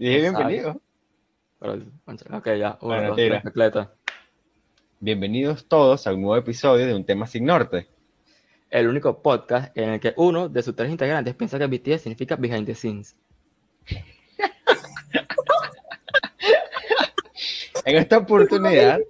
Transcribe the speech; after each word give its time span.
Dije 0.00 0.20
bienvenido. 0.22 0.80
ok, 1.60 2.46
ya. 2.58 2.78
Uno, 2.80 2.88
Bueno, 2.88 3.08
dos, 3.08 3.16
tres. 3.16 3.88
Bienvenidos 4.98 5.66
todos 5.66 6.06
a 6.06 6.14
un 6.14 6.22
nuevo 6.22 6.38
episodio 6.38 6.86
de 6.86 6.94
Un 6.94 7.04
Tema 7.04 7.26
Sin 7.26 7.44
Norte. 7.44 7.86
El 8.70 8.88
único 8.88 9.20
podcast 9.20 9.76
en 9.76 9.90
el 9.90 10.00
que 10.00 10.14
uno 10.16 10.48
de 10.48 10.62
sus 10.62 10.74
tres 10.74 10.90
integrantes 10.90 11.34
piensa 11.34 11.58
que 11.58 11.66
BTS 11.66 12.00
significa 12.00 12.36
behind 12.36 12.64
the 12.64 12.74
scenes. 12.74 13.14
En 17.84 17.96
esta 17.96 18.16
oportunidad 18.16 19.00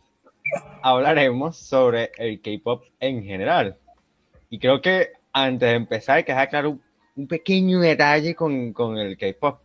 hablaremos 0.82 1.56
sobre 1.56 2.10
el 2.18 2.40
K-pop 2.40 2.82
en 2.98 3.22
general. 3.22 3.76
Y 4.48 4.58
creo 4.58 4.80
que 4.80 5.10
antes 5.32 5.68
de 5.68 5.76
empezar 5.76 6.16
hay 6.16 6.24
que 6.24 6.32
dejar 6.32 6.48
claro 6.48 6.70
un, 6.70 6.82
un 7.14 7.28
pequeño 7.28 7.78
detalle 7.78 8.34
con, 8.34 8.72
con 8.72 8.98
el 8.98 9.16
K-pop. 9.16 9.60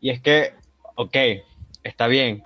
Y 0.00 0.10
es 0.10 0.20
que, 0.20 0.52
ok, 0.98 1.16
está 1.84 2.06
bien. 2.08 2.42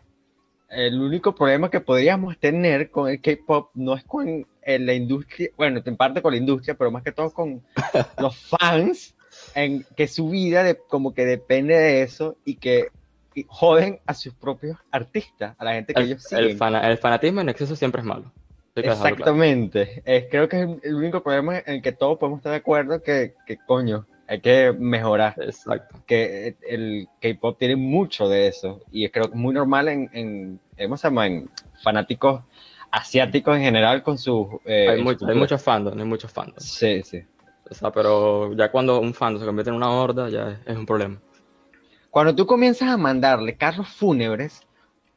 El 0.69 1.01
único 1.01 1.35
problema 1.35 1.71
que 1.71 1.81
podríamos 1.81 2.39
tener 2.39 2.91
con 2.91 3.09
el 3.11 3.21
K-pop 3.21 3.71
no 3.75 3.95
es 3.95 4.05
con 4.05 4.47
eh, 4.63 4.79
la 4.79 4.95
industria, 4.95 5.49
bueno, 5.57 5.81
en 5.85 5.97
parte 5.97 6.23
con 6.23 6.33
la 6.33 6.39
industria, 6.39 6.75
pero 6.75 6.91
más 6.91 7.03
que 7.03 7.13
todo 7.13 7.31
con 7.33 7.63
los 8.19 8.37
fans, 8.37 9.15
en 9.55 9.85
que 9.97 10.07
su 10.09 10.29
vida 10.31 10.63
de, 10.65 10.77
como 10.89 11.13
que 11.15 11.25
depende 11.27 11.75
de 11.75 12.03
eso 12.03 12.37
y 12.45 12.57
que 12.57 12.89
y 13.35 13.47
joden 13.49 13.99
a 14.07 14.13
sus 14.13 14.35
propios 14.35 14.77
artistas, 14.91 15.55
a 15.59 15.65
la 15.65 15.73
gente 15.73 15.95
que 15.95 16.01
El, 16.03 16.07
ellos 16.09 16.31
el 16.33 16.43
siguen. 16.43 16.59
fana- 16.59 16.87
el 16.91 16.99
fanatismo 16.99 17.41
en 17.41 17.49
exceso 17.49 17.75
siempre 17.77 18.01
es 18.03 18.07
malo. 18.07 18.31
Claro. 18.75 18.93
Exactamente. 18.93 20.03
Es, 20.05 20.27
creo 20.31 20.49
que 20.49 20.57
es 20.57 20.63
el- 20.69 20.81
el 20.83 20.95
único 20.95 21.23
problema 21.23 21.59
en 21.59 21.75
el 21.77 21.83
que 21.83 21.93
todos 21.93 22.19
podemos 22.19 22.41
estar 22.41 22.53
de 22.53 22.59
acuerdo 22.59 23.03
que, 23.03 23.35
que 23.47 23.57
coño, 23.67 24.07
hay 24.33 24.41
que 24.41 24.73
mejorar. 24.73 25.35
Exacto. 25.37 25.97
Que 26.07 26.49
eh, 26.49 26.57
el 26.67 27.09
K-pop 27.21 27.59
tiene 27.59 27.77
mucho 27.77 28.31
de 28.31 28.47
eso. 28.49 28.81
Y 28.91 29.07
creo 29.11 29.27
que 29.27 29.35
es 29.35 29.39
muy 29.39 29.53
normal 29.53 29.89
en, 29.89 30.09
en, 30.15 30.61
¿cómo 30.83 30.97
se 30.97 31.09
llama? 31.09 31.27
En 31.27 31.51
fanáticos 31.83 32.43
asiáticos 32.91 33.57
en 33.57 33.63
general 33.63 34.03
con 34.03 34.17
sus... 34.17 34.47
eh, 34.65 34.89
hay, 34.89 35.03
mucho, 35.03 35.27
hay 35.27 35.35
muchos 35.35 35.63
fandom, 35.63 35.99
hay 35.99 36.07
muchos 36.07 36.33
fandom. 36.33 36.57
Sí, 36.59 37.03
sí. 37.03 37.23
O 37.71 37.75
sea, 37.75 37.91
pero 37.91 38.55
ya 38.55 38.71
cuando 38.71 39.01
un 39.01 39.13
fandom 39.13 39.41
se 39.41 39.47
convierte 39.47 39.69
en 39.69 39.77
una 39.77 39.91
horda, 39.91 40.31
ya 40.31 40.53
es, 40.53 40.59
es 40.65 40.77
un 40.79 40.87
problema. 40.87 41.21
Cuando 42.09 42.35
tú 42.35 42.47
comienzas 42.47 42.89
a 42.89 42.97
mandarle 42.97 43.57
carros 43.57 43.89
fúnebres 43.89 44.63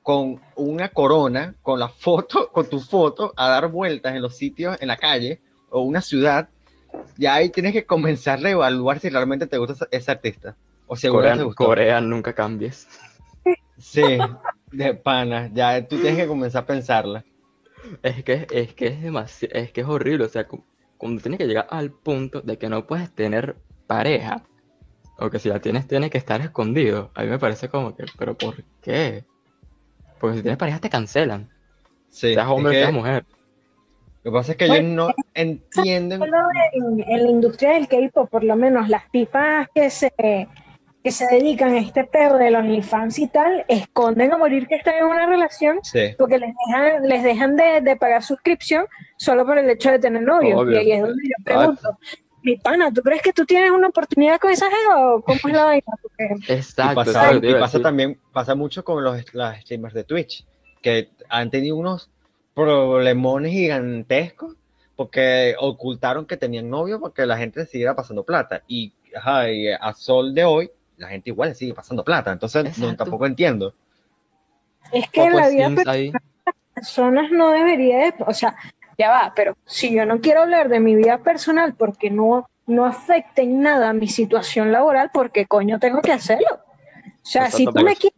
con 0.04 0.42
una 0.58 0.89
corona, 0.89 1.56
con 1.61 1.80
la 1.80 1.88
foto, 1.88 2.50
con 2.52 2.70
tu 2.70 2.82
foto, 2.82 3.34
a 3.38 3.48
dar 3.48 3.70
vueltas 3.70 4.14
en 4.14 4.22
los 4.22 4.36
sitios, 4.36 4.78
en 4.82 4.89
la 4.89 4.98
calle 4.98 5.39
o 5.70 5.84
una 5.84 6.02
ciudad, 6.02 6.50
ya 7.18 7.36
ahí 7.36 7.50
tienes 7.50 7.74
que 7.74 7.86
comenzar 7.86 8.46
a 8.46 8.50
evaluar 8.50 9.00
si 9.00 9.10
realmente 9.10 9.48
te 9.48 9.58
gusta 9.58 9.88
ese- 9.92 10.12
artista. 10.12 10.56
O 10.88 10.96
si 10.96 11.08
Corea, 11.10 11.36
te 11.36 11.44
gustó. 11.44 11.66
Corea, 11.66 12.02
nunca 12.02 12.34
cambies. 12.34 12.88
Sí, 13.78 14.18
de 14.72 14.94
pana. 14.94 15.50
Ya 15.54 15.86
tú 15.88 15.98
tienes 15.98 16.18
que 16.18 16.28
comenzar 16.28 16.64
a 16.64 16.66
pensarla. 16.68 17.26
Es 18.04 18.23
que 18.23 18.48
es 18.52 18.73
que 18.73 18.88
es 18.88 19.02
demasiado, 19.02 19.54
es 19.56 19.72
que 19.72 19.82
es 19.82 19.88
horrible, 19.88 20.26
o 20.26 20.30
sea, 20.30 20.48
cu- 20.48 20.64
cuando 20.98 21.22
tienes 21.22 21.38
que 21.38 21.46
llegar 21.48 21.68
al 21.70 21.92
punto 21.92 22.42
de 22.42 22.58
que 22.58 22.70
no 22.70 22.88
puedes 22.88 23.14
tener 23.14 23.58
pareja, 23.88 24.44
o 25.20 25.30
que 25.30 25.40
si 25.40 25.50
la 25.50 25.60
tienes 25.60 25.88
tiene 25.88 26.10
que 26.10 26.18
estar 26.18 26.42
escondido, 26.42 27.12
a 27.14 27.23
mí 27.23 27.30
me 27.30 27.38
parece 27.40 27.70
como 27.70 27.96
que, 27.96 28.06
pero 28.18 28.36
¿por 28.36 28.56
qué? 28.82 29.23
Porque 30.20 30.38
si 30.38 30.42
tienes 30.44 30.58
pareja 30.58 30.80
te 30.80 30.90
cancelan, 30.90 31.50
Sí, 32.10 32.34
seas 32.34 32.48
hombre 32.48 32.70
o 32.70 32.72
es 32.72 32.78
que 32.78 32.82
seas 32.84 32.94
mujer. 32.94 33.26
Lo 34.26 34.31
que 34.31 34.38
pasa 34.38 34.52
es 34.54 34.58
que 34.58 34.66
ellos 34.66 34.84
no 34.84 35.14
entienden. 35.36 36.18
Solo 36.18 36.38
en, 36.73 37.00
en 37.08 37.23
la 37.23 37.30
industria 37.30 37.73
del 37.73 37.88
K-pop, 37.88 38.28
por 38.28 38.44
lo 38.44 38.56
menos 38.56 38.90
las 38.90 39.08
tipas 39.12 39.67
que 39.73 39.92
se, 39.92 40.12
que 41.04 41.12
se 41.12 41.28
dedican 41.28 41.76
a 41.76 41.78
este 41.78 42.06
perro 42.06 42.40
de 42.40 42.50
los 42.50 42.62
OnlyFans 42.62 43.20
y 43.20 43.28
tal, 43.28 43.66
esconden 43.67 44.34
a 44.34 44.38
morir 44.40 44.66
que 44.67 44.78
están 44.78 44.95
en 44.95 45.06
una 45.06 45.28
relación 45.28 45.78
Sí, 45.84 46.16
porque 46.17 46.40
les 46.40 46.56
dejan, 46.66 47.08
les 47.08 47.22
dejan 47.22 47.56
de, 47.56 47.82
de 47.82 47.95
pagar 47.98 48.23
suscripción 48.23 48.88
solo 49.16 49.45
por 49.45 49.59
el 49.59 49.70
hecho 49.70 49.92
de 49.92 50.00
tener 50.00 50.23
novio. 50.23 50.58
Obvio. 50.58 50.73
Y 50.73 50.78
ahí 50.78 50.92
es 50.94 51.02
donde 51.02 51.23
yo 51.23 51.44
pregunto, 51.44 51.99
mi 52.42 52.55
pana, 52.55 52.92
¿tú 52.92 53.04
crees 53.04 53.22
que 53.22 53.32
tú 53.32 53.45
tienes 53.45 53.70
una 53.70 53.89
oportunidad 53.89 54.39
con 54.39 54.49
esa 54.49 54.66
o 54.98 55.22
cómo 55.22 55.38
es 55.38 55.54
la 55.54 55.66
vaina? 55.66 55.94
Porque 56.02 56.52
y 56.52 56.52
Exacto, 56.52 56.95
pasa, 56.95 57.32
y 57.32 57.48
iba 57.48 57.60
a 57.60 57.61
pasa 57.61 57.80
también, 57.80 58.20
pasa 58.33 58.55
mucho 58.55 58.83
con 58.83 59.04
los 59.04 59.36
las 59.36 59.61
streamers 59.61 59.94
de 59.94 60.04
Twitch, 60.04 60.44
que 60.82 61.10
han 61.30 61.52
tenido 61.52 61.76
unos 61.76 62.10
problemones 62.55 63.52
gigantescos 63.52 64.55
porque 64.95 65.55
ocultaron 65.60 66.26
que 66.26 66.38
tenían 66.38 66.70
novio 66.70 66.99
porque 66.99 67.26
la 67.26 67.38
gente 67.38 67.66
siguiera 67.66 67.95
pasando 67.95 68.23
plata. 68.23 68.64
Y, 68.67 68.93
ajá, 69.16 69.52
y 69.52 69.67
a 69.70 69.93
sol 69.93 70.33
de 70.33 70.45
hoy, 70.45 70.71
la 70.98 71.10
gente 71.10 71.30
igual 71.30 71.54
sigue 71.54 71.73
pasando 71.73 72.04
plata. 72.04 72.32
Entonces, 72.32 72.77
no, 72.80 72.95
tampoco 72.95 73.26
entiendo. 73.26 73.76
es 74.92 75.10
que 75.10 75.21
en 75.21 75.32
Poco 75.33 75.42
la 75.42 75.49
vida 75.49 75.67
Sims 75.67 75.88
ahí. 75.88 76.11
personas 76.73 77.30
no 77.30 77.52
debería 77.52 77.98
de, 77.98 78.14
o 78.26 78.33
sea, 78.33 78.55
ya 78.98 79.10
va, 79.10 79.33
pero 79.36 79.58
si 79.66 79.93
yo 79.93 80.05
no 80.05 80.22
quiero 80.22 80.43
hablar 80.43 80.70
de 80.70 80.80
mi 80.80 80.95
vida 80.95 81.17
personal 81.17 81.76
porque 81.76 82.10
no, 82.10 82.49
no 82.66 82.86
afecta 82.86 83.42
en 83.42 83.61
nada 83.61 83.92
mi 83.92 84.08
situación 84.08 84.72
laboral, 84.72 85.11
porque 85.14 85.45
coño 85.45 85.80
tengo 85.80 86.02
que 86.02 86.14
hacerlo? 86.14 86.48
O 86.54 87.27
sea, 87.27 87.52
si 87.52 87.66
tú 87.66 87.83
me 87.83 87.95
quieres 87.98 88.17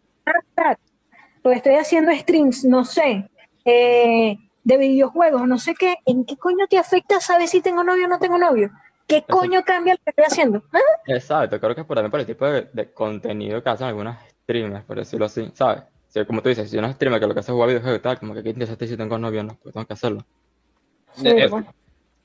porque 1.41 1.57
estoy 1.57 1.75
haciendo 1.75 2.11
streams, 2.13 2.65
no 2.65 2.83
sé, 2.83 3.29
eh, 3.67 4.37
de 4.63 4.77
videojuegos, 4.77 5.47
no 5.47 5.57
sé 5.59 5.75
qué, 5.75 5.95
¿en 6.05 6.25
qué 6.25 6.35
coño 6.37 6.67
te 6.67 6.77
afecta 6.77 7.19
saber 7.19 7.47
si 7.47 7.61
tengo 7.61 7.83
novio 7.83 8.05
o 8.05 8.09
no 8.09 8.19
tengo 8.19 8.37
novio? 8.37 8.71
¿Qué 9.07 9.23
coño 9.23 9.63
cambia 9.63 9.93
lo 9.93 9.99
que 10.03 10.09
estoy 10.09 10.25
haciendo? 10.25 10.63
¿Ah? 10.73 10.79
Exacto, 11.05 11.59
creo 11.59 11.73
que 11.75 11.81
es 11.81 11.87
por, 11.87 11.95
también 11.95 12.11
por 12.11 12.19
el 12.19 12.25
tipo 12.25 12.45
de, 12.45 12.67
de 12.73 12.91
contenido 12.91 13.63
que 13.63 13.69
hacen 13.69 13.87
algunas 13.87 14.19
streamers, 14.43 14.83
por 14.85 14.97
decirlo 14.97 15.25
así, 15.27 15.49
¿sabes? 15.53 15.83
Como 16.25 16.41
tú 16.41 16.49
dices, 16.49 16.69
si 16.69 16.77
una 16.77 16.91
streamer 16.93 17.19
que 17.19 17.27
lo 17.27 17.33
que 17.33 17.41
hace 17.41 17.51
es 17.51 17.53
jugar 17.53 17.69
videojuegos 17.69 17.99
y 17.99 18.01
tal, 18.01 18.19
como 18.19 18.33
que 18.33 18.41
qué 18.43 18.49
interesa 18.49 18.75
si 18.79 18.97
tengo 18.97 19.17
novio 19.19 19.41
o 19.41 19.43
no, 19.43 19.57
pues 19.61 19.73
tengo 19.73 19.85
que 19.85 19.93
hacerlo. 19.93 20.25
Sí, 21.13 21.27
Eh, 21.27 21.47
bueno. 21.47 21.67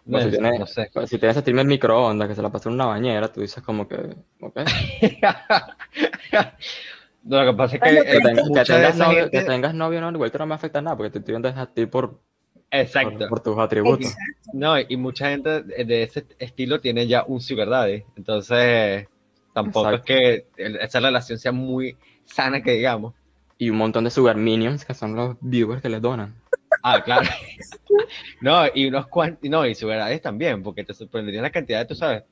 No, 0.05 0.19
Pues 0.19 0.25
si 0.25 0.31
tienes- 0.31 0.59
no 0.59 0.67
sé. 0.67 0.91
Pues 0.93 1.11
si 1.11 1.19
tienes 1.19 1.37
streamer 1.37 1.65
microondas 1.67 2.27
que 2.29 2.35
se 2.35 2.43
la 2.43 2.51
pasa 2.51 2.69
en 2.69 2.75
una 2.75 2.87
bañera, 2.87 3.31
tú 3.33 3.41
dices 3.41 3.63
como 3.63 3.87
que, 3.87 4.17
ok. 4.41 4.61
No, 7.25 7.45
lo 7.45 7.53
que 7.53 7.57
pasa 7.57 7.77
es 7.77 7.83
que, 7.83 7.89
Que, 7.89 8.19
tengas- 8.21 8.49
que 8.49 8.65
tengas 8.73 8.97
novio, 8.97 9.21
gente- 9.21 9.39
que 9.39 9.45
tengas 9.45 9.75
novio 9.75 10.01
no, 10.01 10.11
igual 10.11 10.31
te 10.33 10.39
no 10.39 10.47
me 10.47 10.55
afecta 10.55 10.83
nada, 10.83 10.97
porque 10.97 11.11
te 11.11 11.19
estoy 11.21 11.33
viendo 11.33 11.49
a 11.49 11.67
ti 11.67 11.87
por, 11.87 12.19
Exacto. 12.71 13.19
por, 13.21 13.29
por 13.29 13.41
tus 13.41 13.59
atributos. 13.59 14.15
No, 14.53 14.79
y 14.79 14.97
mucha 14.97 15.31
gente 15.31 15.63
de 15.63 16.03
ese 16.03 16.27
estilo 16.39 16.81
tiene 16.81 17.07
ya 17.07 17.25
un 17.27 17.41
sugar 17.41 17.69
daddy. 17.69 18.03
Entonces, 18.17 19.07
tampoco 19.55 19.91
Exacto. 19.91 20.13
es 20.13 20.47
que 20.57 20.75
esa 20.81 21.01
relación 21.01 21.39
sea 21.39 21.53
muy 21.53 21.97
sana, 22.25 22.63
que 22.63 22.73
digamos. 22.73 23.15
Y 23.59 23.71
un 23.71 23.77
montón 23.77 24.03
de 24.03 24.11
sugar 24.11 24.37
minions 24.37 24.85
que 24.85 24.93
son 24.95 25.15
los 25.15 25.37
viewers 25.41 25.81
que 25.81 25.89
les 25.89 26.03
donan. 26.03 26.35
Ah, 26.83 27.01
claro. 27.05 27.29
no, 28.41 28.65
y 28.75 28.89
unos 28.89 29.07
cuantos, 29.07 29.49
no, 29.49 29.65
y 29.65 29.75
sugar 29.77 29.99
daddies 29.99 30.23
también, 30.23 30.63
porque 30.63 30.83
te 30.83 30.93
sorprendería 30.95 31.43
la 31.43 31.51
cantidad 31.51 31.79
de, 31.79 31.85
tú 31.85 31.95
sabes, 31.95 32.25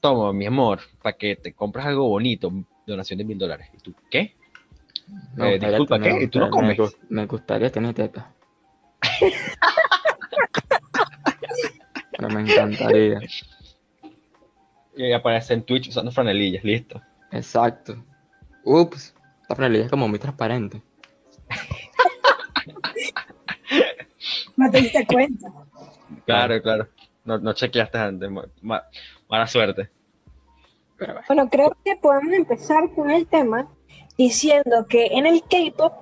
toma, 0.00 0.32
mi 0.34 0.44
amor, 0.44 0.80
para 1.02 1.16
que 1.16 1.36
te 1.36 1.54
compras 1.54 1.86
algo 1.86 2.08
bonito, 2.08 2.52
donación 2.86 3.18
de 3.18 3.24
mil 3.24 3.38
dólares. 3.38 3.68
¿Y 3.74 3.78
tú 3.78 3.94
qué? 4.10 4.34
Me 5.34 5.54
Eh, 5.54 5.58
disculpa, 5.58 5.98
¿qué? 6.00 6.22
¿Y 6.22 6.28
tú 6.28 6.38
no 6.38 6.46
me- 6.46 6.50
comes? 6.50 6.78
Me, 6.78 6.84
gu- 6.84 6.96
me 7.10 7.26
gustaría 7.26 7.70
tener 7.70 7.94
teta. 7.94 8.32
Pero 12.12 12.28
me 12.30 12.40
encantaría. 12.42 13.20
Y 14.96 15.12
aparece 15.12 15.54
en 15.54 15.62
Twitch 15.62 15.88
usando 15.88 16.10
franelillas, 16.10 16.64
listo. 16.64 17.00
Exacto. 17.30 18.02
Ups, 18.64 19.14
esta 19.42 19.54
franelilla 19.54 19.84
es 19.84 19.90
como 19.90 20.08
muy 20.08 20.18
transparente. 20.18 20.82
No 24.56 24.70
te 24.70 24.80
diste 24.80 25.06
cuenta. 25.06 25.48
Claro, 26.24 26.60
claro. 26.62 26.88
No, 27.24 27.38
no 27.38 27.52
chequeaste 27.52 27.98
antes, 27.98 28.30
ma- 28.30 28.46
ma- 28.62 28.82
mala 29.28 29.46
suerte. 29.46 29.90
Pero 30.98 31.12
bueno. 31.14 31.26
Bueno, 31.28 31.50
creo 31.50 31.76
que 31.84 31.96
podemos 31.96 32.32
empezar 32.32 32.90
con 32.94 33.10
el 33.10 33.26
tema 33.26 33.68
diciendo 34.16 34.86
que 34.88 35.06
en 35.06 35.26
el 35.26 35.42
K-pop 35.42 35.92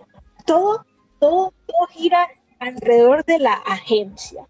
todo, 0.47 0.85
todo, 1.19 1.53
todo 1.67 1.87
gira 1.91 2.29
alrededor 2.61 3.25
de 3.25 3.39
la 3.39 3.55
agencia. 3.55 4.47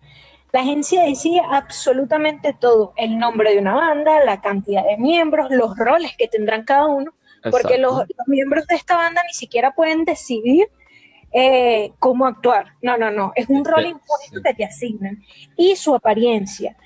La 0.53 0.61
agencia 0.61 1.03
decide 1.03 1.41
absolutamente 1.51 2.53
todo, 2.53 2.93
el 2.97 3.19
nombre 3.19 3.53
de 3.55 3.59
una 3.59 3.75
banda, 3.75 4.25
la 4.25 4.41
cantidad 4.41 4.85
de 4.85 4.97
miembros, 4.99 5.51
los 5.51 5.77
roles 5.77 6.17
que 6.17 6.29
tendrán 6.29 6.65
cada 6.65 6.87
uno, 6.87 7.13
porque 7.51 7.77
los, 7.77 7.93
los 7.97 8.29
miembros 8.29 8.67
de 8.69 8.77
esta 8.77 8.97
banda 8.97 9.23
ni 9.27 9.35
siquiera 9.35 9.73
pueden 9.73 10.05
decidir 10.05 10.69
eh, 11.33 11.93
cómo 11.99 12.27
actuar. 12.27 12.75
No, 12.83 12.97
no, 12.97 13.11
no, 13.11 13.33
es 13.35 13.49
un 13.49 13.65
rol 13.65 13.83
Sí, 13.83 13.89
impuesto 13.89 14.37
sí. 14.37 14.43
que 14.45 14.55
te 14.55 14.65
asignan 14.65 15.23
y 15.57 15.75
su 15.75 15.93
apariencia. 15.95 16.77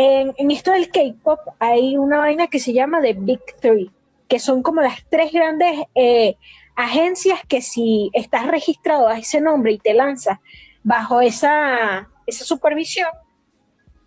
En, 0.00 0.32
en 0.36 0.52
esto 0.52 0.70
del 0.70 0.92
K-pop 0.92 1.40
hay 1.58 1.96
una 1.96 2.18
vaina 2.18 2.46
que 2.46 2.60
se 2.60 2.72
llama 2.72 3.00
The 3.00 3.14
Big 3.14 3.40
Three, 3.60 3.90
que 4.28 4.38
son 4.38 4.62
como 4.62 4.80
las 4.80 5.04
tres 5.10 5.32
grandes 5.32 5.76
eh, 5.96 6.36
agencias 6.76 7.40
que 7.48 7.60
si 7.60 8.08
estás 8.12 8.46
registrado 8.46 9.08
a 9.08 9.18
ese 9.18 9.40
nombre 9.40 9.72
y 9.72 9.78
te 9.78 9.94
lanzas 9.94 10.38
bajo 10.84 11.20
esa, 11.20 12.08
esa 12.28 12.44
supervisión, 12.44 13.08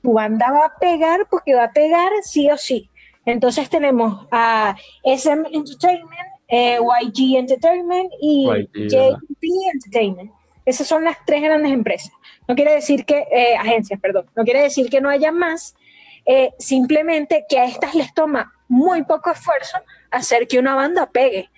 tu 0.01 0.13
banda 0.13 0.49
va 0.49 0.67
a 0.67 0.79
pegar 0.79 1.27
porque 1.29 1.55
va 1.55 1.65
a 1.65 1.73
pegar 1.73 2.09
sí 2.23 2.49
o 2.49 2.55
sí. 2.55 2.89
Entonces 3.25 3.69
tenemos 3.69 4.27
a 4.31 4.77
SM 5.03 5.45
Entertainment, 5.51 6.29
eh, 6.47 6.77
YG 6.79 7.35
Entertainment 7.35 8.09
y 8.21 8.47
YG, 8.47 8.87
JP 8.91 9.43
Entertainment. 9.73 10.31
Esas 10.65 10.87
son 10.87 11.03
las 11.03 11.17
tres 11.25 11.41
grandes 11.41 11.73
empresas. 11.73 12.13
No 12.47 12.55
quiere 12.55 12.75
decir 12.75 13.03
que, 13.03 13.25
eh, 13.29 13.57
agencias, 13.57 13.99
perdón, 13.99 14.27
no 14.37 14.45
quiere 14.45 14.61
decir 14.61 14.89
que 14.89 15.01
no 15.01 15.09
haya 15.09 15.33
más, 15.33 15.75
eh, 16.25 16.51
simplemente 16.59 17.45
que 17.47 17.59
a 17.59 17.65
estas 17.65 17.95
les 17.95 18.13
toma 18.13 18.53
muy 18.67 19.03
poco 19.03 19.31
esfuerzo 19.31 19.77
hacer 20.09 20.47
que 20.47 20.59
una 20.59 20.75
banda 20.75 21.09
pegue. 21.09 21.49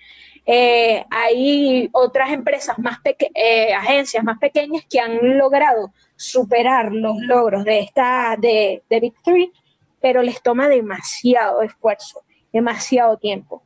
Eh, 0.46 1.04
hay 1.10 1.88
otras 1.92 2.30
empresas 2.30 2.78
más 2.78 3.00
pequeñas, 3.00 3.34
agencias 3.78 4.22
más 4.22 4.38
pequeñas 4.38 4.84
que 4.90 5.00
han 5.00 5.38
logrado 5.38 5.92
superar 6.16 6.92
los 6.92 7.16
logros 7.18 7.64
de 7.64 7.80
esta 7.80 8.36
de, 8.38 8.82
de 8.90 9.00
Big 9.00 9.14
Three, 9.22 9.52
pero 10.00 10.22
les 10.22 10.42
toma 10.42 10.68
demasiado 10.68 11.62
esfuerzo, 11.62 12.24
demasiado 12.52 13.16
tiempo. 13.16 13.62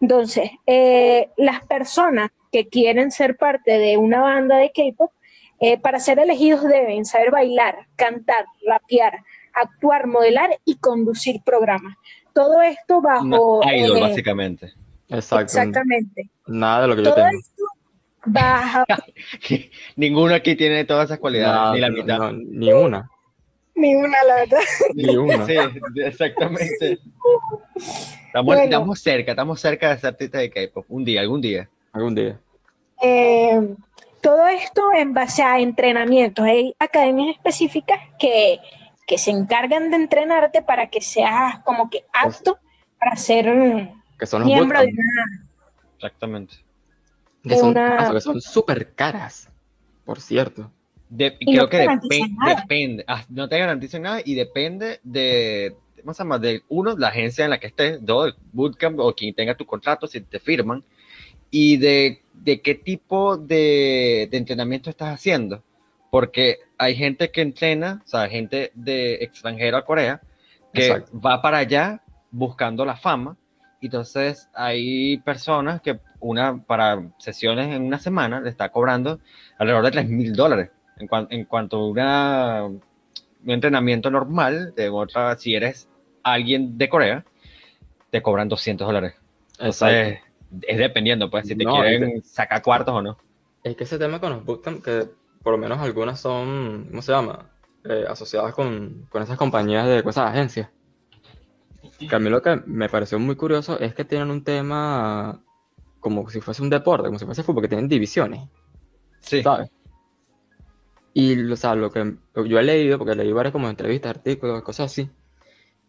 Entonces, 0.00 0.50
eh, 0.66 1.30
las 1.36 1.64
personas 1.64 2.30
que 2.52 2.68
quieren 2.68 3.10
ser 3.10 3.36
parte 3.36 3.78
de 3.78 3.96
una 3.96 4.20
banda 4.20 4.58
de 4.58 4.70
K-pop, 4.70 5.12
eh, 5.60 5.78
para 5.78 5.98
ser 5.98 6.18
elegidos 6.18 6.62
deben 6.64 7.04
saber 7.04 7.30
bailar, 7.30 7.86
cantar, 7.96 8.44
rapear, 8.64 9.24
actuar, 9.54 10.06
modelar 10.06 10.50
y 10.64 10.76
conducir 10.76 11.40
programas. 11.44 11.96
Todo 12.32 12.62
esto 12.62 13.00
bajo... 13.00 13.58
Una 13.58 13.76
idol, 13.76 13.98
eh, 13.98 14.00
básicamente. 14.00 14.72
Exacto. 15.08 15.44
Exactamente. 15.44 16.30
Nada 16.46 16.82
de 16.82 16.88
lo 16.88 16.96
que 16.96 17.02
yo 17.04 17.14
Todo 17.14 17.24
tengo. 17.24 17.38
esto 17.38 17.64
bajo... 18.26 18.84
Ninguno 19.96 20.34
aquí 20.34 20.54
tiene 20.54 20.84
todas 20.84 21.06
esas 21.06 21.18
cualidades, 21.18 21.74
ni 21.74 21.80
la 21.80 21.90
mitad. 21.90 22.18
no, 22.18 22.32
ni 22.32 22.72
una. 22.72 23.10
Ni 23.74 23.94
una, 23.94 24.24
la 24.24 24.34
verdad. 24.34 24.58
Ni 24.94 25.16
una. 25.16 25.46
Sí, 25.46 25.54
exactamente. 26.04 26.98
Estamos, 28.26 28.44
Bueno. 28.44 28.62
estamos 28.62 29.00
cerca, 29.00 29.30
estamos 29.32 29.60
cerca 29.60 29.90
de 29.90 30.00
ser 30.00 30.08
artistas 30.08 30.40
de 30.40 30.50
K-pop. 30.50 30.84
Un 30.88 31.04
día, 31.04 31.20
algún 31.20 31.40
día. 31.40 31.68
Algún 31.92 32.14
día. 32.14 32.40
Eh, 33.00 33.74
todo 34.20 34.46
esto 34.48 34.82
en 34.96 35.14
base 35.14 35.42
a 35.42 35.60
entrenamientos. 35.60 36.44
Hay 36.44 36.74
academias 36.78 37.36
específicas 37.36 38.00
que, 38.18 38.58
que 39.08 39.16
se 39.18 39.30
encargan 39.30 39.90
de 39.90 39.96
entrenarte 39.96 40.60
para 40.62 40.90
que 40.90 41.00
seas 41.00 41.60
como 41.64 41.88
que 41.88 42.04
apto 42.12 42.58
para 43.00 43.16
ser 43.16 43.46
Que 44.18 44.26
son 44.26 44.42
los 44.42 44.48
miembro 44.50 44.78
de 44.80 44.86
una... 44.86 45.48
Exactamente. 45.96 46.56
que 47.42 47.56
son, 47.56 47.70
una- 47.70 47.96
ah, 48.06 48.12
que 48.12 48.20
son 48.20 48.40
súper 48.40 48.92
caras, 48.94 49.48
por 50.04 50.20
cierto. 50.20 50.70
De- 51.08 51.36
Y 51.40 51.46
creo 51.52 51.62
no 51.64 51.68
que 51.70 51.88
depende, 52.54 53.04
ah, 53.08 53.24
no 53.30 53.48
te 53.48 53.58
garantizan 53.58 54.02
nada 54.02 54.20
y 54.22 54.34
depende 54.34 55.00
de, 55.02 55.74
¿cómo 56.02 56.12
se 56.12 56.18
llama? 56.22 56.38
De 56.38 56.62
uno, 56.68 56.94
la 56.96 57.08
agencia 57.08 57.44
en 57.44 57.50
la 57.50 57.58
que 57.58 57.68
estés, 57.68 58.04
dos, 58.04 58.26
el 58.28 58.34
bootcamp 58.52 58.98
o 59.00 59.14
quien 59.14 59.34
tenga 59.34 59.56
tu 59.56 59.64
contrato, 59.64 60.06
si 60.06 60.20
te 60.20 60.38
firman, 60.38 60.84
y 61.50 61.78
de, 61.78 62.20
de 62.34 62.60
qué 62.60 62.74
tipo 62.74 63.38
de, 63.38 64.28
de 64.30 64.36
entrenamiento 64.36 64.90
estás 64.90 65.14
haciendo. 65.14 65.62
Porque 66.10 66.58
hay 66.78 66.94
gente 66.96 67.30
que 67.30 67.42
entrena, 67.42 68.02
o 68.04 68.08
sea, 68.08 68.28
gente 68.28 68.70
de 68.74 69.14
extranjero 69.16 69.76
a 69.76 69.84
Corea, 69.84 70.20
que 70.72 70.86
Exacto. 70.88 71.20
va 71.20 71.42
para 71.42 71.58
allá 71.58 72.02
buscando 72.30 72.84
la 72.84 72.96
fama. 72.96 73.36
y 73.80 73.86
Entonces 73.86 74.48
hay 74.54 75.18
personas 75.18 75.80
que 75.82 76.00
una 76.20 76.62
para 76.64 77.02
sesiones 77.18 77.74
en 77.74 77.82
una 77.82 77.98
semana 77.98 78.40
le 78.40 78.50
está 78.50 78.70
cobrando 78.70 79.20
alrededor 79.58 79.84
de 79.84 79.90
3 79.92 80.08
mil 80.08 80.34
dólares. 80.34 80.70
En, 80.98 81.06
cuan- 81.08 81.28
en 81.30 81.44
cuanto 81.44 81.76
a 81.78 81.88
una, 81.88 82.64
un 82.64 82.82
entrenamiento 83.50 84.10
normal, 84.10 84.74
de 84.74 84.88
otra, 84.88 85.36
si 85.36 85.54
eres 85.54 85.88
alguien 86.24 86.76
de 86.78 86.88
Corea, 86.88 87.24
te 88.10 88.22
cobran 88.22 88.48
200 88.48 88.86
dólares. 88.86 89.14
Entonces, 89.58 90.18
es 90.62 90.78
dependiendo, 90.78 91.30
pues, 91.30 91.46
si 91.46 91.54
te 91.56 91.64
No, 91.64 91.72
quieren 91.74 92.22
sacar 92.24 92.62
cuartos 92.62 92.94
o 92.94 93.02
no. 93.02 93.18
Es 93.62 93.76
que 93.76 93.84
ese 93.84 93.98
tema 93.98 94.20
con 94.20 94.30
los 94.32 94.44
bootcamp, 94.44 94.82
que 94.84 95.08
por 95.48 95.54
lo 95.54 95.58
menos 95.62 95.78
algunas 95.78 96.20
son, 96.20 96.88
¿cómo 96.90 97.00
se 97.00 97.10
llama? 97.10 97.48
Eh, 97.82 98.04
asociadas 98.06 98.52
con, 98.52 99.06
con 99.08 99.22
esas 99.22 99.38
compañías 99.38 99.86
de 99.86 100.02
con 100.02 100.10
esas 100.10 100.28
agencias. 100.30 100.68
Que 101.98 102.14
a 102.14 102.18
mí 102.18 102.28
lo 102.28 102.42
que 102.42 102.60
me 102.66 102.90
pareció 102.90 103.18
muy 103.18 103.34
curioso 103.34 103.80
es 103.80 103.94
que 103.94 104.04
tienen 104.04 104.30
un 104.30 104.44
tema 104.44 105.42
como 106.00 106.28
si 106.28 106.42
fuese 106.42 106.60
un 106.60 106.68
deporte, 106.68 107.06
como 107.06 107.18
si 107.18 107.24
fuese 107.24 107.42
fútbol, 107.42 107.62
que 107.62 107.68
tienen 107.70 107.88
divisiones, 107.88 108.46
Sí. 109.20 109.42
¿sabes? 109.42 109.70
Y, 111.14 111.50
o 111.50 111.56
sea, 111.56 111.74
lo 111.74 111.90
que 111.90 112.16
yo 112.44 112.58
he 112.58 112.62
leído, 112.62 112.98
porque 112.98 113.14
leí 113.14 113.32
varias 113.32 113.52
como 113.52 113.70
entrevistas, 113.70 114.10
artículos, 114.10 114.60
cosas 114.62 114.92
así, 114.92 115.08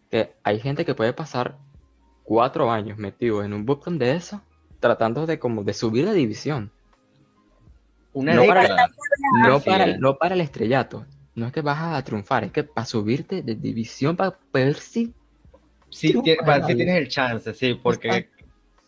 que 0.09 0.35
hay 0.41 0.61
gente 0.61 0.85
que 0.85 0.95
puede 0.95 1.11
pasar 1.11 1.57
cuatro 2.23 2.71
años 2.71 2.97
metido 2.97 3.43
en 3.43 3.51
un 3.51 3.65
bootcamp 3.65 3.99
de 3.99 4.15
eso, 4.15 4.41
tratando 4.79 5.25
de 5.25 5.37
como 5.37 5.65
de 5.65 5.73
subir 5.73 6.05
de 6.05 6.13
división. 6.13 6.71
Una 8.13 8.33
No 8.35 8.45
para-. 8.45 8.89
No 9.43 9.59
para, 9.59 9.85
es. 9.85 9.99
no 9.99 10.17
para 10.17 10.35
el 10.35 10.41
estrellato. 10.41 11.05
No 11.35 11.47
es 11.47 11.53
que 11.53 11.61
vas 11.61 11.79
a 11.81 12.03
triunfar, 12.03 12.43
es 12.43 12.51
que 12.51 12.63
para 12.63 12.85
subirte 12.85 13.41
de 13.43 13.55
división, 13.55 14.15
para 14.15 14.37
ver 14.51 14.75
si. 14.75 15.13
Sí, 15.89 16.13
para 16.45 16.57
ver 16.59 16.65
si 16.67 16.75
tienes 16.75 16.95
el 16.97 17.07
chance, 17.07 17.53
sí, 17.53 17.73
porque 17.75 18.29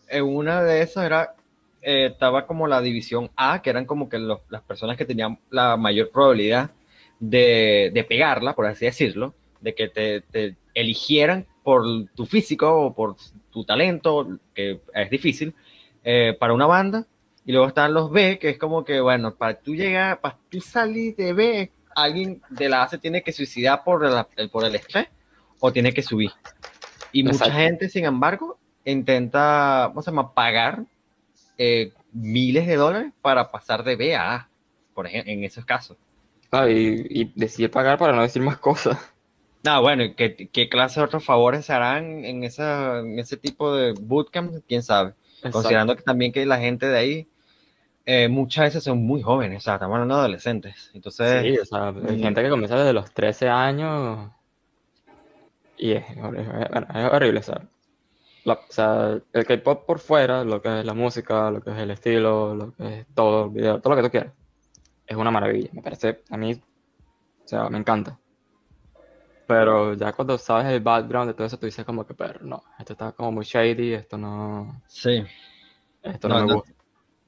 en 0.08 0.24
una 0.24 0.62
de 0.64 0.82
esas 0.82 1.06
era, 1.06 1.36
eh, 1.82 2.08
estaba 2.12 2.46
como 2.46 2.68
la 2.68 2.82
división 2.82 3.32
A, 3.36 3.62
que 3.62 3.70
eran 3.70 3.86
como 3.86 4.10
que 4.10 4.20
los- 4.20 4.42
las 4.50 4.62
personas 4.64 4.98
que 4.98 5.06
tenían 5.06 5.40
la 5.50 5.78
mayor 5.78 6.12
probabilidad 6.12 6.72
de, 7.20 7.92
de 7.94 8.04
pegarla, 8.04 8.54
por 8.56 8.66
así 8.66 8.86
decirlo, 8.86 9.34
de 9.62 9.74
que 9.74 9.88
te, 9.88 10.22
te 10.22 10.56
eligieran 10.74 11.46
por 11.64 11.84
tu 12.16 12.26
físico 12.26 12.70
o 12.86 12.94
por 12.94 13.16
tu 13.52 13.64
talento, 13.64 14.28
que 14.54 14.82
es 14.94 15.10
difícil, 15.10 15.56
eh, 16.04 16.36
para 16.40 16.54
una 16.54 16.66
banda. 16.66 17.06
Y 17.46 17.52
luego 17.52 17.68
están 17.68 17.94
los 17.94 18.12
B, 18.12 18.38
que 18.40 18.50
es 18.50 18.58
como 18.58 18.84
que, 18.86 19.02
bueno, 19.02 19.36
para 19.36 19.60
tú 19.60 19.74
llegar, 19.76 20.22
para 20.22 20.38
tú 20.50 20.62
salir 20.62 21.16
de 21.16 21.34
B, 21.34 21.72
alguien 21.96 22.42
de 22.50 22.70
la 22.70 22.84
A 22.84 22.88
se 22.88 22.98
tiene 22.98 23.24
que 23.24 23.32
suicidar 23.32 23.84
por, 23.84 24.04
la- 24.08 24.28
el, 24.38 24.50
por 24.50 24.64
el 24.66 24.76
estrés 24.76 25.08
o 25.60 25.72
tiene 25.72 25.94
que 25.94 26.04
subir. 26.04 26.32
Y 27.12 27.24
mucha 27.24 27.52
gente, 27.52 27.90
sin 27.90 28.06
embargo, 28.06 28.58
intenta, 28.86 29.86
¿cómo 29.90 30.02
se 30.02 30.12
llama?, 30.12 30.34
pagar 30.34 30.86
eh, 31.58 31.92
miles 32.12 32.68
de 32.68 32.76
dólares 32.76 33.12
para 33.22 33.52
pasar 33.52 33.84
de 33.84 33.96
B 33.96 34.16
a 34.16 34.36
A, 34.36 34.50
por 34.94 35.08
ejemplo, 35.08 35.32
en 35.34 35.44
esos 35.44 35.66
casos. 35.66 35.98
Ah, 36.52 36.70
y, 36.70 37.06
y 37.10 37.32
decide 37.36 37.70
pagar 37.70 37.98
para 37.98 38.14
no 38.14 38.22
decir 38.22 38.42
más 38.42 38.58
cosas. 38.58 38.98
Ah, 39.66 39.80
bueno, 39.80 40.04
¿y 40.04 40.14
¿qué, 40.16 40.50
qué 40.52 40.70
clase 40.70 41.00
de 41.00 41.06
otros 41.06 41.24
favores 41.24 41.66
se 41.66 41.74
harán 41.74 42.26
en, 42.26 42.44
esa, 42.44 43.00
en 43.00 43.20
ese 43.20 43.38
tipo 43.38 43.76
de 43.76 43.94
bootcamp? 43.94 44.56
¿Quién 44.68 44.84
sabe? 44.84 45.14
Considerando 45.52 45.96
que 45.96 46.02
también 46.02 46.32
que 46.32 46.46
la 46.46 46.58
gente 46.60 46.88
de 46.88 46.98
ahí 46.98 47.28
eh, 48.14 48.28
muchas 48.30 48.66
veces 48.66 48.84
son 48.84 49.04
muy 49.06 49.22
jóvenes, 49.22 49.60
o 49.60 49.62
sea, 49.62 49.76
estamos 49.76 49.96
hablando 49.96 50.16
de 50.16 50.20
adolescentes. 50.22 50.92
Entonces, 50.94 51.42
Sí, 51.44 51.58
o 51.60 51.66
sea, 51.66 51.88
hay 51.90 52.18
mm. 52.18 52.20
gente 52.20 52.44
que 52.44 52.50
comienza 52.50 52.76
desde 52.78 52.94
los 52.94 53.12
13 53.14 53.50
años 53.50 54.32
y 55.78 55.92
es, 55.94 56.04
horrible, 56.18 56.44
es 56.94 57.12
horrible, 57.12 57.40
o 57.40 57.44
sea, 57.44 57.62
la- 58.46 58.54
o 58.54 58.72
sea, 58.72 59.20
el 59.34 59.46
K-pop 59.46 59.86
por 59.86 60.00
fuera, 60.00 60.44
lo 60.44 60.62
que 60.62 60.80
es 60.80 60.86
la 60.86 60.94
música, 60.94 61.52
lo 61.52 61.62
que 61.62 61.72
es 61.72 61.78
el 61.78 61.92
estilo, 61.92 62.56
lo 62.56 62.74
que 62.74 63.00
es 63.02 63.08
todo, 63.16 63.46
el 63.46 63.52
video, 63.52 63.82
todo 63.82 63.96
lo 63.96 64.02
que 64.02 64.08
tú 64.08 64.12
quieras, 64.12 64.34
es 65.08 65.18
una 65.18 65.32
maravilla, 65.32 65.70
me 65.74 65.82
parece, 65.82 66.24
a 66.30 66.38
mí, 66.38 66.54
o 66.54 67.48
sea, 67.48 67.70
me 67.70 67.78
encanta. 67.80 68.18
Pero 69.48 69.94
ya 69.96 70.14
cuando 70.14 70.38
sabes 70.38 70.68
el 70.68 70.80
background 70.82 71.30
de 71.30 71.34
todo 71.34 71.48
eso, 71.48 71.58
tú 71.60 71.66
dices 71.66 71.86
como 71.86 72.06
que, 72.06 72.14
pero 72.14 72.40
no, 72.42 72.64
esto 72.80 72.94
está 72.94 73.12
como 73.12 73.32
muy 73.32 73.46
shady, 73.46 73.94
esto 73.94 74.18
no, 74.18 74.82
sí, 74.88 75.24
esto 76.04 76.30
No, 76.30 76.36
no, 76.36 76.42
me 76.42 76.48
no, 76.48 76.56
gusta. 76.56 76.74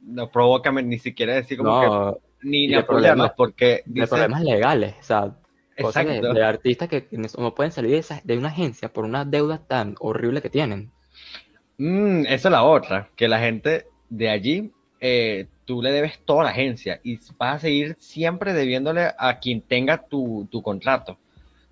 No 0.04 0.30
provoca 0.30 0.72
ni 0.72 1.00
siquiera 1.00 1.34
decir 1.36 1.58
como 1.58 1.80
que 1.80 1.88
No, 1.88 2.18
ni, 2.42 2.66
y 2.66 2.68
ni 2.68 2.82
problemas- 2.84 3.34
porque 3.36 3.84
de 3.86 4.02
dice, 4.02 4.08
problemas 4.08 4.44
legales, 4.44 4.96
o 5.00 5.04
sea, 5.04 5.36
cosas 5.80 6.06
de, 6.06 6.44
artistas 6.44 6.88
que 6.90 7.08
que 7.08 7.18
no 7.18 7.28
no 7.38 7.56
pueden 7.56 7.72
salir 7.72 7.92
de, 7.92 7.98
esa- 7.98 8.22
de 8.24 8.38
una 8.38 8.50
agencia 8.50 8.92
por 8.92 9.06
una 9.06 9.26
deuda 9.26 9.60
tan 9.66 9.96
horrible 10.00 10.42
que 10.42 10.50
tienen. 10.50 10.92
Mm, 11.78 12.26
esa 12.28 12.48
es 12.50 12.52
la 12.52 12.64
otra, 12.64 13.10
que 13.16 13.28
la 13.28 13.40
gente 13.40 13.86
de 14.10 14.30
allí, 14.30 14.72
eh, 15.00 15.48
tú 15.66 15.82
le 15.82 15.92
debes 15.92 16.20
toda 16.26 16.44
la 16.44 16.50
agencia 16.52 17.00
y 17.04 17.18
vas 17.38 17.56
a 17.56 17.60
seguir 17.60 17.96
siempre 18.00 18.54
debiéndole 18.54 19.10
a 19.18 19.40
quien 19.40 19.62
tenga 19.62 19.98
tu, 19.98 20.48
tu 20.52 20.62
contrato. 20.62 21.18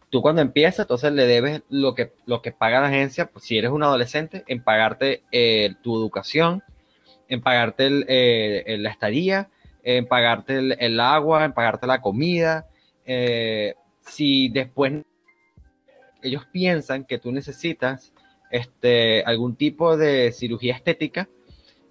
Tú 0.09 0.21
cuando 0.21 0.41
empiezas, 0.41 0.79
entonces 0.85 1.13
le 1.13 1.25
debes 1.25 1.61
lo 1.69 1.95
que, 1.95 2.11
lo 2.25 2.41
que 2.41 2.51
paga 2.51 2.81
la 2.81 2.87
agencia, 2.87 3.27
pues, 3.27 3.45
si 3.45 3.57
eres 3.57 3.71
un 3.71 3.83
adolescente, 3.83 4.43
en 4.47 4.61
pagarte 4.63 5.21
eh, 5.31 5.75
tu 5.81 5.95
educación, 5.95 6.63
en 7.31 7.41
pagarte 7.41 7.87
el, 7.87 8.05
eh, 8.09 8.77
la 8.77 8.89
estadía, 8.89 9.49
en 9.83 10.05
pagarte 10.05 10.57
el, 10.57 10.77
el 10.79 10.99
agua, 10.99 11.45
en 11.45 11.53
pagarte 11.53 11.87
la 11.87 12.01
comida. 12.01 12.67
eh, 13.05 13.73
si 14.01 14.49
después 14.49 15.03
ellos 16.21 16.45
piensan 16.51 17.05
que 17.05 17.19
tú 17.19 17.31
necesitas 17.31 18.13
este, 18.51 19.23
algún 19.23 19.55
tipo 19.55 19.95
de 19.95 20.31
cirugía 20.33 20.75
estética, 20.75 21.29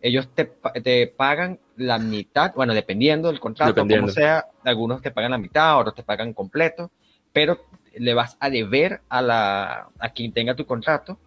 ellos 0.03 0.29
te, 0.35 0.53
te 0.83 1.07
pagan 1.07 1.59
la 1.77 1.99
mitad, 1.99 2.53
bueno, 2.55 2.75
dependiendo 2.75 3.29
del 3.29 3.41
contrato, 3.41 3.73
Dependiendo. 3.73 4.09
como 4.09 4.15
sea, 4.15 4.47
algunos 4.65 5.01
te 5.01 5.11
pagan 5.11 5.31
la 5.31 5.39
mitad, 5.39 5.79
otros 5.79 5.95
te 5.95 6.03
pagan 6.03 6.35
completo, 6.35 6.91
pero 7.33 7.65
le 7.95 8.13
vas 8.13 8.37
a 8.41 8.51
deber 8.51 9.01
a, 9.09 9.23
la, 9.23 9.89
a 9.99 10.11
quien 10.11 10.33
tenga 10.33 10.55
tu 10.55 10.67
contrato 10.67 11.19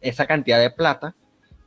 esa 0.00 0.26
cantidad 0.26 0.58
de 0.60 0.70
plata 0.70 1.14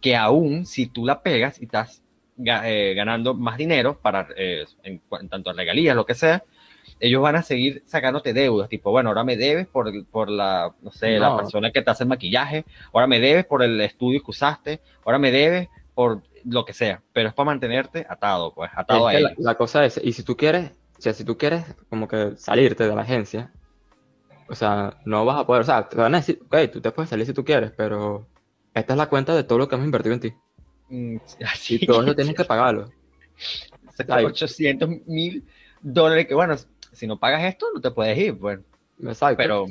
que 0.05 0.15
aún 0.15 0.67
si 0.67 0.85
tú 0.85 1.03
la 1.03 1.23
pegas 1.23 1.59
y 1.59 1.65
estás 1.65 2.03
eh, 2.37 2.93
ganando 2.95 3.33
más 3.33 3.57
dinero 3.57 3.97
para, 3.99 4.27
eh, 4.37 4.63
en, 4.83 5.01
en, 5.19 5.29
tanto 5.29 5.51
regalías, 5.51 5.95
lo 5.95 6.05
que 6.05 6.13
sea, 6.13 6.43
ellos 6.99 7.23
van 7.23 7.37
a 7.37 7.41
seguir 7.41 7.81
sacándote 7.87 8.31
deudas, 8.31 8.69
tipo, 8.69 8.91
bueno, 8.91 9.09
ahora 9.09 9.23
me 9.23 9.35
debes 9.35 9.65
por, 9.65 9.91
por 10.09 10.29
la, 10.29 10.75
no 10.83 10.91
sé, 10.91 11.17
la 11.17 11.35
persona 11.35 11.71
que 11.71 11.81
te 11.81 11.89
hace 11.89 12.03
el 12.03 12.09
maquillaje, 12.09 12.65
ahora 12.93 13.07
me 13.07 13.19
debes 13.19 13.45
por 13.45 13.63
el 13.63 13.81
estudio 13.81 14.21
que 14.21 14.29
usaste, 14.29 14.79
ahora 15.03 15.17
me 15.17 15.31
debes 15.31 15.69
por 15.95 16.21
lo 16.43 16.65
que 16.65 16.73
sea, 16.73 17.01
pero 17.11 17.29
es 17.29 17.33
para 17.33 17.47
mantenerte 17.47 18.05
atado, 18.07 18.53
pues, 18.53 18.69
atado 18.75 19.07
a 19.07 19.15
él. 19.15 19.33
La, 19.39 19.55
cosa 19.55 19.85
es, 19.85 19.99
y 20.03 20.13
si 20.13 20.21
tú 20.21 20.37
quieres, 20.37 20.69
o 20.99 21.01
sea, 21.01 21.13
si 21.13 21.25
tú 21.25 21.35
quieres 21.35 21.65
como 21.89 22.07
que 22.07 22.35
salirte 22.37 22.87
de 22.87 22.93
la 22.93 23.01
agencia, 23.01 23.51
o 24.47 24.53
sea, 24.53 24.99
no 25.03 25.25
vas 25.25 25.39
a 25.39 25.47
poder, 25.47 25.63
o 25.63 25.65
sea, 25.65 25.89
te 25.89 25.97
van 25.97 26.13
a 26.13 26.19
decir, 26.19 26.43
ok, 26.45 26.71
tú 26.71 26.79
te 26.79 26.91
puedes 26.91 27.09
salir 27.09 27.25
si 27.25 27.33
tú 27.33 27.43
quieres, 27.43 27.71
pero 27.75 28.27
esta 28.75 28.93
es 28.93 28.97
la 28.97 29.07
cuenta 29.07 29.33
de 29.33 29.43
todo 29.43 29.57
lo 29.57 29.67
que 29.67 29.75
hemos 29.75 29.85
invertido 29.85 30.13
en 30.13 30.19
ti. 30.19 30.33
Mm, 30.89 31.17
así. 31.45 31.79
Y 31.81 31.85
todo 31.85 32.03
eso 32.03 32.15
tienes 32.15 32.35
que 32.35 32.43
pagarlo. 32.43 32.91
800 33.97 34.89
mil 35.07 35.43
dólares 35.81 36.27
que, 36.27 36.35
bueno, 36.35 36.55
si 36.91 37.07
no 37.07 37.17
pagas 37.17 37.43
esto, 37.43 37.67
no 37.73 37.81
te 37.81 37.91
puedes 37.91 38.17
ir, 38.17 38.33
bueno. 38.33 38.63
Exacto, 39.01 39.37
pero, 39.37 39.65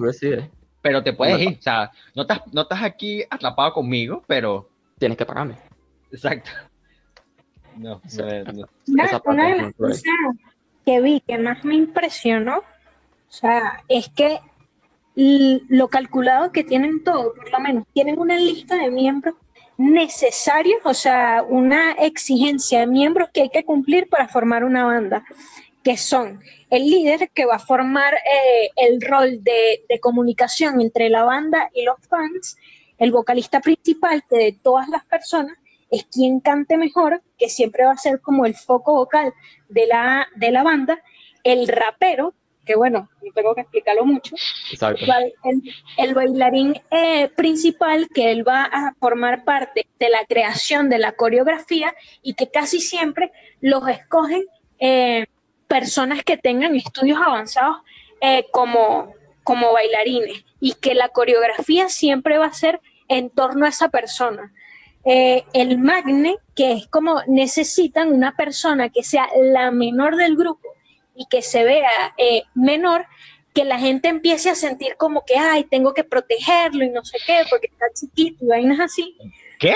pero 0.82 1.02
te 1.02 1.12
puedes 1.12 1.40
ir, 1.40 1.58
o 1.58 1.62
sea, 1.62 1.90
no 2.14 2.22
estás, 2.22 2.40
no 2.52 2.62
estás 2.62 2.82
aquí 2.82 3.22
atrapado 3.28 3.72
conmigo, 3.74 4.22
pero... 4.26 4.68
Tienes 4.98 5.18
que 5.18 5.26
pagarme. 5.26 5.56
Exacto. 6.10 6.50
No, 7.76 8.00
no, 8.16 8.68
una, 9.24 9.48
de 9.48 9.56
las 9.56 9.74
cosas 9.74 10.02
que 10.86 11.00
vi 11.00 11.20
que 11.20 11.38
más 11.38 11.64
me 11.64 11.74
impresionó, 11.74 12.58
o 12.58 12.62
sea, 13.28 13.82
es 13.88 14.08
que 14.10 14.38
lo 15.16 15.88
calculado 15.88 16.50
que 16.50 16.64
tienen 16.64 17.04
todo, 17.04 17.34
por 17.34 17.50
lo 17.50 17.60
menos, 17.60 17.84
tienen 17.92 18.18
una 18.18 18.36
lista 18.36 18.76
de 18.76 18.90
miembros 18.90 19.34
necesarios, 19.76 20.80
o 20.84 20.94
sea, 20.94 21.44
una 21.48 21.92
exigencia 21.92 22.80
de 22.80 22.86
miembros 22.86 23.28
que 23.32 23.42
hay 23.42 23.50
que 23.50 23.64
cumplir 23.64 24.08
para 24.08 24.28
formar 24.28 24.64
una 24.64 24.84
banda 24.84 25.24
que 25.84 25.98
son 25.98 26.40
el 26.70 26.90
líder 26.90 27.30
que 27.32 27.44
va 27.44 27.56
a 27.56 27.58
formar 27.60 28.14
eh, 28.14 28.70
el 28.76 29.00
rol 29.00 29.44
de, 29.44 29.84
comunicación 30.00 30.80
entre 30.80 31.08
la 31.08 31.22
banda 31.22 31.70
y 31.72 31.84
los 31.84 32.00
fans, 32.08 32.56
el 32.98 33.12
vocalista 33.12 33.60
principal 33.60 34.24
que 34.28 34.36
de 34.36 34.52
todas 34.52 34.88
las 34.88 35.04
personas 35.04 35.56
es 35.90 36.04
quien 36.04 36.40
cante 36.40 36.76
mejor, 36.76 37.22
que 37.38 37.48
siempre 37.48 37.84
va 37.84 37.92
a 37.92 37.98
ser 37.98 38.20
como 38.20 38.46
el 38.46 38.54
foco 38.54 38.94
vocal 38.94 39.32
de 39.68 39.86
la, 39.86 40.26
de 40.34 40.50
la 40.50 40.62
banda, 40.62 41.00
el 41.44 41.68
rapero, 41.68 42.34
que 42.64 42.74
bueno, 42.76 43.08
no 43.22 43.32
tengo 43.32 43.54
que 43.54 43.62
explicarlo 43.62 44.04
mucho, 44.04 44.34
el, 45.96 46.14
bailarín 46.14 46.80
eh, 46.90 47.28
principal, 47.36 48.08
que 48.14 48.30
él 48.30 48.46
va 48.46 48.64
a 48.64 48.94
formar 48.98 49.44
parte 49.44 49.86
de 49.98 50.08
la 50.08 50.24
creación 50.26 50.88
de 50.88 50.98
la 50.98 51.12
coreografía 51.12 51.94
y 52.22 52.34
que 52.34 52.50
casi 52.50 52.80
siempre 52.80 53.32
los 53.60 53.86
escogen 53.88 54.44
eh, 54.78 55.26
personas 55.68 56.22
que 56.24 56.36
tengan 56.36 56.74
estudios 56.74 57.18
avanzados 57.18 57.78
eh, 58.20 58.46
como, 58.50 59.12
como 59.42 59.72
bailarines 59.72 60.44
y 60.60 60.74
que 60.74 60.94
la 60.94 61.08
coreografía 61.08 61.88
siempre 61.88 62.38
va 62.38 62.46
a 62.46 62.52
ser 62.52 62.80
en 63.08 63.30
torno 63.30 63.66
a 63.66 63.68
esa 63.68 63.88
persona. 63.88 64.52
Eh, 65.04 65.44
el 65.52 65.78
magne, 65.78 66.38
que 66.54 66.72
es 66.72 66.86
como 66.86 67.22
necesitan 67.26 68.12
una 68.12 68.34
persona 68.36 68.88
que 68.88 69.02
sea 69.02 69.28
la 69.36 69.70
menor 69.70 70.16
del 70.16 70.36
grupo 70.36 70.73
y 71.14 71.26
que 71.26 71.42
se 71.42 71.64
vea 71.64 72.14
eh, 72.18 72.44
menor, 72.54 73.06
que 73.52 73.64
la 73.64 73.78
gente 73.78 74.08
empiece 74.08 74.50
a 74.50 74.54
sentir 74.54 74.96
como 74.96 75.24
que, 75.24 75.36
ay, 75.36 75.64
tengo 75.64 75.94
que 75.94 76.04
protegerlo 76.04 76.84
y 76.84 76.90
no 76.90 77.04
sé 77.04 77.18
qué, 77.26 77.42
porque 77.48 77.68
está 77.68 77.86
chiquito 77.94 78.44
y 78.44 78.48
vainas 78.48 78.80
así. 78.80 79.16
¿Qué? 79.58 79.72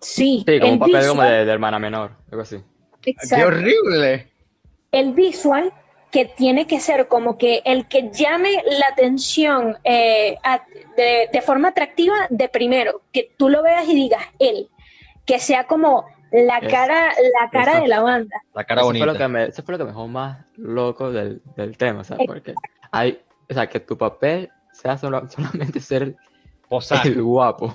sí, 0.00 0.44
sí, 0.46 0.60
como 0.60 0.72
un 0.74 0.78
papel 0.78 1.08
como 1.08 1.22
de, 1.22 1.44
de, 1.44 1.52
hermana 1.52 1.78
menor, 1.78 2.12
algo 2.30 2.42
así. 2.42 2.62
¡Qué 3.02 3.44
horrible! 3.44 4.28
el 4.92 5.12
visual 5.12 5.72
que 6.10 6.24
tiene 6.24 6.66
que 6.66 6.80
ser 6.80 7.08
como 7.08 7.36
que 7.36 7.60
el 7.64 7.86
que 7.86 8.10
llame 8.10 8.62
la 8.64 8.86
atención 8.90 9.76
eh, 9.84 10.36
de, 10.96 11.42
forma 11.42 11.68
atractiva 11.68 12.14
de 12.30 12.48
primero, 12.48 13.02
que 13.12 13.30
tú 13.36 13.50
lo 13.50 13.62
veas 13.62 13.86
y 13.88 13.94
digas 13.94 14.22
él, 14.38 14.68
que 15.26 15.38
sea 15.38 15.64
como 15.64 16.06
la 16.32 16.60
cara, 16.60 17.12
la 17.40 17.50
cara 17.50 17.80
de 17.80 17.88
la 17.88 18.00
banda. 18.00 18.42
La 18.54 18.64
cara 18.64 18.82
bonita. 18.82 19.04
Fue 19.04 19.12
lo 19.12 19.18
que 19.18 19.28
me, 19.28 19.44
eso 19.44 19.62
fue 19.62 19.72
lo 19.72 19.78
que 19.78 19.84
me 19.84 19.90
dejó 19.90 20.08
más 20.08 20.44
loco 20.56 21.10
del, 21.10 21.40
tema, 21.76 22.04
¿sabes? 22.04 22.26
Porque 22.26 22.54
hay, 22.90 23.20
o 23.50 23.54
sea, 23.54 23.68
que 23.68 23.80
tu 23.80 23.96
papel 23.96 24.50
sea 24.72 24.98
solamente 24.98 25.80
ser 25.80 26.16
el 27.04 27.22
guapo. 27.22 27.74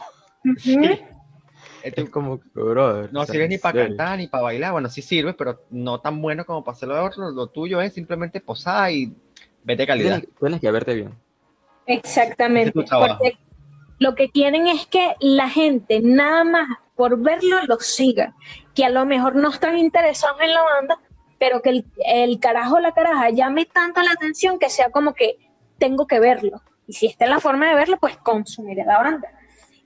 es 1.83 2.09
como, 2.09 2.39
brother. 2.53 3.11
No 3.11 3.25
sirve 3.25 3.47
ni 3.47 3.57
para 3.57 3.87
cantar 3.87 4.17
ni 4.17 4.27
para 4.27 4.43
bailar. 4.43 4.71
Bueno, 4.73 4.89
sí 4.89 5.01
sirve, 5.01 5.33
pero 5.33 5.61
no 5.69 5.99
tan 5.99 6.21
bueno 6.21 6.45
como 6.45 6.63
para 6.63 6.75
hacerlo 6.75 6.95
de 6.95 7.01
otro. 7.01 7.31
Lo 7.31 7.47
tuyo 7.47 7.81
es 7.81 7.93
simplemente 7.93 8.39
posar 8.39 8.91
y 8.91 9.15
vete 9.63 9.87
calidad. 9.87 10.23
Tienes, 10.39 10.61
que 10.61 10.71
verte 10.71 10.93
bien. 10.93 11.15
Exactamente. 11.85 12.71
porque 12.71 13.37
lo 13.99 14.15
que 14.15 14.29
quieren 14.29 14.67
es 14.67 14.85
que 14.85 15.15
la 15.19 15.49
gente, 15.49 16.01
nada 16.01 16.43
más 16.43 16.67
por 16.95 17.19
verlo, 17.21 17.57
lo 17.67 17.79
siga. 17.79 18.35
Que 18.75 18.85
a 18.85 18.89
lo 18.89 19.05
mejor 19.05 19.35
no 19.35 19.49
están 19.49 19.77
interesados 19.77 20.39
en 20.41 20.53
la 20.53 20.61
banda, 20.61 20.99
pero 21.39 21.61
que 21.61 21.69
el, 21.69 21.85
el 22.05 22.39
carajo 22.39 22.79
la 22.79 22.93
caraja 22.93 23.29
llame 23.29 23.65
tanto 23.65 24.01
la 24.01 24.11
atención 24.11 24.59
que 24.59 24.69
sea 24.69 24.89
como 24.89 25.13
que 25.13 25.37
tengo 25.77 26.07
que 26.07 26.19
verlo. 26.19 26.61
Y 26.87 26.93
si 26.93 27.07
está 27.07 27.25
en 27.25 27.31
la 27.31 27.39
forma 27.39 27.69
de 27.69 27.75
verlo, 27.75 27.97
pues 27.97 28.17
consumiré 28.17 28.83
la 28.85 28.97
banda 28.97 29.29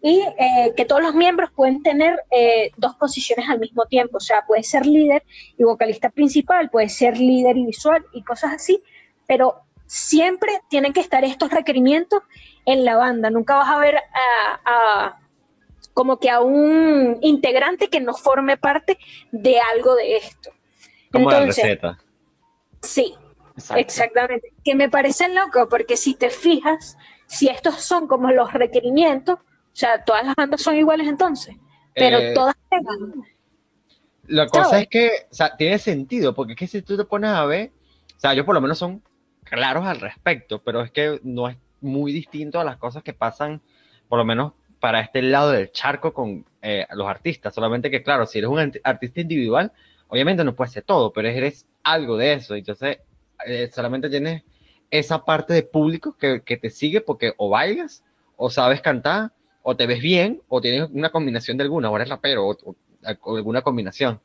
y 0.01 0.21
eh, 0.21 0.73
que 0.75 0.85
todos 0.85 1.01
los 1.01 1.15
miembros 1.15 1.51
pueden 1.51 1.81
tener 1.81 2.23
eh, 2.29 2.71
dos 2.77 2.95
posiciones 2.95 3.49
al 3.49 3.59
mismo 3.59 3.85
tiempo, 3.85 4.17
o 4.17 4.21
sea, 4.21 4.45
puede 4.45 4.63
ser 4.63 4.85
líder 4.85 5.23
y 5.57 5.63
vocalista 5.63 6.09
principal, 6.09 6.69
puede 6.69 6.89
ser 6.89 7.17
líder 7.17 7.57
y 7.57 7.65
visual 7.65 8.05
y 8.13 8.23
cosas 8.23 8.53
así, 8.53 8.81
pero 9.25 9.61
siempre 9.85 10.61
tienen 10.69 10.93
que 10.93 10.99
estar 10.99 11.23
estos 11.23 11.51
requerimientos 11.51 12.21
en 12.65 12.85
la 12.85 12.95
banda, 12.95 13.29
nunca 13.29 13.55
vas 13.55 13.69
a 13.69 13.79
ver 13.79 13.97
a, 14.65 15.19
como 15.97 16.19
que 16.19 16.29
a 16.29 16.41
un 16.41 17.17
integrante 17.21 17.89
que 17.89 17.99
no 17.99 18.13
forme 18.13 18.55
parte 18.55 18.99
de 19.31 19.59
algo 19.59 19.95
de 19.95 20.17
esto. 20.17 20.51
Como 21.11 21.31
la 21.31 21.39
receta. 21.39 21.97
Sí, 22.83 23.15
exactamente. 23.75 24.53
Que 24.63 24.75
me 24.75 24.89
parece 24.89 25.27
loco 25.29 25.67
porque 25.67 25.97
si 25.97 26.13
te 26.13 26.29
fijas, 26.29 26.99
si 27.25 27.47
estos 27.47 27.81
son 27.81 28.07
como 28.07 28.29
los 28.29 28.53
requerimientos, 28.53 29.39
o 29.39 29.73
sea, 29.73 30.03
todas 30.03 30.23
las 30.23 30.35
bandas 30.35 30.61
son 30.61 30.75
iguales 30.75 31.07
entonces, 31.07 31.55
pero 31.95 32.19
eh, 32.19 32.33
todas 32.35 32.53
pegan. 32.69 33.23
La 34.27 34.45
cosa 34.45 34.79
es 34.79 34.87
que, 34.89 35.09
o 35.31 35.33
sea, 35.33 35.57
tiene 35.57 35.79
sentido, 35.79 36.35
porque 36.35 36.53
es 36.53 36.59
que 36.59 36.67
si 36.67 36.83
tú 36.83 36.95
te 36.95 37.05
pones 37.05 37.31
a 37.31 37.43
ver, 37.45 37.71
o 38.15 38.19
sea, 38.19 38.33
ellos 38.33 38.45
por 38.45 38.53
lo 38.53 38.61
menos 38.61 38.77
son 38.77 39.01
claros 39.43 39.83
al 39.87 39.99
respecto, 39.99 40.61
pero 40.61 40.83
es 40.83 40.91
que 40.91 41.19
no 41.23 41.49
es 41.49 41.57
muy 41.81 42.13
distinto 42.13 42.59
a 42.59 42.63
las 42.63 42.77
cosas 42.77 43.01
que 43.01 43.15
pasan, 43.15 43.63
por 44.07 44.19
lo 44.19 44.25
menos 44.25 44.53
para 44.79 45.01
este 45.01 45.21
lado 45.21 45.51
del 45.51 45.71
charco 45.71 46.13
con 46.13 46.45
eh, 46.61 46.85
los 46.93 47.07
artistas. 47.07 47.53
Solamente 47.53 47.89
que, 47.89 48.03
claro, 48.03 48.25
si 48.25 48.39
eres 48.39 48.49
un 48.49 48.59
artista 48.83 49.21
individual, 49.21 49.71
obviamente 50.07 50.43
no 50.43 50.55
puedes 50.55 50.73
ser 50.73 50.83
todo, 50.83 51.11
pero 51.11 51.27
eres 51.27 51.65
algo 51.83 52.17
de 52.17 52.33
eso. 52.33 52.55
Entonces, 52.55 52.99
eh, 53.45 53.69
solamente 53.73 54.09
tienes 54.09 54.43
esa 54.89 55.23
parte 55.25 55.53
de 55.53 55.63
público 55.63 56.15
que, 56.17 56.41
que, 56.41 56.57
te 56.57 56.69
sigue 56.69 57.01
porque 57.01 57.33
o 57.37 57.49
bailas, 57.49 58.03
o 58.35 58.49
sabes 58.49 58.81
cantar, 58.81 59.31
o 59.61 59.75
te 59.75 59.85
ves 59.85 60.01
bien 60.01 60.41
o 60.47 60.61
tienes 60.61 60.89
una 60.91 61.09
combinación 61.09 61.57
de 61.57 61.63
alguna, 61.63 61.89
o 61.89 61.95
eres 61.97 62.09
rapero 62.09 62.47
o, 62.47 62.57
o, 62.63 63.35
alguna 63.35 63.61
combinación. 63.61 64.21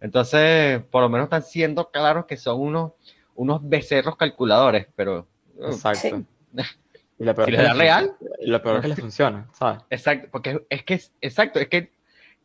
Entonces, 0.00 0.82
por 0.90 1.02
lo 1.02 1.08
menos 1.08 1.26
están 1.26 1.42
siendo 1.42 1.90
claros 1.90 2.26
que 2.26 2.36
son 2.36 2.60
unos, 2.60 2.92
unos 3.34 3.60
becerros 3.68 4.16
calculadores, 4.16 4.86
pero... 4.96 5.28
Uh, 5.56 5.66
exacto. 5.66 6.24
Y 7.22 7.24
la 7.24 7.34
peor 7.34 7.48
si 7.48 7.54
es 7.54 7.76
real. 7.76 8.16
Y 8.40 8.46
lo 8.48 8.60
peor 8.62 8.76
es 8.76 8.82
que 8.82 8.88
le 8.88 8.96
funciona, 8.96 9.48
¿sabes? 9.52 9.82
Exacto, 9.90 10.28
porque 10.30 10.66
es 10.68 10.82
que, 10.82 10.94
es, 10.94 11.12
exacto, 11.20 11.60
es 11.60 11.68
que 11.68 11.92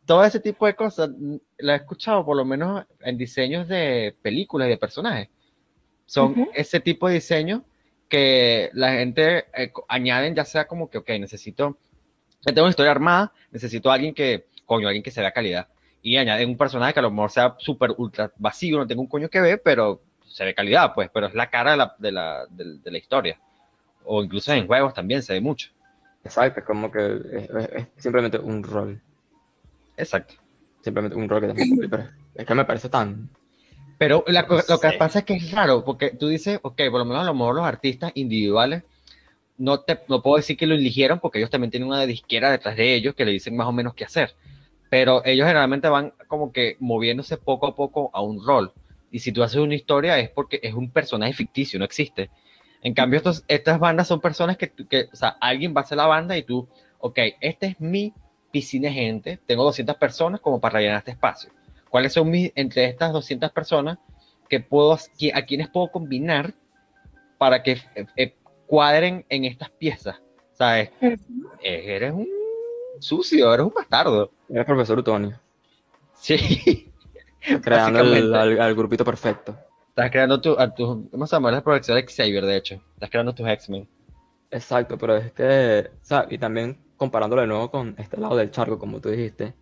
todo 0.06 0.24
ese 0.24 0.40
tipo 0.40 0.66
de 0.66 0.74
cosas 0.74 1.10
lo 1.58 1.72
he 1.72 1.76
escuchado 1.76 2.24
por 2.24 2.36
lo 2.36 2.44
menos 2.44 2.84
en 3.00 3.18
diseños 3.18 3.68
de 3.68 4.16
películas 4.22 4.68
y 4.68 4.70
de 4.70 4.78
personajes. 4.78 5.28
Son 6.06 6.48
ese 6.54 6.80
tipo 6.80 7.08
de 7.08 7.14
diseños 7.14 7.62
que 8.08 8.70
la 8.72 8.92
gente 8.92 9.46
eh, 9.52 9.70
añaden 9.88 10.34
ya 10.34 10.44
sea 10.44 10.66
como 10.66 10.88
que, 10.88 10.98
ok, 10.98 11.10
necesito 11.20 11.76
tengo 12.44 12.62
una 12.62 12.70
historia 12.70 12.92
armada, 12.92 13.32
necesito 13.50 13.90
a 13.90 13.94
alguien 13.94 14.14
que, 14.14 14.46
coño, 14.64 14.86
alguien 14.86 15.02
que 15.02 15.10
se 15.10 15.20
vea 15.20 15.32
calidad. 15.32 15.68
Y 16.02 16.16
añade 16.16 16.46
un 16.46 16.56
personaje 16.56 16.94
que 16.94 17.00
a 17.00 17.02
lo 17.02 17.10
mejor 17.10 17.30
sea 17.30 17.56
súper 17.58 17.90
ultra 17.96 18.32
vacío, 18.36 18.78
no 18.78 18.86
tengo 18.86 19.02
un 19.02 19.08
coño 19.08 19.28
que 19.28 19.40
ver, 19.40 19.60
pero 19.62 20.02
se 20.24 20.44
ve 20.44 20.54
calidad, 20.54 20.94
pues, 20.94 21.10
pero 21.12 21.26
es 21.26 21.34
la 21.34 21.50
cara 21.50 21.72
de 21.72 21.76
la, 21.76 21.94
de 21.98 22.12
la, 22.12 22.46
de, 22.48 22.90
la 22.90 22.98
historia. 22.98 23.40
O 24.04 24.22
incluso 24.22 24.52
en 24.52 24.66
juegos 24.66 24.94
también 24.94 25.22
se 25.22 25.34
ve 25.34 25.40
mucho. 25.40 25.70
Exacto, 26.24 26.62
como 26.64 26.90
que 26.90 27.20
es, 27.32 27.86
simplemente 27.96 28.38
un 28.38 28.62
rol. 28.62 29.00
Exacto. 29.96 30.34
Simplemente 30.82 31.16
un 31.16 31.28
rol 31.28 31.40
que 31.40 31.54
que 31.54 32.08
es 32.34 32.46
que 32.46 32.54
me 32.54 32.64
parece 32.64 32.88
tan... 32.88 33.28
Pero 33.98 34.24
lo 34.28 34.78
que 34.80 34.92
pasa 34.92 35.20
es 35.20 35.24
que 35.24 35.34
es 35.34 35.50
raro, 35.50 35.84
porque 35.84 36.10
tú 36.10 36.28
dices, 36.28 36.60
ok, 36.62 36.82
por 36.90 37.00
lo 37.00 37.04
menos 37.04 37.22
a 37.22 37.26
lo 37.26 37.34
mejor 37.34 37.56
los 37.56 37.64
artistas 37.64 38.12
individuales 38.14 38.84
no, 39.56 39.80
te, 39.80 39.98
no 40.08 40.22
puedo 40.22 40.36
decir 40.36 40.56
que 40.56 40.68
lo 40.68 40.76
eligieron 40.76 41.18
porque 41.18 41.38
ellos 41.38 41.50
también 41.50 41.72
tienen 41.72 41.88
una 41.88 42.06
disquera 42.06 42.52
detrás 42.52 42.76
de 42.76 42.94
ellos 42.94 43.16
que 43.16 43.24
le 43.24 43.32
dicen 43.32 43.56
más 43.56 43.66
o 43.66 43.72
menos 43.72 43.94
qué 43.94 44.04
hacer. 44.04 44.36
pero 44.88 45.22
ellos 45.24 45.46
generalmente 45.46 45.88
van 45.88 46.12
como 46.28 46.52
que 46.52 46.76
moviéndose 46.78 47.36
poco 47.36 47.66
a 47.66 47.74
poco 47.74 48.10
a 48.14 48.22
un 48.22 48.44
rol. 48.44 48.72
Y 49.10 49.18
si 49.18 49.32
tú 49.32 49.42
haces 49.42 49.58
una 49.58 49.74
historia 49.74 50.18
es 50.18 50.30
porque 50.30 50.60
es 50.62 50.74
un 50.74 50.90
personaje 50.90 51.32
ficticio, 51.32 51.78
no 51.78 51.84
existe. 51.84 52.30
En 52.82 52.94
cambio, 52.94 53.18
estos, 53.18 53.44
estas 53.48 53.78
bandas 53.78 54.06
son 54.06 54.20
personas 54.20 54.56
que, 54.56 54.70
que, 54.70 55.08
o 55.12 55.16
sea, 55.16 55.36
alguien 55.40 55.74
va 55.76 55.80
a 55.80 55.84
hacer 55.84 55.98
la 55.98 56.06
banda 56.06 56.36
y 56.36 56.42
tú, 56.42 56.68
ok, 56.98 57.18
esta 57.40 57.66
es 57.66 57.80
mi 57.80 58.12
piscina 58.50 58.88
de 58.88 58.94
gente, 58.94 59.40
tengo 59.46 59.64
200 59.64 59.96
personas 59.96 60.40
como 60.40 60.60
para 60.60 60.74
rellenar 60.74 60.98
este 60.98 61.10
espacio. 61.12 61.50
¿Cuáles 61.88 62.12
son 62.12 62.30
mis, 62.30 62.52
entre 62.54 62.84
estas 62.84 63.12
200 63.12 63.50
personas, 63.52 63.98
que 64.48 64.60
puedo, 64.60 64.92
a 64.94 65.42
quienes 65.42 65.68
puedo 65.68 65.90
combinar 65.90 66.54
para 67.36 67.62
que 67.62 67.72
eh, 67.94 68.06
eh, 68.16 68.34
cuadren 68.66 69.24
en 69.28 69.44
estas 69.44 69.70
piezas? 69.70 70.20
¿Sabes? 70.52 70.90
Eh, 71.00 71.16
eres 71.62 72.12
un 72.12 72.28
sucio, 72.98 73.52
eres 73.52 73.66
un 73.66 73.72
bastardo. 73.74 74.32
Eres 74.48 74.64
profesor 74.64 74.98
Utonio. 74.98 75.38
Sí. 76.14 76.92
Creando 77.62 78.00
el, 78.00 78.34
al, 78.34 78.74
grupito 78.74 79.04
perfecto. 79.04 79.56
Estás 79.98 80.12
creando 80.12 80.40
tu, 80.40 80.56
a 80.56 80.72
tu, 80.72 81.08
vamos 81.10 81.32
a 81.32 81.36
llamar 81.36 81.54
la 81.54 81.60
profesor 81.60 82.00
Xavier, 82.00 82.44
de 82.44 82.56
hecho. 82.56 82.80
Estás 82.94 83.10
creando 83.10 83.34
tus 83.34 83.48
X-Men. 83.48 83.88
Exacto, 84.48 84.96
pero 84.96 85.16
es 85.16 85.32
que, 85.32 85.90
o 85.92 86.04
sea, 86.04 86.24
y 86.30 86.38
también 86.38 86.78
comparándolo 86.96 87.42
de 87.42 87.48
nuevo 87.48 87.68
con 87.68 87.96
este 87.98 88.16
lado 88.16 88.36
del 88.36 88.52
charco, 88.52 88.78
como 88.78 89.00
tú 89.00 89.08
dijiste, 89.08 89.54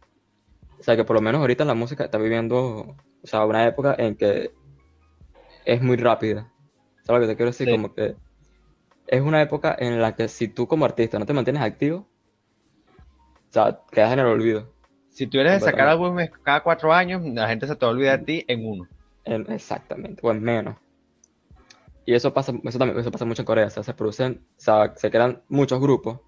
o 0.78 0.82
sea, 0.82 0.94
que 0.94 1.04
por 1.04 1.16
lo 1.16 1.22
menos 1.22 1.40
ahorita 1.40 1.64
la 1.64 1.72
música 1.72 2.04
está 2.04 2.18
viviendo, 2.18 2.58
o 2.58 2.96
sea, 3.22 3.46
una 3.46 3.66
época 3.66 3.94
en 3.96 4.14
que 4.14 4.50
es 5.64 5.80
muy 5.80 5.96
rápida. 5.96 6.52
¿Sabes 7.04 7.22
lo 7.22 7.26
que 7.26 7.32
te 7.32 7.36
quiero 7.36 7.52
decir? 7.52 7.70
Como 7.70 7.94
que 7.94 8.14
es 9.06 9.22
una 9.22 9.40
época 9.40 9.74
en 9.78 10.02
la 10.02 10.16
que 10.16 10.28
si 10.28 10.48
tú 10.48 10.68
como 10.68 10.84
artista 10.84 11.18
no 11.18 11.24
te 11.24 11.32
mantienes 11.32 11.62
activo, 11.62 12.06
o 13.48 13.52
sea, 13.52 13.80
quedas 13.90 14.12
en 14.12 14.18
el 14.18 14.26
olvido. 14.26 14.70
Si 15.08 15.26
tú 15.26 15.38
eres 15.38 15.52
de 15.52 15.60
sacar 15.60 15.88
álbumes 15.88 16.30
cada 16.42 16.62
cuatro 16.62 16.92
años, 16.92 17.22
la 17.24 17.48
gente 17.48 17.66
se 17.66 17.74
te 17.74 17.86
olvida 17.86 18.18
de 18.18 18.24
ti 18.26 18.44
en 18.48 18.66
uno. 18.66 18.86
Exactamente, 19.26 20.20
o 20.22 20.30
en 20.30 20.42
menos. 20.42 20.76
Y 22.04 22.14
eso 22.14 22.32
pasa, 22.32 22.52
eso 22.64 22.78
también, 22.78 22.98
eso 22.98 23.10
pasa 23.10 23.24
mucho 23.24 23.42
en 23.42 23.46
Corea. 23.46 23.66
O 23.66 23.70
sea, 23.70 23.82
se 23.82 23.92
producen, 23.92 24.46
o 24.56 24.60
sea, 24.60 24.94
se 24.96 25.10
crean 25.10 25.42
muchos 25.48 25.80
grupos 25.80 26.20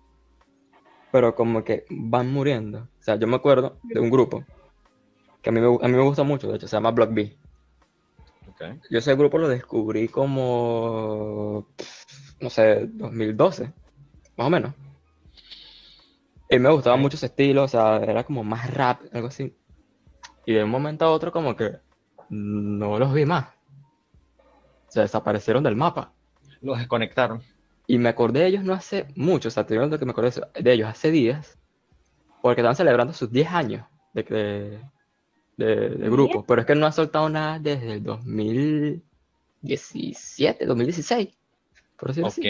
pero 1.11 1.35
como 1.35 1.65
que 1.65 1.85
van 1.91 2.31
muriendo. 2.33 2.81
O 2.81 3.03
sea, 3.03 3.17
yo 3.17 3.27
me 3.27 3.37
acuerdo 3.37 3.79
de 3.83 4.01
un 4.01 4.11
grupo 4.11 4.45
que 5.43 5.51
a 5.51 5.53
mí 5.53 5.61
me, 5.61 5.67
a 5.67 5.89
mí 5.89 5.95
me 5.95 6.03
gusta 6.03 6.23
mucho, 6.23 6.49
de 6.49 6.57
hecho, 6.57 6.69
se 6.69 6.77
llama 6.77 6.91
Block 6.91 7.13
B. 7.13 7.37
Okay. 8.53 8.81
Yo 8.91 8.99
ese 8.99 9.15
grupo 9.15 9.39
lo 9.39 9.49
descubrí 9.49 10.09
como, 10.09 11.69
no 12.41 12.51
sé, 12.51 12.89
2012, 12.93 13.73
más 14.37 14.47
o 14.47 14.51
menos. 14.51 14.75
Y 16.51 16.59
me 16.59 16.71
gustaba 16.71 16.97
mucho 16.97 17.17
ese 17.17 17.27
estilo, 17.27 17.65
o 17.65 17.69
sea, 17.69 17.99
era 17.99 18.25
como 18.25 18.43
más 18.43 18.73
rap, 18.73 19.03
algo 19.13 19.29
así. 19.29 19.55
Y 20.45 20.55
de 20.55 20.65
un 20.65 20.71
momento 20.71 21.05
a 21.05 21.11
otro 21.11 21.31
como 21.31 21.55
que 21.55 21.77
no 22.31 22.99
los 22.99 23.13
vi 23.13 23.25
más. 23.25 23.47
Se 24.89 25.01
desaparecieron 25.01 25.63
del 25.63 25.77
mapa. 25.77 26.13
Los 26.61 26.79
desconectaron. 26.79 27.41
Y 27.87 27.99
me 27.99 28.09
acordé 28.11 28.41
de 28.41 28.49
ellos 28.49 28.65
no 28.65 28.75
hace 28.75 29.07
mucho, 29.17 29.49
o 29.49 29.51
sea, 29.51 29.65
te 29.65 29.73
digo 29.75 29.89
que 29.99 30.05
me 30.05 30.11
acordé 30.11 30.31
de 30.61 30.73
ellos 30.73 30.89
hace 30.89 31.11
días, 31.11 31.57
porque 32.43 32.61
estaban 32.61 32.77
celebrando 32.77 33.15
sus 33.15 33.33
10 33.33 33.51
años 33.51 33.87
de, 34.13 34.79
de, 35.57 35.89
de, 35.89 36.11
grupo, 36.11 36.45
pero 36.47 36.61
es 36.61 36.67
que 36.67 36.75
no 36.75 36.85
han 36.85 36.93
soltado 36.93 37.31
nada 37.31 37.59
desde 37.59 37.95
el 37.95 38.03
2017, 38.03 40.67
2016, 40.67 41.31
por 41.97 42.09
decirlo 42.09 42.29
Ok, 42.29 42.45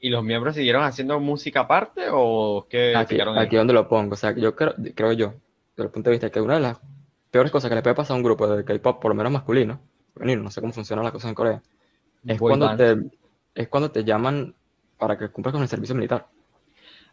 ¿y 0.00 0.10
los 0.10 0.22
miembros 0.22 0.54
siguieron 0.54 0.84
haciendo 0.84 1.18
música 1.18 1.62
aparte 1.62 2.02
o 2.12 2.68
qué? 2.70 2.94
Aquí, 2.94 3.18
aquí 3.20 3.56
donde 3.56 3.72
lo 3.72 3.88
pongo, 3.88 4.14
o 4.14 4.16
sea, 4.16 4.32
yo 4.36 4.54
creo, 4.54 4.76
creo 4.94 5.12
yo, 5.12 5.34
desde 5.76 5.86
el 5.86 5.90
punto 5.90 6.10
de 6.10 6.14
vista 6.14 6.30
que 6.30 6.40
una 6.40 6.54
de 6.54 6.60
las 6.60 6.78
peores 7.34 7.50
cosas 7.50 7.68
que 7.68 7.74
le 7.74 7.82
puede 7.82 7.96
pasar 7.96 8.14
a 8.14 8.16
un 8.16 8.22
grupo 8.22 8.46
de 8.46 8.64
K-pop, 8.64 9.02
por 9.02 9.08
lo 9.08 9.16
menos 9.16 9.32
masculino, 9.32 9.80
no 10.14 10.50
sé 10.52 10.60
cómo 10.60 10.72
funcionan 10.72 11.02
las 11.02 11.12
cosas 11.12 11.30
en 11.30 11.34
Corea, 11.34 11.60
es 12.24 12.38
cuando, 12.38 12.76
te, 12.76 12.96
es 13.56 13.66
cuando 13.66 13.90
te 13.90 14.04
llaman 14.04 14.54
para 14.96 15.18
que 15.18 15.28
cumpla 15.30 15.50
con 15.50 15.60
el 15.60 15.66
servicio 15.66 15.96
militar. 15.96 16.28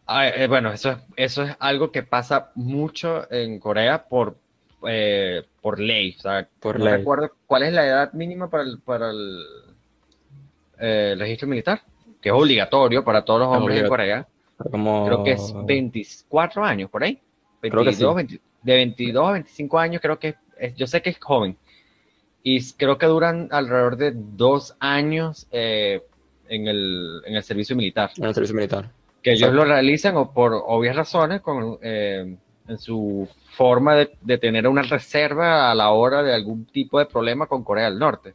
Ah, 0.06 0.28
eh, 0.28 0.48
bueno, 0.48 0.72
eso 0.72 0.92
es, 0.92 0.98
eso 1.16 1.42
es 1.42 1.56
algo 1.58 1.92
que 1.92 2.04
pasa 2.04 2.52
mucho 2.54 3.32
en 3.32 3.60
Corea 3.60 4.04
por, 4.08 4.38
eh, 4.88 5.44
por 5.60 5.80
ley. 5.80 6.16
O 6.20 6.22
sea, 6.22 6.48
por 6.60 6.78
no 6.78 6.86
ley. 6.86 6.98
recuerdo 6.98 7.32
cuál 7.48 7.64
es 7.64 7.74
la 7.74 7.88
edad 7.88 8.14
mínima 8.14 8.48
para 8.48 8.62
el, 8.62 8.80
para 8.80 9.10
el 9.10 9.44
eh, 10.78 11.16
registro 11.18 11.48
militar, 11.48 11.82
que 12.22 12.30
es 12.30 12.36
obligatorio 12.36 13.04
para 13.04 13.26
todos 13.26 13.40
los 13.40 13.58
hombres 13.58 13.82
en 13.82 13.88
Corea. 13.88 14.28
Como... 14.70 15.04
Creo 15.08 15.24
que 15.24 15.32
es 15.32 15.52
24 15.66 16.64
años, 16.64 16.92
por 16.92 17.04
ahí. 17.04 17.20
22, 17.64 17.98
creo 17.98 18.16
que 18.16 18.28
sí. 18.28 18.42
De 18.62 18.76
22 18.76 19.28
a 19.28 19.32
25 19.34 19.80
años, 19.80 20.02
creo 20.02 20.20
que 20.20 20.36
es, 20.58 20.76
yo 20.76 20.88
sé 20.88 21.02
que 21.02 21.12
es 21.12 21.20
joven. 21.20 21.58
Y 22.44 22.64
creo 22.74 22.98
que 22.98 23.06
duran 23.06 23.50
alrededor 23.52 23.98
de 23.98 24.14
dos 24.16 24.76
años 24.80 25.48
eh, 25.52 26.02
en 26.48 26.68
el, 26.68 27.22
en 27.26 27.36
el 27.36 27.44
servicio 27.44 27.76
militar. 27.76 28.12
En 28.18 28.26
el 28.26 28.34
servicio 28.34 28.56
militar. 28.56 28.90
Que 29.22 29.34
ellos 29.34 29.54
lo 29.54 29.64
realizan 29.64 30.18
o 30.18 30.34
por 30.34 30.54
obvias 30.54 30.96
razones 30.96 31.42
con, 31.42 31.78
eh, 31.82 32.36
en 32.68 32.78
su 32.80 33.28
forma 33.52 33.96
de, 33.96 34.12
de, 34.22 34.38
tener 34.40 34.68
una 34.68 34.82
reserva 34.82 35.70
a 35.70 35.76
la 35.76 35.92
hora 35.92 36.24
de 36.24 36.34
algún 36.34 36.66
tipo 36.66 36.98
de 36.98 37.06
problema 37.06 37.46
con 37.46 37.64
Corea 37.64 37.90
del 37.90 38.00
Norte. 38.00 38.34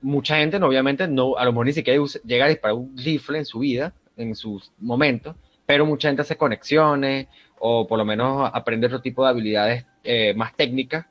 Mucha 0.00 0.36
gente, 0.36 0.58
no, 0.58 0.66
obviamente, 0.66 1.06
no, 1.06 1.36
a 1.36 1.44
lo 1.44 1.52
mejor 1.52 1.66
ni 1.66 1.72
siquiera 1.72 2.02
llega 2.24 2.46
a 2.46 2.48
disparar 2.48 2.76
un 2.76 2.96
rifle 2.96 3.38
en 3.38 3.44
su 3.44 3.58
vida, 3.58 3.92
en 4.16 4.34
sus 4.34 4.72
momentos, 4.78 5.36
pero 5.66 5.86
mucha 5.86 6.08
gente 6.08 6.22
hace 6.22 6.36
conexiones 6.36 7.28
o 7.64 7.86
por 7.86 7.96
lo 7.96 8.04
menos 8.04 8.50
aprende 8.52 8.88
otro 8.88 9.00
tipo 9.00 9.22
de 9.22 9.30
habilidades 9.30 9.86
eh, 10.02 10.34
más 10.34 10.52
técnicas 10.56 11.06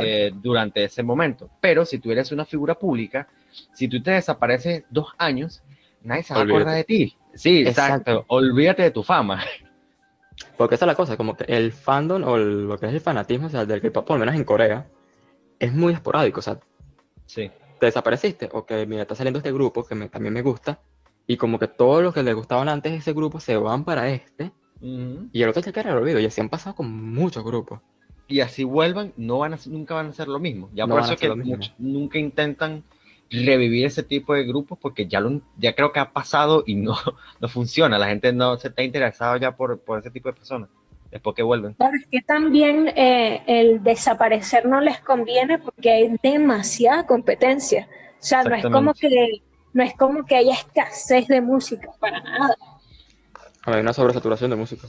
eh, 0.00 0.32
durante 0.34 0.84
ese 0.84 1.02
momento. 1.02 1.50
Pero 1.60 1.84
si 1.84 1.98
tú 1.98 2.10
eres 2.10 2.32
una 2.32 2.46
figura 2.46 2.74
pública, 2.74 3.28
si 3.74 3.88
tú 3.88 4.02
te 4.02 4.12
desapareces 4.12 4.84
dos 4.88 5.08
años, 5.18 5.62
nadie 6.02 6.22
se 6.22 6.32
va 6.32 6.40
a 6.40 6.44
acordar 6.44 6.76
de 6.76 6.84
ti. 6.84 7.14
Sí, 7.34 7.60
exacto. 7.60 8.24
Olvídate 8.28 8.82
de 8.84 8.90
tu 8.90 9.02
fama. 9.02 9.44
Porque 10.56 10.76
esa 10.76 10.86
es 10.86 10.88
la 10.88 10.94
cosa, 10.94 11.18
como 11.18 11.36
que 11.36 11.44
el 11.44 11.72
fandom 11.72 12.24
o 12.24 12.38
lo 12.38 12.78
que 12.78 12.86
es 12.86 12.94
el 12.94 13.00
fanatismo, 13.02 13.48
o 13.48 13.50
sea, 13.50 13.66
del 13.66 13.82
K-pop, 13.82 14.06
por 14.06 14.16
lo 14.16 14.20
menos 14.20 14.34
en 14.34 14.44
Corea, 14.44 14.86
es 15.58 15.74
muy 15.74 15.92
esporádico. 15.92 16.40
O 16.40 16.42
sea, 16.42 16.58
sí. 17.26 17.50
te 17.78 17.86
desapareciste, 17.86 18.48
ok, 18.50 18.72
mira, 18.88 19.02
está 19.02 19.14
saliendo 19.14 19.40
este 19.40 19.52
grupo 19.52 19.84
que 19.84 19.94
me, 19.94 20.08
también 20.08 20.32
me 20.32 20.40
gusta, 20.40 20.80
y 21.26 21.36
como 21.36 21.58
que 21.58 21.68
todos 21.68 22.02
los 22.02 22.14
que 22.14 22.22
les 22.22 22.34
gustaban 22.34 22.70
antes 22.70 22.92
de 22.92 22.98
ese 22.98 23.12
grupo 23.12 23.40
se 23.40 23.58
van 23.58 23.84
para 23.84 24.08
este, 24.08 24.52
uh 24.82 24.86
-huh. 24.86 25.28
y 25.32 25.42
el 25.42 25.48
otro 25.48 25.62
se 25.62 25.72
queda 25.72 25.90
el 25.90 25.96
olvido, 25.96 26.20
y 26.20 26.26
así 26.26 26.40
han 26.40 26.48
pasado 26.48 26.76
con 26.76 27.12
muchos 27.14 27.42
grupos. 27.44 27.80
Y 28.28 28.40
así 28.40 28.64
vuelvan, 28.64 29.12
no 29.16 29.38
van 29.38 29.54
a, 29.54 29.58
nunca 29.66 29.94
van 29.94 30.08
a 30.08 30.12
ser 30.12 30.28
lo 30.28 30.38
mismo. 30.38 30.70
Ya 30.74 30.86
No 30.86 30.94
por 30.94 31.02
a 31.02 31.06
eso 31.06 31.16
que 31.16 31.28
lo 31.28 31.36
muchos 31.36 31.74
nunca 31.78 32.18
intentan 32.18 32.82
revivir 33.30 33.86
ese 33.86 34.02
tipo 34.02 34.34
de 34.34 34.44
grupos 34.44 34.78
porque 34.78 35.06
ya, 35.06 35.20
lo, 35.20 35.40
ya 35.58 35.74
creo 35.74 35.92
que 35.92 36.00
ha 36.00 36.12
pasado 36.12 36.64
y 36.66 36.74
no, 36.74 36.94
no 37.40 37.48
funciona. 37.48 37.98
La 37.98 38.08
gente 38.08 38.32
no 38.32 38.56
se 38.56 38.68
está 38.68 38.82
interesada 38.82 39.38
ya 39.38 39.56
por, 39.56 39.78
por 39.80 39.98
ese 39.98 40.10
tipo 40.10 40.28
de 40.28 40.34
personas 40.34 40.68
después 41.10 41.36
que 41.36 41.42
vuelven. 41.42 41.74
Claro, 41.74 41.94
es 41.94 42.06
que 42.06 42.22
también 42.22 42.88
eh, 42.88 43.42
el 43.46 43.82
desaparecer 43.82 44.66
no 44.66 44.80
les 44.80 44.98
conviene 45.00 45.58
porque 45.58 45.90
hay 45.90 46.16
demasiada 46.22 47.06
competencia. 47.06 47.86
O 48.14 48.24
sea, 48.24 48.42
no 48.42 48.54
es 48.54 48.64
como 48.64 48.94
que 48.94 49.42
no 49.74 49.82
es 49.82 49.94
como 49.94 50.24
que 50.24 50.36
haya 50.36 50.54
escasez 50.54 51.28
de 51.28 51.40
música 51.40 51.90
para 52.00 52.20
nada. 52.20 52.56
Hay 53.64 53.80
una 53.80 53.92
sobresaturación 53.92 54.50
de 54.50 54.56
música. 54.56 54.88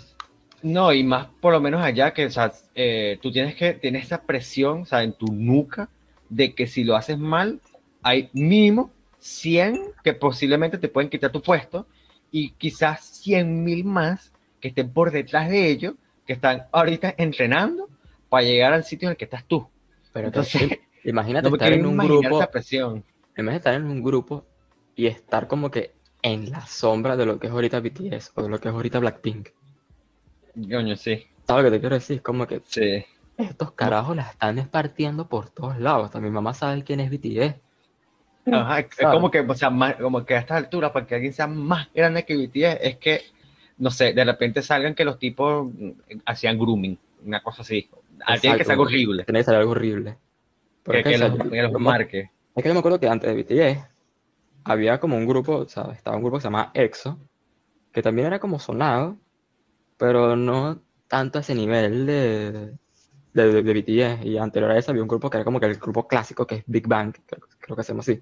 No, 0.62 0.94
y 0.94 1.04
más 1.04 1.28
por 1.42 1.54
lo 1.54 1.60
menos 1.60 1.82
allá 1.82 2.14
que 2.14 2.26
o 2.26 2.32
sea, 2.32 2.52
eh, 2.74 3.20
tú 3.22 3.32
tienes 3.32 3.56
que 3.56 3.74
tienes 3.74 4.06
esa 4.06 4.24
presión 4.24 4.82
o 4.84 4.86
sea, 4.86 5.04
en 5.04 5.14
tu 5.14 5.28
nuca 5.28 5.90
de 6.30 6.56
que 6.56 6.68
si 6.68 6.84
lo 6.84 6.96
haces 6.96 7.20
mal, 7.20 7.60
hay 8.02 8.30
mínimo 8.34 8.92
100 9.20 9.80
que 10.04 10.14
posiblemente 10.14 10.78
te 10.78 10.88
pueden 10.88 11.10
quitar 11.10 11.32
tu 11.32 11.42
puesto 11.42 11.86
y 12.32 12.52
quizás 12.52 13.06
100 13.22 13.64
mil 13.64 13.84
más 13.86 14.32
que 14.60 14.70
estén 14.70 14.92
por 14.92 15.12
detrás 15.12 15.50
de 15.50 15.70
ellos, 15.70 15.94
que 16.26 16.34
están 16.34 16.64
ahorita 16.72 17.14
entrenando 17.18 17.90
para 18.30 18.44
llegar 18.44 18.74
al 18.74 18.84
sitio 18.84 19.08
en 19.08 19.12
el 19.12 19.18
que 19.18 19.26
estás 19.26 19.46
tú. 19.46 19.68
Pero 20.14 20.28
Entonces, 20.28 20.62
entonces, 20.62 20.88
imagínate 21.04 21.50
no 21.50 21.56
estar 21.56 21.74
en 21.74 21.86
un 21.86 21.98
grupo, 21.98 22.42
imagínate 23.38 23.58
estar 23.58 23.74
en 23.76 23.86
un 23.86 24.02
grupo 24.02 24.46
y 24.96 25.08
estar 25.08 25.48
como 25.48 25.70
que 25.70 25.94
en 26.24 26.50
la 26.50 26.66
sombra 26.66 27.16
de 27.16 27.26
lo 27.28 27.38
que 27.40 27.48
es 27.48 27.54
ahorita 27.54 27.80
BTS 27.80 28.32
o 28.36 28.42
de 28.44 28.50
lo 28.50 28.60
que 28.60 28.70
es 28.70 28.74
ahorita 28.74 28.98
Blackpink. 29.00 29.50
Coño, 30.56 30.96
sí. 30.96 31.26
¿Sabes 31.48 31.66
lo 31.66 31.70
que 31.70 31.76
te 31.78 31.80
quiero 31.82 31.96
decir? 31.96 32.22
Como 32.22 32.48
que 32.48 32.62
Sí. 32.66 33.06
estos 33.38 33.72
carajos 33.74 34.16
la 34.16 34.24
están 34.24 34.58
espartiendo 34.60 35.28
por 35.28 35.50
todos 35.50 35.78
lados. 35.80 36.06
Hasta 36.06 36.20
mi 36.20 36.30
mamá 36.30 36.54
sabe 36.54 36.84
quién 36.84 37.00
es 37.00 37.10
BTS. 37.12 37.56
Ajá, 38.52 38.80
es 38.80 38.88
como 39.00 39.32
que, 39.32 39.40
o 39.40 39.56
sea, 39.56 39.70
más, 39.70 39.96
como 39.96 40.26
que 40.26 40.36
a 40.36 40.40
estas 40.40 40.58
alturas, 40.58 40.92
para 40.92 41.06
que 41.08 41.16
alguien 41.16 41.34
sea 41.34 41.48
más 41.48 41.88
grande 41.94 42.26
que 42.26 42.36
BTS, 42.36 42.78
es 42.82 42.98
que, 42.98 43.22
no 43.78 43.90
sé, 43.90 44.14
de 44.14 44.24
repente 44.24 44.62
salgan 44.62 44.96
que 44.96 45.06
los 45.06 45.18
tipos 45.18 45.72
hacían 46.26 46.58
grooming, 46.58 46.98
una 47.26 47.42
cosa 47.42 47.62
así. 47.62 47.90
Tiene 48.42 48.58
que 48.58 48.64
ser 48.64 48.72
algo 48.74 48.84
horrible, 48.84 49.24
Tiene 49.24 49.40
que 49.40 49.44
ser 49.46 49.56
algo 49.56 49.72
horrible. 49.72 50.18
Pero 50.84 50.94
que, 50.94 51.00
es 51.00 51.04
que, 51.06 51.10
que 51.12 51.16
o 51.16 51.18
sea, 51.20 51.28
los, 51.30 51.50
que 51.52 51.62
los 51.62 51.72
yo- 51.72 51.80
marque. 51.80 52.30
Es 52.56 52.62
que 52.64 52.70
yo 52.70 52.74
me 52.74 52.80
acuerdo 52.80 53.00
que 53.00 53.08
antes 53.08 53.34
de 53.34 53.42
BTS 53.44 53.88
había 54.66 55.00
como 55.00 55.18
un 55.18 55.26
grupo, 55.28 55.58
o 55.58 55.68
sea, 55.70 55.92
estaba 55.94 56.16
un 56.18 56.24
grupo 56.24 56.38
que 56.38 56.42
se 56.42 56.48
llamaba 56.48 56.72
EXO, 56.74 57.18
que 57.92 58.02
también 58.02 58.28
era 58.28 58.40
como 58.40 58.60
sonado, 58.60 59.18
pero 59.98 60.36
no 60.36 60.82
tanto 61.08 61.38
a 61.38 61.42
ese 61.42 61.56
nivel 61.56 62.06
de, 62.06 62.74
de, 63.34 63.62
de, 63.64 63.74
BTS 63.74 64.26
y 64.28 64.38
anterior 64.38 64.72
a 64.72 64.78
eso 64.78 64.92
había 64.92 65.04
un 65.04 65.08
grupo 65.08 65.30
que 65.30 65.38
era 65.38 65.46
como 65.46 65.60
que 65.60 65.68
el 65.68 65.76
grupo 65.78 66.08
clásico 66.08 66.48
que 66.48 66.56
es 66.56 66.64
Big 66.68 66.88
Bang, 66.88 67.14
creo, 67.26 67.42
creo 67.60 67.76
que 67.76 67.82
hacemos 67.82 68.08
así. 68.08 68.22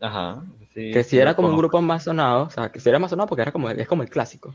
Ajá. 0.00 0.42
Sí, 0.72 0.90
que 0.92 1.04
si 1.04 1.10
sí 1.10 1.18
era 1.18 1.34
como 1.36 1.48
un 1.48 1.56
grupo 1.56 1.80
más 1.82 2.04
sonado, 2.04 2.44
o 2.44 2.50
sea, 2.50 2.70
que 2.72 2.80
si 2.80 2.88
era 2.88 2.98
más 2.98 3.10
sonado 3.10 3.28
porque 3.28 3.42
era 3.42 3.52
como, 3.52 3.70
es 3.70 3.86
como 3.88 4.02
el 4.02 4.10
clásico. 4.10 4.54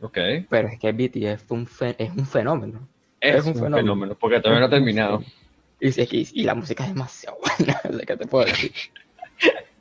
Ok. 0.00 0.18
Pero 0.48 0.68
es 0.68 0.78
que 0.78 0.92
BTS 0.92 1.38
fue 1.44 1.58
un 1.58 1.66
fe- 1.66 1.96
es 1.98 2.10
un 2.10 2.26
fenómeno. 2.26 2.88
Es, 3.20 3.36
Es 3.36 3.42
un 3.42 3.48
un 3.48 3.54
fenómeno. 3.54 3.76
fenómeno. 3.78 4.14
porque 4.18 4.40
todavía 4.40 4.60
no 4.60 4.66
ha 4.66 4.70
terminado. 4.70 5.22
Y, 5.80 5.88
y, 6.00 6.28
y 6.32 6.44
la 6.44 6.54
música 6.54 6.84
es 6.84 6.92
demasiado 6.94 7.38
buena, 7.58 7.80
¿de 7.98 8.04
¿qué 8.06 8.16
te 8.16 8.26
puedo 8.26 8.44
decir? 8.46 8.72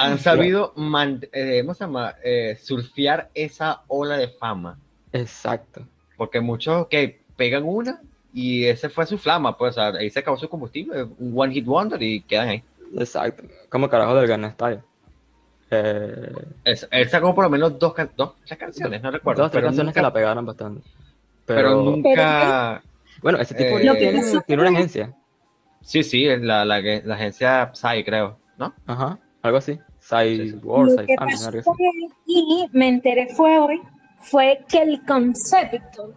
Han 0.00 0.18
sabido 0.18 0.72
man- 0.76 1.20
eh, 1.32 1.60
¿cómo 1.62 1.74
se 1.74 1.84
llama? 1.84 2.14
Eh, 2.24 2.56
surfear 2.60 3.30
esa 3.34 3.82
ola 3.88 4.16
de 4.16 4.28
fama. 4.28 4.78
Exacto. 5.12 5.82
Porque 6.16 6.40
muchos 6.40 6.86
que 6.88 7.20
pegan 7.36 7.64
una 7.64 8.00
y 8.32 8.64
ese 8.64 8.88
fue 8.88 9.06
su 9.06 9.18
flama, 9.18 9.56
pues 9.56 9.72
o 9.76 9.80
sea, 9.80 9.88
ahí 9.98 10.10
se 10.10 10.20
acabó 10.20 10.36
su 10.36 10.48
combustible, 10.48 11.04
un 11.18 11.32
one 11.34 11.52
hit 11.52 11.64
wonder 11.66 12.02
y 12.02 12.20
quedan 12.22 12.48
ahí. 12.48 12.62
Exacto. 12.96 13.44
Como 13.68 13.88
carajo 13.88 14.14
del 14.14 14.26
Gangnam 14.26 14.52
Style. 14.52 14.80
Eh, 15.70 16.32
Es- 16.64 16.88
él 16.90 17.08
sacó 17.08 17.34
por 17.34 17.44
lo 17.44 17.50
menos 17.50 17.78
dos, 17.78 17.94
dos 18.16 18.34
tres 18.44 18.58
canciones, 18.58 19.02
no 19.02 19.10
recuerdo. 19.10 19.42
dos 19.42 19.50
tres 19.52 19.60
pero 19.60 19.68
canciones 19.68 19.94
que 19.94 20.02
la 20.02 20.12
pegaron 20.12 20.44
bastante. 20.44 20.82
Pero, 21.46 21.60
Pero, 21.62 21.82
nunca. 21.82 22.82
bueno, 23.22 23.38
ese 23.38 23.54
tipo 23.54 23.78
eh, 23.78 23.80
tiene, 24.46 24.62
una 24.62 24.70
agencia. 24.70 25.14
Sí, 25.82 26.02
sí, 26.02 26.26
es 26.26 26.40
la, 26.42 26.64
la, 26.64 26.80
la 26.80 27.14
agencia 27.14 27.70
Psy, 27.72 28.04
creo, 28.04 28.38
¿no? 28.58 28.74
Ajá, 28.86 29.18
algo 29.42 29.58
así. 29.58 29.78
Lo 30.10 31.06
que 31.06 31.14
pasó 31.16 31.50
él, 31.50 32.12
y 32.26 32.66
me 32.72 32.88
enteré 32.88 33.28
fue 33.34 33.58
hoy, 33.58 33.80
fue 34.18 34.64
que 34.68 34.82
el 34.82 35.04
concepto 35.04 36.14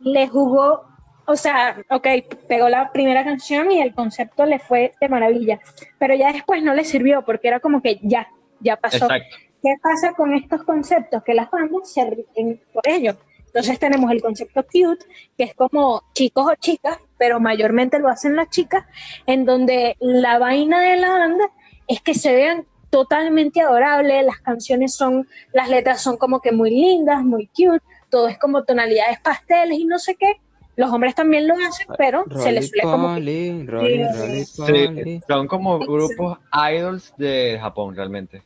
le 0.00 0.28
jugó, 0.28 0.84
o 1.26 1.36
sea, 1.36 1.82
ok, 1.90 2.06
pegó 2.48 2.68
la 2.68 2.92
primera 2.92 3.24
canción 3.24 3.70
y 3.70 3.80
el 3.80 3.94
concepto 3.94 4.46
le 4.46 4.58
fue 4.58 4.92
de 5.00 5.08
maravilla, 5.08 5.60
pero 5.98 6.14
ya 6.14 6.32
después 6.32 6.62
no 6.62 6.74
le 6.74 6.84
sirvió 6.84 7.24
porque 7.24 7.48
era 7.48 7.60
como 7.60 7.82
que 7.82 8.00
ya, 8.02 8.28
ya 8.60 8.76
pasó. 8.76 9.04
Exacto. 9.04 9.36
¿Qué 9.62 9.74
pasa 9.80 10.12
con 10.14 10.34
estos 10.34 10.64
conceptos? 10.64 11.22
Que 11.22 11.34
las 11.34 11.48
bandas 11.48 11.92
se 11.92 12.04
rigen 12.10 12.60
por 12.72 12.82
ellos. 12.88 13.16
Entonces 13.46 13.78
tenemos 13.78 14.10
el 14.10 14.22
concepto 14.22 14.64
cute, 14.64 15.04
que 15.36 15.44
es 15.44 15.54
como 15.54 16.02
chicos 16.14 16.46
o 16.50 16.54
chicas, 16.56 16.98
pero 17.18 17.38
mayormente 17.38 17.98
lo 17.98 18.08
hacen 18.08 18.34
las 18.34 18.48
chicas, 18.48 18.84
en 19.26 19.44
donde 19.44 19.96
la 20.00 20.38
vaina 20.38 20.80
de 20.80 20.96
la 20.96 21.10
banda 21.10 21.50
es 21.86 22.00
que 22.00 22.14
se 22.14 22.32
vean 22.32 22.66
totalmente 22.92 23.62
adorables, 23.62 24.22
las 24.26 24.38
canciones 24.40 24.94
son, 24.94 25.26
las 25.54 25.70
letras 25.70 26.02
son 26.02 26.18
como 26.18 26.40
que 26.40 26.52
muy 26.52 26.70
lindas, 26.70 27.24
muy 27.24 27.46
cute, 27.46 27.82
todo 28.10 28.28
es 28.28 28.38
como 28.38 28.64
tonalidades 28.64 29.18
pasteles 29.20 29.78
y 29.78 29.86
no 29.86 29.98
sé 29.98 30.14
qué. 30.14 30.34
Los 30.76 30.90
hombres 30.92 31.14
también 31.14 31.48
lo 31.48 31.54
hacen, 31.54 31.86
pero 31.96 32.24
se 32.36 32.52
les 32.52 32.68
suele 32.68 32.82
como 32.82 33.08
que 33.08 33.14
Rolly, 33.14 33.66
Rolly, 33.66 34.04
Rolly, 34.04 34.44
Sí, 34.44 34.86
Rolly. 34.86 35.22
son 35.26 35.46
como 35.48 35.78
grupos 35.78 36.38
idols 36.70 37.14
de 37.16 37.58
Japón, 37.58 37.96
realmente. 37.96 38.42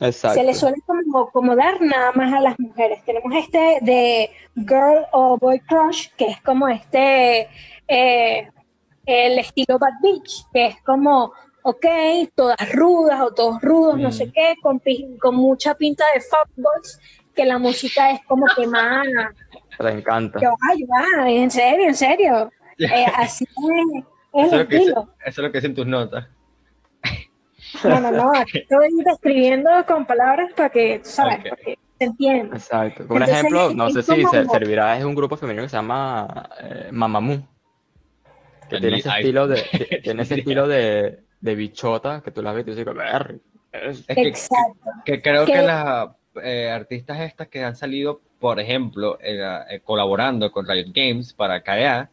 Exacto. 0.00 0.40
se 0.40 0.44
le 0.44 0.54
suele 0.54 0.76
como, 0.84 1.30
como 1.30 1.54
dar 1.54 1.80
nada 1.80 2.10
más 2.16 2.32
a 2.34 2.40
las 2.40 2.58
mujeres. 2.58 3.04
Tenemos 3.04 3.32
este 3.36 3.78
de 3.82 4.28
Girl 4.56 5.06
o 5.12 5.38
Boy 5.38 5.60
Crush, 5.60 6.08
que 6.16 6.26
es 6.26 6.40
como 6.40 6.66
este, 6.66 7.48
eh, 7.86 8.48
el 9.06 9.38
estilo 9.38 9.78
Bad 9.78 10.00
Beach, 10.02 10.46
que 10.52 10.66
es 10.66 10.82
como, 10.82 11.32
ok, 11.66 11.86
todas 12.34 12.72
rudas 12.74 13.20
o 13.22 13.32
todos 13.32 13.60
rudos, 13.62 13.98
no 13.98 14.08
Mm. 14.10 14.12
sé 14.12 14.30
qué, 14.32 14.54
con, 14.62 14.80
con 15.18 15.34
mucha 15.34 15.74
pinta 15.74 16.04
de 16.14 16.20
fuckboys, 16.20 17.00
que 17.34 17.44
la 17.46 17.58
música 17.58 18.10
es 18.12 18.20
como 18.26 18.46
que 18.54 18.66
más, 18.66 19.06
Te 19.78 19.88
encanta. 19.88 20.38
que, 20.38 20.46
ay, 20.46 20.84
va, 20.84 21.30
en 21.30 21.50
serio, 21.50 21.88
en 21.88 21.94
serio. 21.94 22.50
Eh, 22.78 23.06
así 23.16 23.44
es, 23.44 24.04
es 24.32 24.46
Eso 24.46 24.54
el 24.56 24.60
es, 24.60 24.64
lo 24.64 24.68
que 24.68 24.74
dice- 24.76 24.88
estilo. 24.90 25.08
eso 25.20 25.28
es 25.28 25.38
lo 25.38 25.52
que 25.52 25.58
dicen 25.58 25.74
tus 25.76 25.86
notas. 25.86 26.26
No, 27.84 28.00
no, 28.00 28.10
no, 28.10 28.32
aquí 28.36 28.58
estoy 28.58 28.88
describiendo 29.04 29.70
con 29.86 30.04
palabras 30.06 30.52
para 30.54 30.68
que, 30.70 31.00
tú 31.02 31.08
¿sabes? 31.08 31.38
Ok. 31.38 31.42
Para 31.50 31.56
que 31.62 31.78
se 31.98 32.04
entienda. 32.04 32.56
Exacto. 32.56 33.02
Entonces, 33.04 33.28
ejemplo, 33.36 33.74
no 33.74 33.90
sé 33.90 34.02
si 34.02 34.24
se- 34.26 34.44
servirá, 34.46 34.96
es 34.98 35.04
un 35.04 35.14
grupo 35.14 35.36
femenino 35.36 35.62
que 35.64 35.68
se 35.68 35.76
llama 35.76 36.48
eh, 36.62 36.88
Mamamoo. 36.92 37.42
Que 38.70 38.78
tiene 38.80 38.98
ese 38.98 39.08
estilo 39.08 39.46
de, 39.48 39.62
que- 39.62 40.00
tiene 40.04 40.22
ese 40.22 40.34
estilo 40.36 40.66
de, 40.68 41.23
de 41.44 41.54
bichota 41.54 42.22
que 42.24 42.30
tú 42.30 42.40
la 42.42 42.52
ves 42.52 42.66
y 42.66 42.70
dices, 42.70 42.86
"Ver, 42.86 43.38
es- 43.70 44.06
que, 44.06 44.22
Exacto. 44.28 44.90
que 45.04 45.20
creo 45.20 45.44
Que- 45.44 45.52
que 45.52 45.62
las 45.62 46.08
eh, 46.42 46.70
artistas 46.70 47.20
estas 47.20 47.48
que 47.48 47.62
han 47.62 47.76
salido, 47.76 48.20
por 48.40 48.58
ejemplo, 48.58 49.18
eh, 49.20 49.38
eh, 49.70 49.80
colaborando 49.84 50.50
con 50.50 50.66
Riot 50.66 50.86
Games 50.92 51.32
para 51.34 51.62
KDA, 51.62 52.10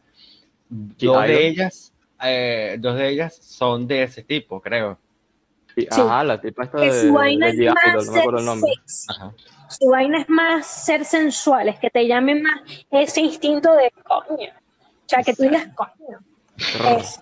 Sí, 0.98 1.06
dos 1.06 1.22
de 1.24 1.46
ellas, 1.48 1.92
eh, 2.22 2.76
dos 2.78 2.96
de 2.96 3.08
ellas 3.08 3.34
son 3.36 3.86
de 3.88 4.02
ese 4.04 4.22
tipo, 4.22 4.60
creo. 4.60 4.98
Sí. 5.74 5.88
Ajá, 5.90 6.22
la 6.24 6.40
tipa 6.40 6.70
que 6.70 6.76
de, 6.82 7.00
su 7.00 7.12
vaina 7.14 7.46
de 7.50 7.66
es 7.66 7.74
más 7.74 8.06
no 8.06 8.12
me 8.12 8.18
acuerdo 8.20 8.38
el 8.38 8.44
ser 8.44 8.54
nombre. 8.54 8.72
sexy. 8.86 9.06
Ajá. 9.10 9.32
Su 9.70 9.86
vaina 9.88 10.20
es 10.20 10.28
más 10.28 10.66
ser 10.66 11.04
sensuales, 11.06 11.78
que 11.78 11.88
te 11.90 12.06
llamen 12.06 12.42
más 12.42 12.60
ese 12.90 13.22
instinto 13.22 13.72
de 13.74 13.90
coño. 14.04 14.50
O 14.50 15.08
sea, 15.08 15.22
que 15.22 15.32
tú 15.32 15.42
digas 15.44 15.66
coño. 15.74 16.18
Es. 16.98 17.18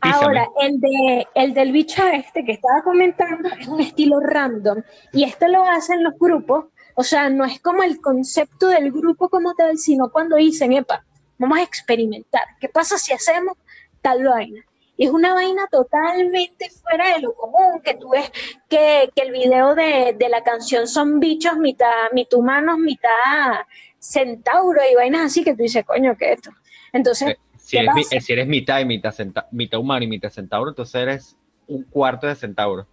Ahora, 0.00 0.48
el, 0.60 0.80
de, 0.80 1.26
el 1.34 1.54
del 1.54 1.72
bicho 1.72 2.06
este 2.06 2.44
que 2.44 2.52
estaba 2.52 2.82
comentando 2.82 3.48
es 3.58 3.68
un 3.68 3.80
estilo 3.80 4.20
random. 4.20 4.82
Y 5.12 5.24
esto 5.24 5.48
lo 5.48 5.64
hacen 5.64 6.02
los 6.02 6.14
grupos. 6.18 6.66
O 6.94 7.02
sea, 7.02 7.28
no 7.30 7.44
es 7.44 7.60
como 7.60 7.82
el 7.82 8.00
concepto 8.00 8.68
del 8.68 8.90
grupo 8.90 9.28
como 9.28 9.54
tal, 9.54 9.78
sino 9.78 10.10
cuando 10.10 10.36
dicen, 10.36 10.72
epa, 10.72 11.04
vamos 11.38 11.58
a 11.58 11.62
experimentar. 11.62 12.42
¿Qué 12.60 12.68
pasa 12.68 12.98
si 12.98 13.12
hacemos 13.12 13.56
tal 14.00 14.24
vaina? 14.24 14.64
Y 14.96 15.06
es 15.06 15.10
una 15.10 15.32
vaina 15.32 15.66
totalmente 15.70 16.68
fuera 16.70 17.14
de 17.14 17.22
lo 17.22 17.34
común, 17.34 17.80
que 17.82 17.94
tú 17.94 18.10
ves 18.10 18.30
que, 18.68 19.10
que 19.16 19.22
el 19.22 19.32
video 19.32 19.74
de, 19.74 20.14
de 20.18 20.28
la 20.28 20.42
canción 20.42 20.86
son 20.86 21.18
bichos, 21.18 21.56
mitad, 21.56 22.12
mitad 22.12 22.38
humanos, 22.38 22.78
mitad 22.78 23.64
centauro 23.98 24.80
y 24.90 24.94
vainas 24.94 25.26
así 25.26 25.44
que 25.44 25.54
tú 25.54 25.62
dices, 25.62 25.84
coño, 25.84 26.16
¿qué 26.18 26.32
es 26.32 26.38
esto? 26.38 26.50
Entonces, 26.92 27.36
si, 27.72 27.76
¿qué 27.78 27.82
eres, 27.84 27.94
mi- 27.94 28.02
pasa? 28.04 28.20
si 28.20 28.32
eres 28.32 28.46
mitad 28.46 28.80
y 28.80 28.84
mitad, 28.84 29.10
centa- 29.12 29.46
mitad 29.50 29.80
humano 29.80 30.04
y 30.04 30.08
mitad 30.08 30.30
centauro, 30.30 30.70
entonces 30.70 30.94
eres 30.94 31.36
un 31.66 31.82
cuarto 31.84 32.26
de 32.26 32.34
centauro. 32.34 32.86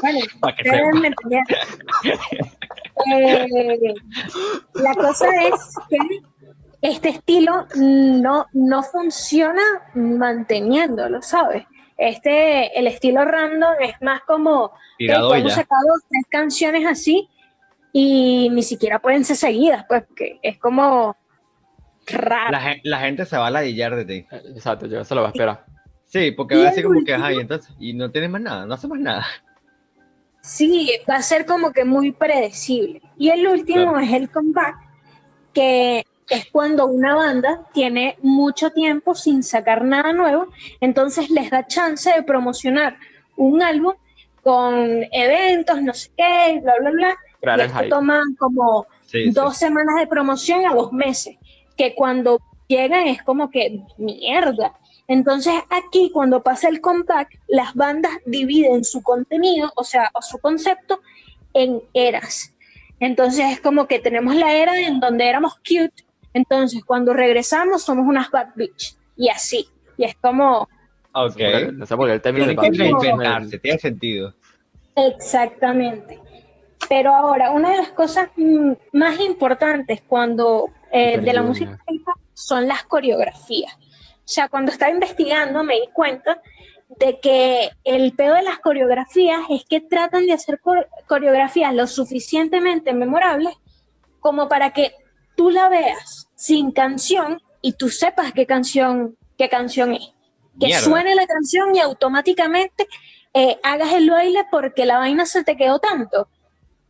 bueno, 0.00 0.18
Para 0.40 0.56
que. 0.56 0.62
Eh, 3.14 3.94
la 4.74 4.94
cosa 4.94 5.26
es 5.48 5.74
que 5.88 5.98
este 6.80 7.08
estilo 7.10 7.66
no, 7.76 8.46
no 8.52 8.82
funciona 8.82 9.62
manteniéndolo, 9.94 11.22
¿sabes? 11.22 11.64
Este, 11.96 12.78
el 12.78 12.86
estilo 12.86 13.24
random 13.24 13.74
es 13.80 13.94
más 14.00 14.22
como 14.22 14.72
que 14.98 15.04
hemos 15.40 15.52
sacado 15.54 15.88
tres 16.08 16.24
canciones 16.28 16.86
así 16.86 17.28
y 17.92 18.48
ni 18.50 18.62
siquiera 18.62 18.98
pueden 18.98 19.24
ser 19.24 19.36
seguidas, 19.36 19.84
pues, 19.88 20.02
porque 20.06 20.38
es 20.42 20.58
como. 20.58 21.16
La, 22.50 22.60
gen- 22.60 22.80
la 22.84 22.98
gente 23.00 23.24
se 23.26 23.36
va 23.36 23.46
a 23.46 23.50
ladillar 23.50 23.94
de 23.96 24.04
ti. 24.04 24.26
Exacto, 24.54 24.86
yo 24.86 25.04
se 25.04 25.14
lo 25.14 25.20
voy 25.22 25.28
a 25.28 25.30
esperar. 25.30 25.64
Sí, 26.04 26.30
porque 26.32 26.56
va 26.56 26.62
a 26.62 26.64
decir 26.66 26.82
como 26.84 26.94
que, 26.96 27.12
último- 27.12 27.16
ajá, 27.18 27.32
y 27.32 27.38
entonces, 27.38 27.74
y 27.78 27.94
no 27.94 28.10
tienes 28.10 28.28
más 28.30 28.40
nada, 28.42 28.66
no 28.66 28.74
haces 28.74 28.90
más 28.90 29.00
nada. 29.00 29.26
Sí, 30.42 30.90
va 31.08 31.16
a 31.16 31.22
ser 31.22 31.46
como 31.46 31.72
que 31.72 31.84
muy 31.84 32.12
predecible. 32.12 33.00
Y 33.16 33.30
el 33.30 33.46
último 33.46 33.92
Claro. 33.92 34.00
es 34.00 34.12
el 34.12 34.30
comeback, 34.30 34.76
que 35.52 36.04
es 36.28 36.46
cuando 36.50 36.86
una 36.86 37.14
banda 37.14 37.62
tiene 37.72 38.16
mucho 38.22 38.70
tiempo 38.70 39.14
sin 39.14 39.42
sacar 39.42 39.84
nada 39.84 40.12
nuevo, 40.12 40.48
entonces 40.80 41.30
les 41.30 41.50
da 41.50 41.66
chance 41.66 42.10
de 42.12 42.22
promocionar 42.22 42.96
un 43.36 43.62
álbum 43.62 43.94
con 44.42 45.04
eventos, 45.12 45.80
no 45.82 45.94
sé 45.94 46.10
qué, 46.16 46.60
bla, 46.62 46.74
bla, 46.80 46.90
bla. 46.90 47.16
Crear 47.40 47.58
Y 47.58 47.62
esto 47.62 47.78
hype. 47.78 47.88
toma 47.90 48.22
como 48.38 48.86
Sí, 49.02 49.24
sí. 49.24 49.30
dos 49.30 49.56
semanas 49.56 49.96
de 50.00 50.06
promoción 50.06 50.66
a 50.66 50.74
dos 50.74 50.92
meses, 50.92 51.36
que 51.72 51.94
cuando 51.94 52.40
llegan 52.68 53.06
es 53.06 53.22
como 53.22 53.50
que 53.50 53.82
mierda. 53.98 54.78
Entonces 55.08 55.54
aquí 55.70 56.10
cuando 56.12 56.42
pasa 56.42 56.68
el 56.68 56.80
comeback, 56.80 57.38
las 57.48 57.74
bandas 57.74 58.12
dividen 58.24 58.84
su 58.84 59.02
contenido, 59.02 59.70
o 59.76 59.84
sea, 59.84 60.10
o 60.14 60.22
su 60.22 60.38
concepto 60.38 61.00
en 61.54 61.82
eras. 61.92 62.54
Entonces 63.00 63.52
es 63.52 63.60
como 63.60 63.86
que 63.86 63.98
tenemos 63.98 64.34
la 64.36 64.54
era 64.54 64.80
en 64.80 65.00
donde 65.00 65.28
éramos 65.28 65.54
cute, 65.56 66.04
entonces 66.34 66.84
cuando 66.84 67.12
regresamos 67.12 67.82
somos 67.82 68.06
unas 68.06 68.30
bad 68.30 68.48
bitch 68.54 68.96
y 69.16 69.28
así. 69.28 69.68
Y 69.98 70.04
es 70.04 70.14
como 70.16 70.68
Ok. 71.14 71.40
No 71.74 71.86
sé 71.86 71.96
por 71.96 72.06
qué 72.08 72.14
el 72.14 72.22
término 72.22 72.46
de 72.46 72.54
reinventarse, 72.54 73.58
tiene 73.58 73.78
sentido. 73.78 74.34
Exactamente. 74.96 76.18
Pero 76.88 77.14
ahora, 77.14 77.50
una 77.50 77.70
de 77.70 77.76
las 77.78 77.88
cosas 77.90 78.28
mm, 78.36 78.72
más 78.92 79.20
importantes 79.20 80.02
cuando 80.06 80.70
eh, 80.92 81.18
de 81.18 81.32
la 81.32 81.42
música 81.42 81.78
son 82.34 82.68
las 82.68 82.84
coreografías. 82.84 83.74
O 83.74 84.28
sea, 84.34 84.48
cuando 84.48 84.70
estaba 84.70 84.92
investigando 84.92 85.64
me 85.64 85.74
di 85.74 85.88
cuenta 85.92 86.40
de 86.98 87.18
que 87.20 87.70
el 87.84 88.12
peor 88.12 88.36
de 88.36 88.42
las 88.42 88.58
coreografías 88.58 89.40
es 89.48 89.64
que 89.64 89.80
tratan 89.80 90.26
de 90.26 90.34
hacer 90.34 90.60
core- 90.60 90.86
coreografías 91.08 91.74
lo 91.74 91.86
suficientemente 91.86 92.92
memorables 92.92 93.54
como 94.20 94.48
para 94.48 94.72
que 94.72 94.94
tú 95.34 95.50
la 95.50 95.68
veas 95.68 96.28
sin 96.34 96.70
canción 96.70 97.40
y 97.62 97.72
tú 97.72 97.88
sepas 97.88 98.32
qué 98.32 98.46
canción, 98.46 99.16
qué 99.38 99.48
canción 99.48 99.94
es. 99.94 100.12
Que 100.60 100.66
Mierda. 100.66 100.82
suene 100.84 101.14
la 101.14 101.26
canción 101.26 101.74
y 101.74 101.80
automáticamente 101.80 102.86
eh, 103.32 103.58
hagas 103.62 103.92
el 103.94 104.10
baile 104.10 104.44
porque 104.50 104.84
la 104.84 104.98
vaina 104.98 105.24
se 105.24 105.42
te 105.44 105.56
quedó 105.56 105.78
tanto 105.78 106.28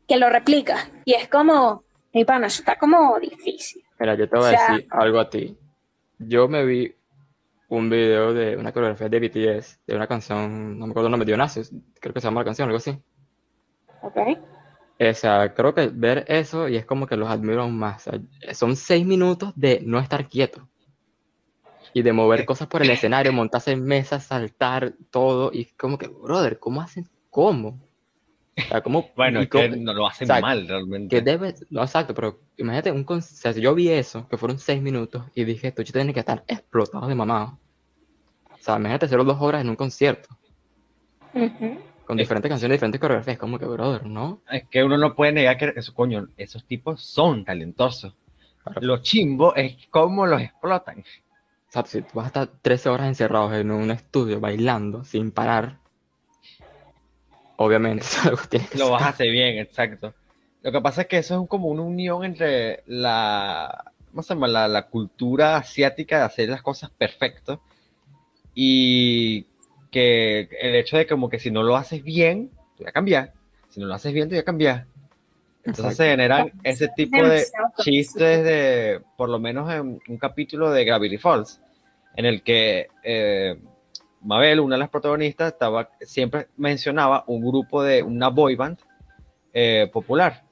que 0.09 0.17
lo 0.17 0.29
replicas. 0.29 0.91
Y 1.05 1.15
es 1.15 1.29
como, 1.29 1.85
mi 2.13 2.25
pana, 2.25 2.49
eso 2.49 2.63
está 2.63 2.77
como 2.77 3.19
difícil. 3.21 3.85
Mira, 4.03 4.17
yo 4.17 4.29
te 4.29 4.37
voy 4.37 4.47
O 4.47 4.51
sea- 4.51 4.67
a 4.67 4.73
decir 4.73 4.89
algo 4.91 5.21
a 5.21 5.31
ti. 5.31 5.57
Yo 6.19 6.49
me 6.49 6.65
vi 6.65 6.93
un 7.69 7.89
video 7.89 8.35
de 8.35 8.57
una 8.57 8.73
coreografía 8.73 9.09
de 9.09 9.21
BTS, 9.21 9.79
de 9.87 9.95
una 9.95 10.09
canción, 10.09 10.77
no 10.77 10.87
me 10.87 10.91
acuerdo 10.91 11.07
el 11.07 11.13
nombre, 11.13 11.27
Dionysus, 11.27 11.71
creo 12.01 12.13
que 12.13 12.21
se 12.21 12.27
llama 12.27 12.41
la 12.41 12.45
canción, 12.47 12.67
algo 12.69 12.79
así. 12.79 12.99
¿Ok? 14.03 14.17
O 15.01 15.15
sea, 15.15 15.55
creo 15.55 15.73
que 15.73 15.87
ver 15.89 16.25
eso 16.27 16.69
y 16.69 16.77
es 16.77 16.85
como 16.85 17.07
que 17.07 17.17
los 17.17 17.29
admiro 17.31 17.63
aún 17.63 17.79
más. 17.79 18.09
O 18.09 18.11
sea, 18.11 18.55
son 18.55 18.75
seis 18.75 19.07
minutos 19.07 19.53
de 19.55 19.81
no 19.85 20.01
estar 20.01 20.29
quieto 20.29 20.69
y 21.93 22.03
de 22.03 22.13
mover 22.13 22.45
cosas 22.45 22.67
por 22.67 22.83
el 22.83 22.91
escenario, 22.91 23.33
montarse 23.33 23.71
en 23.71 23.85
mesas, 23.85 24.25
saltar, 24.25 24.95
todo. 25.11 25.51
Y 25.53 25.67
como 25.77 25.97
que, 25.97 26.09
brother, 26.09 26.59
¿cómo 26.59 26.81
hacen? 26.83 27.09
¿Cómo? 27.31 27.79
O 28.59 28.61
sea, 28.69 28.81
¿cómo? 28.83 29.11
Bueno, 29.17 29.41
es 29.41 29.49
que 29.49 29.69
no 29.71 29.95
lo 29.95 30.07
hacen 30.07 30.29
mal 30.29 30.69
realmente. 30.69 31.17
que 31.17 31.23
debe, 31.23 31.55
no 31.71 31.83
exacto, 31.83 32.15
pero 32.15 32.41
imagínate 32.59 32.91
un 32.93 33.07
o 33.09 33.21
sea, 33.23 33.53
si 33.53 33.61
yo 33.63 33.75
vi 33.75 33.89
eso, 33.89 34.29
que 34.29 34.37
fueron 34.37 34.59
seis 34.59 34.83
minutos, 34.83 35.25
y 35.35 35.45
dije, 35.45 35.69
esto 35.69 35.83
tiene 35.85 36.13
que 36.13 36.21
estar 36.21 36.45
explotado 36.47 37.07
de 37.09 37.15
mamado. 37.15 37.59
O 38.53 38.59
sea, 38.63 38.77
imagínate 38.77 39.07
hacerlo 39.07 39.25
dos 39.25 39.41
horas 39.41 39.63
en 39.63 39.71
un 39.71 39.77
concierto, 39.77 40.29
con 42.07 42.19
Es- 42.19 42.25
diferentes 42.25 42.49
canciones, 42.51 42.77
diferentes 42.77 43.01
coreografías, 43.01 43.39
como 43.39 43.59
que, 43.59 43.65
brother, 43.65 44.07
¿no? 44.07 44.43
Es 44.51 44.65
que 44.69 44.85
uno 44.85 44.99
no 44.99 45.15
puede 45.15 45.33
negar 45.33 45.57
que 45.57 45.73
eso, 45.77 45.95
coño, 45.95 46.29
esos 46.37 46.65
tipos 46.65 47.03
son 47.03 47.45
talentosos. 47.45 48.15
Claro. 48.63 48.81
Lo 48.83 48.99
chimbo 48.99 49.55
es 49.57 49.77
cómo 49.91 50.27
los 50.27 50.41
explotan. 50.41 51.01
O 51.01 51.73
sea, 51.73 51.85
si 51.87 52.03
tú 52.03 52.09
vas 52.15 52.27
a 52.27 52.29
estar 52.29 52.49
13 52.61 52.91
horas 52.91 53.09
encerrados 53.09 53.55
en 53.55 53.71
un 53.71 53.91
estudio 53.91 54.39
bailando 54.41 55.05
sin 55.05 55.31
parar, 55.33 55.79
obviamente 57.63 58.07
algo 58.25 58.43
tiene 58.49 58.67
que 58.69 58.79
Lo 58.79 58.85
ser- 58.87 58.93
vas 58.93 59.03
a 59.03 59.09
hacer 59.09 59.31
bien, 59.31 59.59
exacto. 59.59 60.15
Lo 60.63 60.71
que 60.73 60.81
pasa 60.81 61.03
es 61.03 61.07
que 61.09 61.19
eso 61.19 61.43
es 61.43 61.49
como 61.49 61.69
una 61.69 61.83
unión 61.83 62.25
entre 62.25 62.83
la, 62.87 63.93
¿cómo 64.11 64.23
se 64.23 64.35
llama? 64.35 64.47
La, 64.49 64.69
la 64.69 64.87
cultura 64.89 65.57
asiática 65.57 66.19
de 66.19 66.25
hacer 66.25 66.49
las 66.49 66.63
cosas 66.63 66.91
perfecto 66.91 67.61
y 68.55 69.47
que 69.91 70.49
el 70.61 70.75
hecho 70.77 70.97
de 70.97 71.07
como 71.07 71.29
que 71.29 71.39
si 71.39 71.51
no 71.51 71.63
lo 71.63 71.77
haces 71.77 72.03
bien, 72.03 72.51
te 72.77 72.85
voy 72.85 72.89
a 72.89 72.93
cambiar. 72.93 73.33
Si 73.71 73.81
no 73.81 73.87
lo 73.87 73.95
haces 73.95 74.13
bien, 74.13 74.29
te 74.29 74.35
voy 74.37 74.41
a 74.41 74.45
cambiar. 74.45 74.87
Entonces 75.65 75.97
se 75.97 76.05
Exacto. 76.05 76.11
generan 76.11 76.53
ese 76.65 76.89
tipo 76.89 77.23
de 77.23 77.45
chistes 77.83 78.45
de, 78.45 79.01
por 79.17 79.29
lo 79.29 79.39
menos 79.39 79.71
en 79.73 80.01
un 80.09 80.19
capítulo 80.19 80.71
de 80.71 80.85
Gravity 80.85 81.19
Falls, 81.19 81.61
en 82.17 82.25
el 82.27 82.43
que 82.43 82.89
eh, 83.03 83.59
Mabel, 84.23 84.61
una 84.61 84.77
de 84.77 84.81
las 84.81 84.91
protagonistas, 84.91 85.53
estaba, 85.53 85.91
siempre 86.01 86.49
mencionaba 86.57 87.25
un 87.27 87.45
grupo 87.45 87.83
de 87.83 88.03
una 88.03 88.29
boy 88.29 88.55
band 88.55 88.79
eh, 89.53 89.91
popular. 89.93 90.45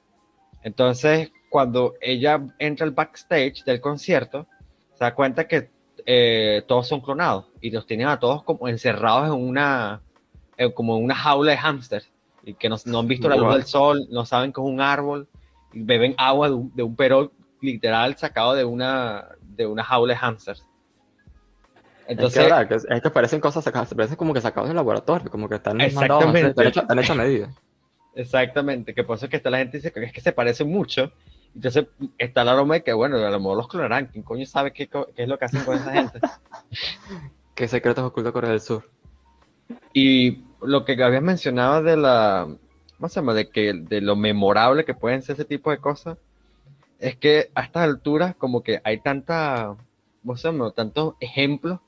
Entonces, 0.63 1.31
cuando 1.49 1.95
ella 2.01 2.41
entra 2.59 2.85
al 2.85 2.91
backstage 2.91 3.63
del 3.63 3.81
concierto, 3.81 4.47
se 4.93 5.03
da 5.03 5.15
cuenta 5.15 5.47
que 5.47 5.69
eh, 6.05 6.63
todos 6.67 6.87
son 6.87 7.01
clonados 7.01 7.45
y 7.61 7.71
los 7.71 7.85
tienen 7.85 8.07
a 8.07 8.19
todos 8.19 8.43
como 8.43 8.67
encerrados 8.67 9.27
en 9.27 9.47
una, 9.47 10.01
como 10.73 10.97
en 10.97 11.03
una 11.03 11.15
jaula 11.15 11.51
de 11.51 11.57
hámster 11.57 12.03
y 12.43 12.53
que 12.55 12.69
no, 12.69 12.77
no 12.85 12.99
han 12.99 13.07
visto 13.07 13.29
la 13.29 13.35
luz 13.35 13.53
del 13.53 13.65
sol, 13.65 14.07
no 14.09 14.25
saben 14.25 14.51
que 14.51 14.61
es 14.61 14.67
un 14.67 14.81
árbol, 14.81 15.27
y 15.73 15.81
beben 15.83 16.15
agua 16.17 16.49
de 16.49 16.55
un, 16.55 16.75
de 16.75 16.83
un 16.83 16.95
perol 16.95 17.31
literal 17.61 18.17
sacado 18.17 18.53
de 18.53 18.65
una, 18.65 19.27
de 19.41 19.67
una 19.67 19.83
jaula 19.83 20.13
de 20.13 20.19
hámsters. 20.19 20.65
Es 22.01 22.07
que, 22.07 22.13
Entonces, 22.13 22.43
¿verdad? 22.43 22.67
que, 22.67 22.75
es 22.75 23.01
que 23.01 23.09
parecen 23.09 23.39
cosas 23.39 23.63
sacadas, 23.63 23.93
parecen 23.93 24.17
como 24.17 24.33
que 24.33 24.41
sacados 24.41 24.69
del 24.69 24.75
laboratorio, 24.75 25.29
como 25.29 25.47
que 25.47 25.55
están 25.55 25.77
mandados 25.77 26.35
están 26.35 26.67
hechos 26.67 26.83
están 26.83 26.99
hechos 26.99 27.09
a 27.11 27.15
medida. 27.15 27.49
Exactamente, 28.15 28.93
que 28.93 29.03
por 29.03 29.15
eso 29.15 29.25
es 29.25 29.29
que 29.29 29.37
está 29.37 29.49
la 29.49 29.59
gente 29.59 29.77
dice 29.77 29.91
que 29.91 30.03
es 30.03 30.11
que 30.11 30.21
se 30.21 30.31
parecen 30.31 30.69
mucho. 30.69 31.11
Entonces 31.55 31.87
está 32.17 32.43
la 32.43 32.53
broma 32.53 32.75
de 32.75 32.83
que, 32.83 32.93
bueno, 32.93 33.17
a 33.17 33.29
lo 33.29 33.39
mejor 33.39 33.57
los 33.57 33.67
clonarán. 33.67 34.07
¿Quién 34.07 34.23
coño 34.23 34.45
sabe 34.45 34.71
qué, 34.71 34.87
qué 34.87 35.05
es 35.15 35.27
lo 35.27 35.37
que 35.37 35.45
hacen 35.45 35.63
con 35.63 35.75
esa 35.75 35.91
gente? 35.91 36.19
¿Qué 37.55 37.67
secretos 37.67 38.03
ocultos 38.03 38.29
de 38.29 38.33
Corea 38.33 38.51
del 38.51 38.61
Sur? 38.61 38.89
Y 39.93 40.43
lo 40.61 40.85
que 40.85 41.01
habías 41.03 41.21
mencionado 41.21 41.83
de 41.83 41.97
la, 41.97 42.47
¿cómo 42.97 43.09
se 43.09 43.15
llama? 43.15 43.33
De 43.33 43.49
que 43.49 43.73
de 43.73 44.01
lo 44.01 44.15
memorable 44.15 44.85
que 44.85 44.93
pueden 44.93 45.21
ser 45.21 45.35
ese 45.35 45.45
tipo 45.45 45.71
de 45.71 45.77
cosas, 45.77 46.17
es 46.99 47.15
que 47.17 47.51
a 47.55 47.63
estas 47.63 47.83
alturas 47.83 48.35
como 48.35 48.63
que 48.63 48.79
hay 48.83 48.99
tanta, 48.99 49.75
¿cómo 50.21 50.37
se 50.37 50.47
llama? 50.47 50.71
Tantos 50.71 51.15
ejemplos 51.19 51.79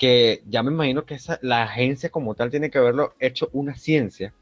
que 0.00 0.42
ya 0.48 0.62
me 0.62 0.72
imagino 0.72 1.04
que 1.04 1.12
esa, 1.14 1.38
la 1.42 1.62
agencia 1.64 2.08
como 2.08 2.34
tal 2.34 2.50
tiene 2.50 2.70
que 2.70 2.78
haberlo 2.78 3.12
hecho 3.20 3.50
una 3.52 3.76
ciencia. 3.76 4.32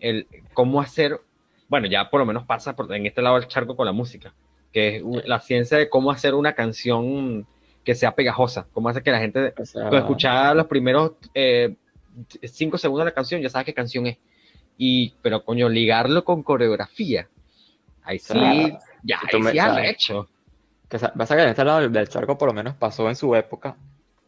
El 0.00 0.26
cómo 0.54 0.80
hacer, 0.80 1.20
bueno, 1.68 1.86
ya 1.86 2.08
por 2.08 2.18
lo 2.20 2.24
menos 2.24 2.44
pasa 2.46 2.74
por, 2.74 2.90
en 2.94 3.04
este 3.04 3.20
lado 3.20 3.38
del 3.38 3.46
charco 3.46 3.76
con 3.76 3.84
la 3.84 3.92
música, 3.92 4.32
que 4.72 4.96
es 4.96 5.02
la 5.26 5.38
ciencia 5.40 5.76
de 5.76 5.90
cómo 5.90 6.10
hacer 6.10 6.32
una 6.34 6.54
canción 6.54 7.46
que 7.84 7.94
sea 7.94 8.14
pegajosa, 8.14 8.66
cómo 8.72 8.88
hacer 8.88 9.02
que 9.02 9.10
la 9.10 9.18
gente 9.18 9.52
O 9.60 9.66
sea, 9.66 9.90
escuchar 9.90 10.56
los 10.56 10.66
primeros 10.66 11.12
eh, 11.34 11.74
cinco 12.44 12.78
segundos 12.78 13.04
de 13.04 13.10
la 13.10 13.14
canción, 13.14 13.42
ya 13.42 13.50
sabes 13.50 13.66
qué 13.66 13.74
canción 13.74 14.06
es. 14.06 14.16
Y, 14.78 15.14
pero 15.20 15.44
coño, 15.44 15.68
ligarlo 15.68 16.24
con 16.24 16.42
coreografía. 16.42 17.28
Ahí 18.02 18.18
sí, 18.18 18.32
Claro. 18.32 18.78
ya, 19.02 19.20
ahí 19.30 19.40
me- 19.40 19.50
sí 19.50 19.56
claro. 19.58 19.72
arrecho. 19.74 20.28
que 20.88 20.98
sa- 20.98 21.12
pasa 21.12 21.36
que 21.36 21.42
en 21.42 21.48
este 21.50 21.64
lado 21.66 21.86
del 21.88 22.08
charco 22.08 22.38
por 22.38 22.48
lo 22.48 22.54
menos 22.54 22.74
pasó 22.76 23.08
en 23.10 23.14
su 23.16 23.34
época 23.36 23.76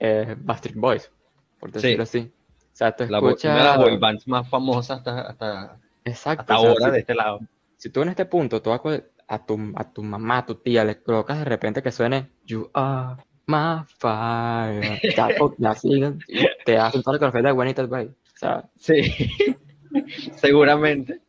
eh, 0.04 0.36
Backstreet 0.38 0.76
Boys, 0.76 1.10
por 1.58 1.70
Sí. 1.70 1.74
decirlo 1.74 2.02
así. 2.02 2.32
O 2.72 2.76
sea, 2.76 2.94
tú 2.94 3.04
La, 3.08 3.18
escuchas... 3.18 3.44
una 3.52 3.58
de 3.58 3.64
las 3.64 3.78
boy 3.78 3.96
bands 3.98 4.26
más 4.28 4.48
famosas 4.48 4.98
hasta, 4.98 5.20
hasta, 5.22 5.78
Exacto. 6.04 6.40
hasta 6.42 6.58
o 6.58 6.60
sea, 6.62 6.70
ahora 6.70 6.84
si- 6.86 6.90
de 6.92 6.98
este 6.98 7.14
lado. 7.14 7.40
si 7.76 7.90
tú 7.90 8.02
en 8.02 8.08
este 8.10 8.26
punto 8.26 8.60
tú 8.60 8.72
a, 8.72 8.82
a 9.28 9.46
tu, 9.46 9.72
a 9.76 9.92
tu 9.92 10.02
mamá, 10.02 10.38
a 10.38 10.46
tu 10.46 10.56
tía, 10.56 10.84
le 10.84 11.00
colocas 11.02 11.38
de 11.38 11.44
repente 11.44 11.82
que 11.82 11.92
suene 11.92 12.30
You 12.44 12.70
are 12.74 13.22
my 13.46 13.84
fire, 13.98 15.00
te 16.64 16.76
hacen 16.78 17.02
toda 17.02 17.14
la 17.14 17.18
coreografía 17.18 17.42
de 17.42 17.52
When 17.52 17.68
It 17.68 17.80
Bay. 17.88 18.06
O 18.06 18.36
sea, 18.38 18.64
Sí, 18.76 19.02
seguramente. 20.36 21.20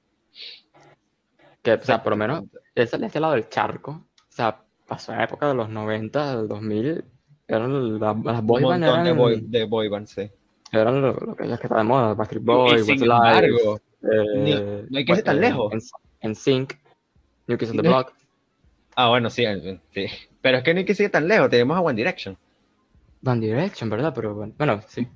que, 1.61 1.73
o 1.73 1.81
sea, 1.83 2.01
por 2.03 2.11
lo 2.11 2.17
menos, 2.17 2.43
ese, 2.73 2.97
de 2.97 3.05
este 3.07 3.19
lado 3.19 3.33
del 3.33 3.49
charco, 3.49 3.91
o 3.91 4.31
sea, 4.31 4.61
pasó 4.87 5.11
en 5.11 5.19
la 5.19 5.23
época 5.25 5.47
de 5.47 5.53
los 5.55 5.69
90, 5.69 6.37
del 6.37 6.47
2000, 6.47 7.05
eran 7.47 7.99
la- 7.99 8.13
las 8.23 8.39
Un 8.41 8.47
boy 8.47 8.63
band 8.63 8.83
montón 8.83 9.03
de 9.03 9.09
eran, 9.09 9.17
boy, 9.17 9.41
de 9.41 9.63
boy 9.65 9.87
bands, 9.89 10.11
sí. 10.11 10.29
eran 10.71 11.01
lo, 11.01 11.13
lo 11.13 11.35
que, 11.35 11.45
las 11.45 11.59
que 11.59 11.67
está 11.67 11.77
de 11.77 11.83
moda, 11.83 12.13
Backstreet 12.13 12.43
Boys, 12.43 12.87
embargo, 12.89 13.79
eh, 14.01 14.85
no- 14.89 14.97
hay 14.97 15.05
que 15.05 15.11
irse 15.11 15.23
tan 15.23 15.37
eh, 15.37 15.41
lejos. 15.41 15.73
En, 15.73 15.79
en 16.21 16.35
Sync, 16.35 16.73
New 17.47 17.57
Kids 17.57 17.71
on 17.71 17.77
the 17.77 17.87
Block. 17.87 18.13
ah, 18.95 19.09
bueno, 19.09 19.29
sí, 19.29 19.45
sí. 19.93 20.07
Pero 20.41 20.57
es 20.57 20.63
que 20.63 20.73
no 20.73 20.79
hay 20.79 20.85
que 20.85 20.95
seguir 20.95 21.11
tan 21.11 21.27
lejos, 21.27 21.49
tenemos 21.49 21.77
a 21.77 21.81
One 21.81 21.95
Direction. 21.95 22.37
One 23.25 23.39
Direction, 23.45 23.89
¿verdad? 23.89 24.11
Pero 24.13 24.35
bueno, 24.35 24.53
bueno, 24.57 24.81
sí. 24.87 25.07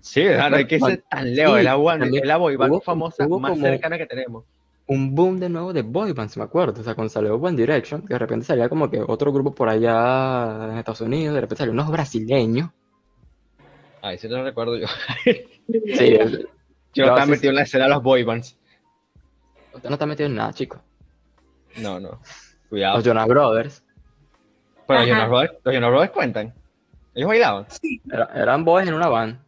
Sí, 0.00 0.24
no 0.24 0.56
hay 0.56 0.66
que 0.66 0.80
ser 0.80 1.04
tan 1.10 1.34
lejos, 1.34 1.54
sí, 1.54 1.58
es 1.58 1.64
la, 1.64 1.72
es 1.72 2.38
boy 2.38 2.56
band 2.56 2.72
hubo- 2.72 2.80
famosa 2.80 3.28
más 3.28 3.50
como- 3.52 3.62
cercana 3.62 3.98
que 3.98 4.06
tenemos. 4.06 4.44
Un 4.92 5.14
boom 5.14 5.38
de 5.38 5.48
nuevo 5.48 5.72
de 5.72 5.82
boy 5.82 6.12
bands, 6.12 6.36
me 6.36 6.42
acuerdo. 6.42 6.80
O 6.80 6.84
sea, 6.84 6.94
cuando 6.96 7.10
salió 7.10 7.36
One 7.36 7.56
Direction, 7.56 8.04
de 8.06 8.18
repente 8.18 8.44
salía 8.44 8.68
como 8.68 8.90
que 8.90 9.00
otro 9.00 9.32
grupo 9.32 9.54
por 9.54 9.68
allá 9.68 10.64
en 10.68 10.78
Estados 10.78 11.00
Unidos, 11.02 11.34
de 11.34 11.40
repente 11.42 11.58
salían 11.58 11.78
unos 11.78 11.90
brasileños. 11.92 12.70
Ay, 14.02 14.18
sí 14.18 14.28
no 14.28 14.42
recuerdo 14.42 14.76
yo. 14.76 14.86
Sí, 15.24 15.34
el- 15.98 16.48
Yo 16.92 17.04
No, 17.04 17.10
estaba 17.12 17.24
sí, 17.26 17.30
metido 17.30 17.50
en 17.50 17.56
la 17.56 17.62
escena 17.62 17.84
de 17.84 17.90
los 17.90 18.02
boy 18.02 18.24
bands. 18.24 18.58
usted 19.72 19.88
no 19.88 19.94
está 19.94 20.06
metido 20.06 20.26
en 20.28 20.34
nada, 20.34 20.52
chicos. 20.52 20.80
No, 21.76 22.00
no. 22.00 22.20
Cuidado. 22.68 22.96
Los 22.96 23.04
Jonas 23.04 23.28
Brothers 23.28 23.84
Pero 24.88 25.00
los 25.00 25.08
Ajá. 25.08 25.14
Jonas 25.16 25.28
Brothers, 25.28 25.52
los 25.64 25.74
Jonas 25.74 25.90
Brothers 25.90 26.12
cuentan. 26.12 26.54
Ellos 27.14 27.28
bailaban. 27.28 27.66
era- 28.12 28.30
eran 28.34 28.64
boys 28.64 28.88
en 28.88 28.94
una 28.94 29.08
band. 29.08 29.38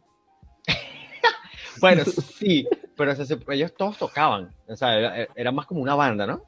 Bueno, 1.81 2.03
sí, 2.05 2.65
pero 2.95 3.15
se 3.15 3.37
ellos 3.49 3.73
todos 3.75 3.97
tocaban. 3.97 4.53
O 4.67 4.75
sea, 4.75 4.97
era, 4.97 5.27
era 5.35 5.51
más 5.51 5.65
como 5.65 5.81
una 5.81 5.95
banda, 5.95 6.25
¿no? 6.27 6.41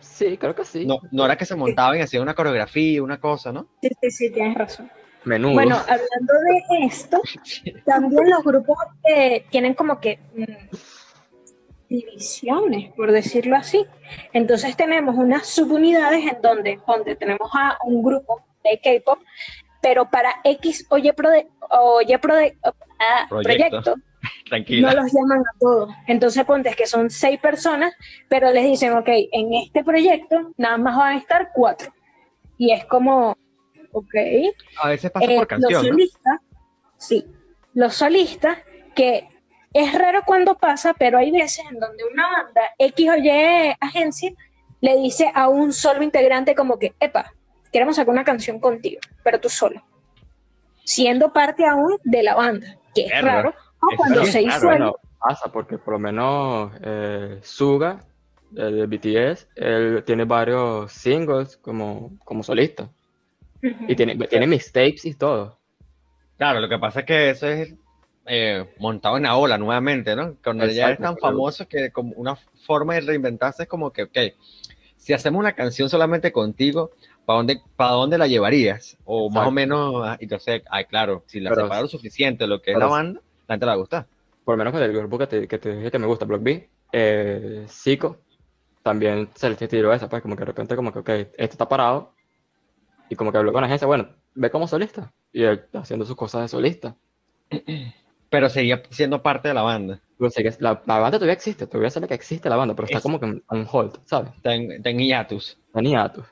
Sí, 0.00 0.36
creo 0.36 0.54
que 0.54 0.64
sí. 0.64 0.84
No, 0.84 0.98
no 1.10 1.24
era 1.24 1.36
que 1.36 1.46
se 1.46 1.54
montaban 1.54 1.96
y 1.98 2.02
hacían 2.02 2.22
una 2.22 2.34
coreografía, 2.34 3.02
una 3.02 3.20
cosa, 3.20 3.52
¿no? 3.52 3.68
Sí, 3.82 3.88
sí, 4.00 4.10
sí, 4.10 4.30
tienes 4.32 4.56
razón. 4.56 4.90
Menudo. 5.24 5.54
Bueno, 5.54 5.76
hablando 5.76 6.32
de 6.70 6.86
esto, 6.86 7.20
también 7.86 8.28
los 8.30 8.42
grupos 8.42 8.76
eh, 9.04 9.44
tienen 9.50 9.74
como 9.74 10.00
que 10.00 10.18
mm, 10.34 10.76
divisiones, 11.88 12.92
por 12.94 13.12
decirlo 13.12 13.56
así. 13.56 13.84
Entonces 14.32 14.76
tenemos 14.76 15.14
unas 15.16 15.46
subunidades 15.46 16.24
en 16.32 16.40
donde, 16.42 16.80
donde 16.86 17.16
tenemos 17.16 17.50
a 17.54 17.78
un 17.84 18.02
grupo 18.02 18.42
de 18.64 18.80
K-pop, 18.82 19.18
pero 19.80 20.08
para 20.10 20.34
X 20.44 20.86
o 20.90 20.98
Y, 20.98 21.10
prode- 21.12 21.48
o 21.70 22.00
Y 22.02 22.12
prode- 22.18 22.56
ah, 22.98 23.26
Proyecto. 23.28 23.82
proyecto 23.82 23.94
Tranquila. 24.48 24.94
no 24.94 25.02
los 25.02 25.12
llaman 25.12 25.40
a 25.40 25.58
todos. 25.58 25.94
Entonces 26.06 26.44
ponte 26.44 26.74
que 26.74 26.86
son 26.86 27.10
seis 27.10 27.38
personas, 27.40 27.94
pero 28.28 28.50
les 28.52 28.64
dicen, 28.64 28.92
ok, 28.92 29.08
en 29.08 29.54
este 29.54 29.84
proyecto 29.84 30.52
nada 30.56 30.78
más 30.78 30.96
van 30.96 31.16
a 31.16 31.18
estar 31.18 31.50
cuatro. 31.54 31.92
Y 32.58 32.72
es 32.72 32.84
como, 32.84 33.36
¿ok? 33.92 34.14
A 34.82 34.88
veces 34.88 35.10
pasa 35.10 35.26
Eh, 35.26 35.36
por 35.38 35.46
canción, 35.46 35.72
los 35.72 35.82
¿no? 35.82 35.88
solistas, 35.88 36.40
sí, 36.98 37.24
los 37.74 37.94
solistas, 37.94 38.58
que 38.94 39.28
es 39.72 39.94
raro 39.98 40.22
cuando 40.26 40.56
pasa, 40.58 40.94
pero 40.94 41.18
hay 41.18 41.30
veces 41.30 41.64
en 41.70 41.78
donde 41.78 42.04
una 42.04 42.28
banda 42.28 42.60
X 42.78 43.08
o 43.10 43.16
Y 43.16 43.74
agencia 43.80 44.32
le 44.80 44.96
dice 44.98 45.30
a 45.34 45.48
un 45.48 45.72
solo 45.72 46.02
integrante 46.02 46.54
como 46.54 46.78
que, 46.78 46.94
epa, 47.00 47.32
queremos 47.72 47.96
sacar 47.96 48.12
una 48.12 48.24
canción 48.24 48.60
contigo, 48.60 49.00
pero 49.24 49.40
tú 49.40 49.48
solo, 49.48 49.82
siendo 50.84 51.32
parte 51.32 51.64
aún 51.66 51.96
de 52.04 52.22
la 52.22 52.34
banda, 52.34 52.76
que 52.94 53.06
es 53.06 53.22
raro, 53.22 53.54
o 53.82 53.90
eso 53.90 53.96
cuando 53.96 54.24
se 54.24 54.40
raro, 54.40 54.54
disuelve. 54.54 54.78
Bueno, 54.78 54.96
pasa 55.18 55.52
porque 55.52 55.78
por 55.78 55.94
lo 55.94 55.98
menos 55.98 56.72
eh, 56.82 57.38
Suga 57.42 58.04
eh, 58.56 58.62
de 58.62 58.86
BTS, 58.86 59.48
él 59.56 60.02
tiene 60.04 60.24
varios 60.24 60.92
singles 60.92 61.56
como, 61.56 62.16
como 62.24 62.42
solista. 62.42 62.88
Y 63.62 63.94
tiene, 63.94 64.16
tiene 64.26 64.48
mixtapes 64.48 65.04
y 65.04 65.14
todo. 65.14 65.56
Claro, 66.36 66.60
lo 66.60 66.68
que 66.68 66.78
pasa 66.78 67.00
es 67.00 67.06
que 67.06 67.30
eso 67.30 67.46
es 67.46 67.72
eh, 68.26 68.74
montado 68.78 69.16
en 69.16 69.22
la 69.22 69.36
ola 69.36 69.56
nuevamente, 69.58 70.16
¿no? 70.16 70.36
Cuando 70.42 70.64
ya 70.66 70.86
eres 70.86 70.98
Exacto, 70.98 71.02
tan 71.02 71.16
famoso 71.18 71.68
que 71.68 71.92
como 71.92 72.12
una 72.16 72.34
forma 72.34 72.94
de 72.94 73.02
reinventarse 73.02 73.64
es 73.64 73.68
como 73.68 73.92
que, 73.92 74.04
ok, 74.04 74.18
si 74.96 75.12
hacemos 75.12 75.38
una 75.38 75.52
canción 75.52 75.88
solamente 75.88 76.32
contigo, 76.32 76.90
¿para 77.24 77.38
dónde, 77.38 77.60
para 77.76 77.92
dónde 77.92 78.18
la 78.18 78.26
llevarías? 78.26 78.96
O 79.04 79.28
más 79.28 79.46
o 79.46 79.50
Exacto. 79.50 79.52
menos, 79.52 80.02
ah, 80.04 80.16
entonces, 80.20 80.62
ay, 80.70 80.84
claro, 80.86 81.24
si 81.26 81.40
la 81.40 81.54
separo 81.54 81.82
lo 81.82 81.88
suficiente 81.88 82.46
lo 82.46 82.62
que 82.62 82.72
es 82.72 82.78
la 82.78 82.86
banda, 82.86 83.20
la 83.52 83.54
gente 83.54 83.66
la 83.66 83.76
gusta. 83.76 84.08
Por 84.44 84.54
lo 84.54 84.58
menos 84.58 84.72
con 84.72 84.82
el 84.82 84.92
grupo 84.92 85.18
que 85.18 85.26
te, 85.26 85.48
que 85.48 85.58
te 85.58 85.76
dije 85.76 85.90
que 85.90 85.98
me 85.98 86.06
gusta, 86.06 86.24
Block 86.24 86.42
B, 86.42 86.70
eh, 86.92 87.66
Zico, 87.68 88.24
también 88.82 89.30
se 89.34 89.50
le 89.50 89.56
tiró 89.56 89.92
esa, 89.92 90.08
pues 90.08 90.22
como 90.22 90.36
que 90.36 90.40
de 90.42 90.46
repente 90.46 90.76
como 90.76 90.92
que, 90.92 91.00
ok, 91.00 91.08
esto 91.10 91.34
está 91.54 91.68
parado. 91.68 92.14
Y 93.08 93.16
como 93.16 93.32
que 93.32 93.38
habló 93.38 93.52
con 93.52 93.60
la 93.62 93.66
agencia, 93.66 93.86
bueno, 93.86 94.08
ve 94.34 94.50
como 94.50 94.66
solista. 94.68 95.12
Y 95.32 95.44
él 95.44 95.66
haciendo 95.74 96.04
sus 96.06 96.16
cosas 96.16 96.42
de 96.42 96.48
solista. 96.48 96.96
Pero 98.30 98.48
seguía 98.48 98.82
siendo 98.90 99.22
parte 99.22 99.48
de 99.48 99.54
la 99.54 99.62
banda. 99.62 100.00
Pero 100.18 100.30
sé 100.30 100.42
que 100.42 100.52
la, 100.60 100.82
la 100.86 100.98
banda 100.98 101.18
todavía 101.18 101.34
existe, 101.34 101.66
todavía 101.66 101.90
sabe 101.90 102.08
que 102.08 102.14
existe 102.14 102.48
la 102.48 102.56
banda, 102.56 102.74
pero 102.74 102.86
está 102.86 102.98
Es- 102.98 103.02
como 103.02 103.20
que 103.20 103.26
en 103.26 103.42
en 103.50 103.66
hold, 103.70 103.98
¿sabes? 104.06 104.32
Está 104.36 104.54
en, 104.54 104.72
está 104.72 104.90
en 104.90 104.98
hiatus. 105.00 105.58
Tenía 105.72 106.04
hiatus. 106.04 106.26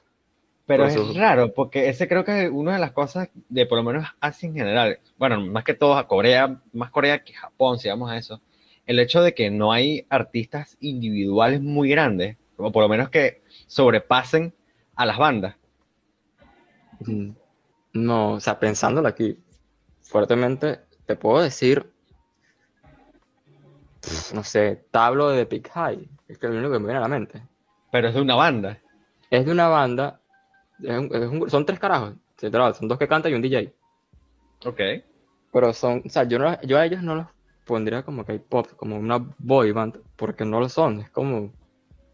Pero 0.71 0.87
es 0.87 1.17
raro, 1.17 1.53
porque 1.53 1.89
ese 1.89 2.07
creo 2.07 2.25
que 2.25 2.45
es 2.45 2.51
una 2.51 2.75
de 2.75 2.79
las 2.79 2.93
cosas 2.93 3.29
de 3.49 3.67
por 3.67 3.77
lo 3.79 3.83
menos 3.83 4.07
Asia 4.21 4.47
en 4.47 4.55
general, 4.55 5.01
bueno, 5.19 5.41
más 5.41 5.65
que 5.65 5.75
todo 5.75 5.99
a 5.99 6.07
Corea, 6.07 6.61
más 6.73 6.91
Corea 6.93 7.25
que 7.25 7.33
Japón, 7.33 7.81
si 7.81 7.89
vamos 7.89 8.09
a 8.09 8.17
eso, 8.17 8.41
el 8.87 9.01
hecho 9.01 9.21
de 9.21 9.35
que 9.35 9.51
no 9.51 9.73
hay 9.73 10.07
artistas 10.09 10.77
individuales 10.79 11.61
muy 11.61 11.91
grandes, 11.91 12.37
o 12.57 12.71
por 12.71 12.85
lo 12.85 12.89
menos 12.89 13.09
que 13.11 13.43
sobrepasen 13.67 14.55
a 14.95 15.07
las 15.07 15.19
bandas. 15.19 15.57
Mm, 17.01 17.31
No, 17.95 18.35
o 18.35 18.41
sea, 18.41 18.61
pensándolo 18.61 19.09
aquí 19.09 19.37
fuertemente, 20.03 20.79
te 21.05 21.17
puedo 21.17 21.43
decir, 21.43 21.91
no 24.33 24.45
sé, 24.45 24.85
Tablo 24.93 25.31
de 25.31 25.47
Big 25.47 25.69
High, 25.69 26.09
es 26.29 26.39
que 26.39 26.47
es 26.47 26.53
lo 26.53 26.59
único 26.61 26.75
que 26.75 26.79
me 26.79 26.85
viene 26.85 26.99
a 26.99 27.03
la 27.03 27.09
mente. 27.09 27.43
Pero 27.91 28.07
es 28.07 28.15
de 28.15 28.21
una 28.21 28.37
banda. 28.37 28.79
Es 29.31 29.45
de 29.45 29.51
una 29.51 29.67
banda, 29.67 30.20
es 30.83 30.99
un- 30.99 31.11
es 31.15 31.29
un- 31.29 31.51
son 31.51 31.65
tres 31.67 31.79
carajos, 31.79 32.15
literal, 32.41 32.75
son 32.75 32.89
dos 32.89 32.99
que 32.99 33.09
cantan 33.09 33.33
y 33.33 33.35
un 33.35 33.43
DJ. 33.43 33.73
Ok. 34.67 34.81
Pero 35.53 35.73
son, 35.73 36.03
o 36.05 36.09
sea, 36.09 36.25
yo, 36.25 36.39
no, 36.39 36.61
yo 36.63 36.79
a 36.79 36.85
ellos 36.87 37.03
no 37.03 37.15
los 37.17 37.27
pondría 37.67 38.03
como 38.05 38.25
K-pop, 38.25 38.69
como 38.77 38.97
una 38.99 39.19
boy 39.39 39.73
band, 39.73 39.99
porque 40.17 40.45
no 40.45 40.61
lo 40.61 40.69
son, 40.69 41.01
es 41.01 41.11
como, 41.11 41.53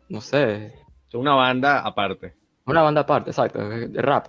no 0.08 0.20
sé, 0.20 0.66
Es 1.08 1.14
una 1.14 1.34
banda 1.34 1.80
aparte. 1.80 2.34
Una 2.66 2.82
banda 2.82 3.02
aparte, 3.02 3.30
exacto, 3.30 3.68
de, 3.68 3.88
de 3.88 4.02
rap. 4.02 4.26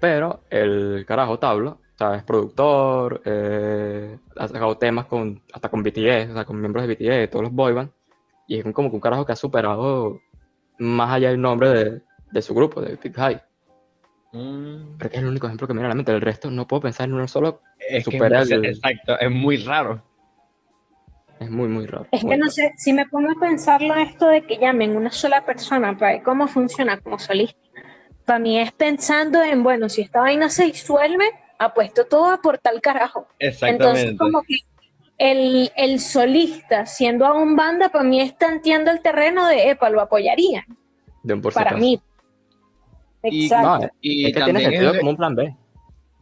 Pero 0.00 0.40
el 0.50 1.04
carajo 1.06 1.38
Tablo, 1.38 1.78
o 1.94 1.96
sea, 1.98 2.14
es 2.16 2.22
productor, 2.24 3.20
eh, 3.24 4.18
ha 4.36 4.48
sacado 4.48 4.76
temas 4.78 5.06
con, 5.06 5.42
hasta 5.52 5.68
con 5.68 5.82
BTS, 5.82 6.30
o 6.30 6.34
sea, 6.34 6.44
con 6.44 6.58
miembros 6.58 6.86
de 6.86 6.94
BTS, 6.94 7.30
todos 7.30 7.44
los 7.44 7.52
boy 7.52 7.72
bands, 7.74 7.92
y 8.48 8.58
es 8.58 8.64
como 8.74 8.88
que 8.90 8.96
un 8.96 9.00
carajo 9.00 9.24
que 9.26 9.32
ha 9.32 9.36
superado 9.36 10.18
más 10.78 11.12
allá 11.12 11.28
del 11.30 11.40
nombre 11.40 11.68
de, 11.70 12.02
de 12.30 12.42
su 12.42 12.54
grupo, 12.54 12.80
de 12.80 12.96
Big 12.96 13.14
High. 13.14 13.40
Mm, 14.32 14.96
Pero 14.98 15.10
que 15.10 15.16
es 15.16 15.22
el 15.22 15.28
único 15.28 15.46
ejemplo 15.46 15.66
que 15.66 15.74
me 15.74 15.78
viene 15.78 15.86
a 15.86 15.90
la 15.90 15.94
mente. 15.96 16.12
El 16.12 16.20
resto 16.20 16.50
no 16.50 16.66
puedo 16.66 16.82
pensar 16.82 17.08
en 17.08 17.14
uno 17.14 17.26
solo. 17.26 17.62
es 17.78 18.06
que 18.06 18.16
el- 18.16 18.64
exacto, 18.66 19.18
es 19.18 19.30
muy 19.30 19.56
raro. 19.58 20.02
Es 21.40 21.50
muy, 21.50 21.68
muy 21.68 21.86
raro. 21.86 22.06
Es 22.12 22.22
muy 22.22 22.32
que 22.32 22.36
no 22.36 22.44
raro. 22.44 22.52
sé, 22.52 22.72
si 22.76 22.92
me 22.92 23.06
pongo 23.06 23.30
a 23.30 23.40
pensarlo 23.40 23.94
esto 23.94 24.26
de 24.28 24.42
que 24.42 24.58
llamen 24.58 24.94
una 24.96 25.10
sola 25.10 25.44
persona 25.44 25.96
para 25.96 26.12
ver 26.12 26.22
cómo 26.22 26.46
funciona 26.46 27.00
como 27.00 27.18
solista, 27.18 27.58
para 28.26 28.38
mí 28.38 28.60
es 28.60 28.70
pensando 28.72 29.42
en, 29.42 29.62
bueno, 29.62 29.88
si 29.88 30.02
esta 30.02 30.20
vaina 30.20 30.48
se 30.50 30.64
disuelve, 30.66 31.24
apuesto 31.58 32.04
todo 32.06 32.26
a 32.30 32.40
por 32.40 32.58
tal 32.58 32.80
carajo. 32.80 33.26
Entonces, 33.38 33.52
Exactamente. 33.54 34.18
como 34.18 34.42
que 34.42 34.56
el, 35.18 35.72
el 35.76 35.98
solista, 35.98 36.86
siendo 36.86 37.26
aún 37.26 37.56
banda, 37.56 37.88
para 37.88 38.04
mí 38.04 38.20
es 38.20 38.36
tanteando 38.36 38.90
el 38.90 39.00
terreno 39.00 39.46
de, 39.48 39.70
epa, 39.70 39.90
lo 39.90 40.00
apoyaría, 40.00 40.64
De 41.22 41.34
un 41.34 41.40
por 41.40 41.52
para 41.54 41.70
acaso. 41.70 41.80
Mí. 43.22 43.30
Y- 43.32 43.44
Exacto. 43.44 43.86
No, 43.86 43.90
y 44.00 44.26
es 44.26 44.32
que 44.34 44.42
tiene 44.42 44.60
también 44.60 44.70
sentido 44.70 44.92
el- 44.92 44.98
como 44.98 45.10
un 45.10 45.16
plan 45.16 45.34
B. 45.34 45.56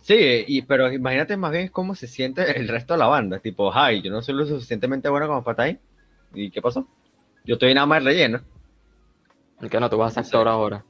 Sí, 0.01 0.45
y, 0.47 0.63
pero 0.63 0.93
imagínate 0.93 1.37
más 1.37 1.53
bien 1.53 1.69
cómo 1.69 1.95
se 1.95 2.07
siente 2.07 2.59
el 2.59 2.69
resto 2.69 2.95
de 2.95 2.99
la 3.01 3.09
banda. 3.09 3.41
Tipo, 3.41 3.75
ay, 3.75 4.01
yo 4.01 4.11
no 4.11 4.23
soy 4.23 4.35
lo 4.37 4.47
suficientemente 4.47 5.09
bueno 5.09 5.27
como 5.27 5.43
para 5.45 5.53
estar 5.53 5.67
ahí. 5.67 5.79
¿Y 6.45 6.51
qué 6.51 6.63
pasó? 6.63 6.87
Yo 7.45 7.55
estoy 7.55 7.75
nada 7.75 7.87
más 7.87 8.03
relleno. 8.05 8.41
Es 9.61 9.69
que 9.71 9.81
no, 9.81 9.91
tú 9.91 9.99
vas 9.99 10.17
a 10.17 10.21
actor 10.21 10.47
ahora. 10.49 10.85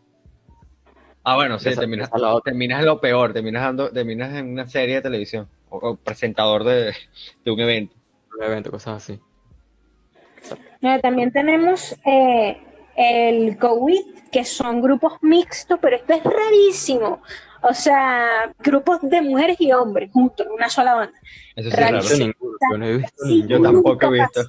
Ah, 1.24 1.36
bueno, 1.36 1.58
sí, 1.58 1.70
Esa- 1.70 1.80
terminas, 1.80 2.08
esa 2.08 2.18
la 2.18 2.40
terminas 2.42 2.84
lo 2.84 3.00
peor, 3.00 3.32
terminas, 3.32 3.62
dando, 3.62 3.90
terminas 3.90 4.34
en 4.34 4.50
una 4.52 4.66
serie 4.66 4.96
de 4.96 5.02
televisión 5.02 5.48
o, 5.68 5.76
o 5.78 5.96
presentador 5.96 6.64
de, 6.64 6.92
de 7.44 7.50
un 7.50 7.60
evento. 7.60 7.96
Un 8.38 8.44
evento, 8.44 8.70
cosas 8.70 9.02
así. 9.02 9.20
Eh, 10.82 10.98
también 11.02 11.32
tenemos 11.32 11.96
eh, 12.06 12.56
el 12.98 13.56
COVID, 13.58 14.00
que 14.32 14.44
son 14.44 14.82
grupos 14.82 15.14
mixtos, 15.22 15.78
pero 15.80 15.96
esto 15.96 16.14
es 16.14 16.24
rarísimo. 16.24 17.22
O 17.62 17.72
sea, 17.74 18.52
grupos 18.58 18.98
de 19.02 19.22
mujeres 19.22 19.56
y 19.60 19.72
hombres 19.72 20.10
juntos 20.12 20.46
en 20.46 20.52
una 20.52 20.68
sola 20.68 20.94
banda. 20.94 21.18
Eso 21.56 21.70
sí 21.70 21.76
he 21.76 21.80
raro. 21.80 21.98
visto 21.98 22.16
ninguno, 22.18 22.56
yo 22.72 22.78
no 22.78 22.86
he 22.86 22.96
visto 22.98 23.24
Sí. 23.24 23.44
Yo 23.46 23.62
tampoco 23.62 24.06
he 24.06 24.10
visto. 24.10 24.40
pasa. 24.42 24.48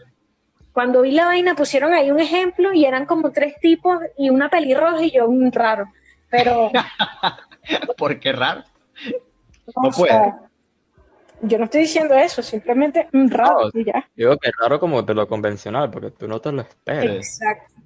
Cuando 0.74 1.02
vi 1.02 1.12
la 1.12 1.26
vaina 1.26 1.56
pusieron 1.56 1.94
ahí 1.94 2.10
un 2.12 2.20
ejemplo 2.20 2.74
y 2.74 2.86
eran 2.86 3.06
como 3.06 3.32
tres 3.32 3.56
tipos 3.62 4.00
y 4.18 4.30
una 4.30 4.50
pelirroja 4.50 5.04
y 5.04 5.12
yo 5.12 5.28
un 5.28 5.52
raro. 5.52 5.86
Pero 6.30 6.72
¿Por 7.98 8.20
qué 8.20 8.32
raro? 8.32 8.64
o 9.76 9.84
No 9.84 9.92
sea, 9.92 10.40
yo 11.42 11.58
no 11.58 11.66
estoy 11.66 11.82
diciendo 11.82 12.14
eso, 12.16 12.42
simplemente 12.42 13.08
un 13.14 13.30
raro 13.30 13.70
No, 13.74 13.80
y 13.80 13.86
ya. 13.86 14.08
Digo 14.16 14.38
que 14.38 14.50
es 14.50 14.56
raro 14.60 14.80
como 14.80 15.02
de 15.04 15.14
lo 15.14 15.28
convencional, 15.28 15.90
porque 15.92 16.12
tú 16.12 16.28
no 16.28 16.40
te 16.40 16.52
lo 16.52 16.62
esperas. 16.62 17.16
Exacto. 17.16 17.79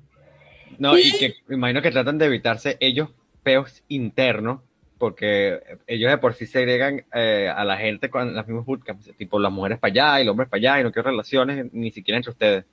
No, 0.83 0.97
y 0.97 1.17
que 1.17 1.35
me 1.47 1.55
imagino 1.55 1.81
que 1.81 1.91
tratan 1.91 2.17
de 2.17 2.25
evitarse 2.25 2.75
ellos 2.81 3.07
peos 3.41 3.85
internos, 3.87 4.59
porque 4.97 5.61
ellos 5.87 6.11
de 6.11 6.17
por 6.17 6.33
sí 6.33 6.45
segregan 6.45 7.05
eh, 7.13 7.47
a 7.47 7.63
la 7.63 7.77
gente 7.77 8.09
con 8.09 8.35
las 8.35 8.45
mismas 8.45 8.65
bootcamps, 8.65 9.15
tipo 9.15 9.39
las 9.39 9.53
mujeres 9.53 9.79
para 9.79 9.91
allá 9.91 10.19
y 10.19 10.25
los 10.25 10.31
hombres 10.31 10.49
para 10.49 10.59
allá, 10.59 10.81
y 10.81 10.83
no 10.83 10.91
quiero 10.91 11.09
relaciones 11.09 11.71
ni 11.71 11.89
siquiera 11.91 12.17
entre 12.17 12.31
ustedes. 12.31 12.65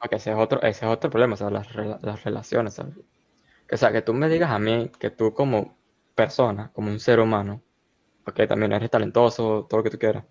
Porque 0.00 0.16
ese 0.16 0.30
es 0.30 0.38
otro, 0.38 0.62
ese 0.62 0.86
es 0.86 0.90
otro 0.90 1.10
problema, 1.10 1.34
o 1.34 1.36
sea, 1.36 1.50
las, 1.50 1.68
las 1.74 2.24
relaciones, 2.24 2.72
¿sabes? 2.72 2.94
O 3.70 3.76
sea, 3.76 3.92
que 3.92 4.00
tú 4.00 4.14
me 4.14 4.30
digas 4.30 4.50
a 4.50 4.58
mí 4.58 4.90
que 4.98 5.10
tú 5.10 5.34
como 5.34 5.76
persona, 6.14 6.70
como 6.72 6.90
un 6.90 7.00
ser 7.00 7.20
humano, 7.20 7.60
ok, 8.26 8.46
también 8.48 8.72
eres 8.72 8.88
talentoso, 8.88 9.66
todo 9.68 9.80
lo 9.80 9.84
que 9.84 9.90
tú 9.90 9.98
quieras, 9.98 10.24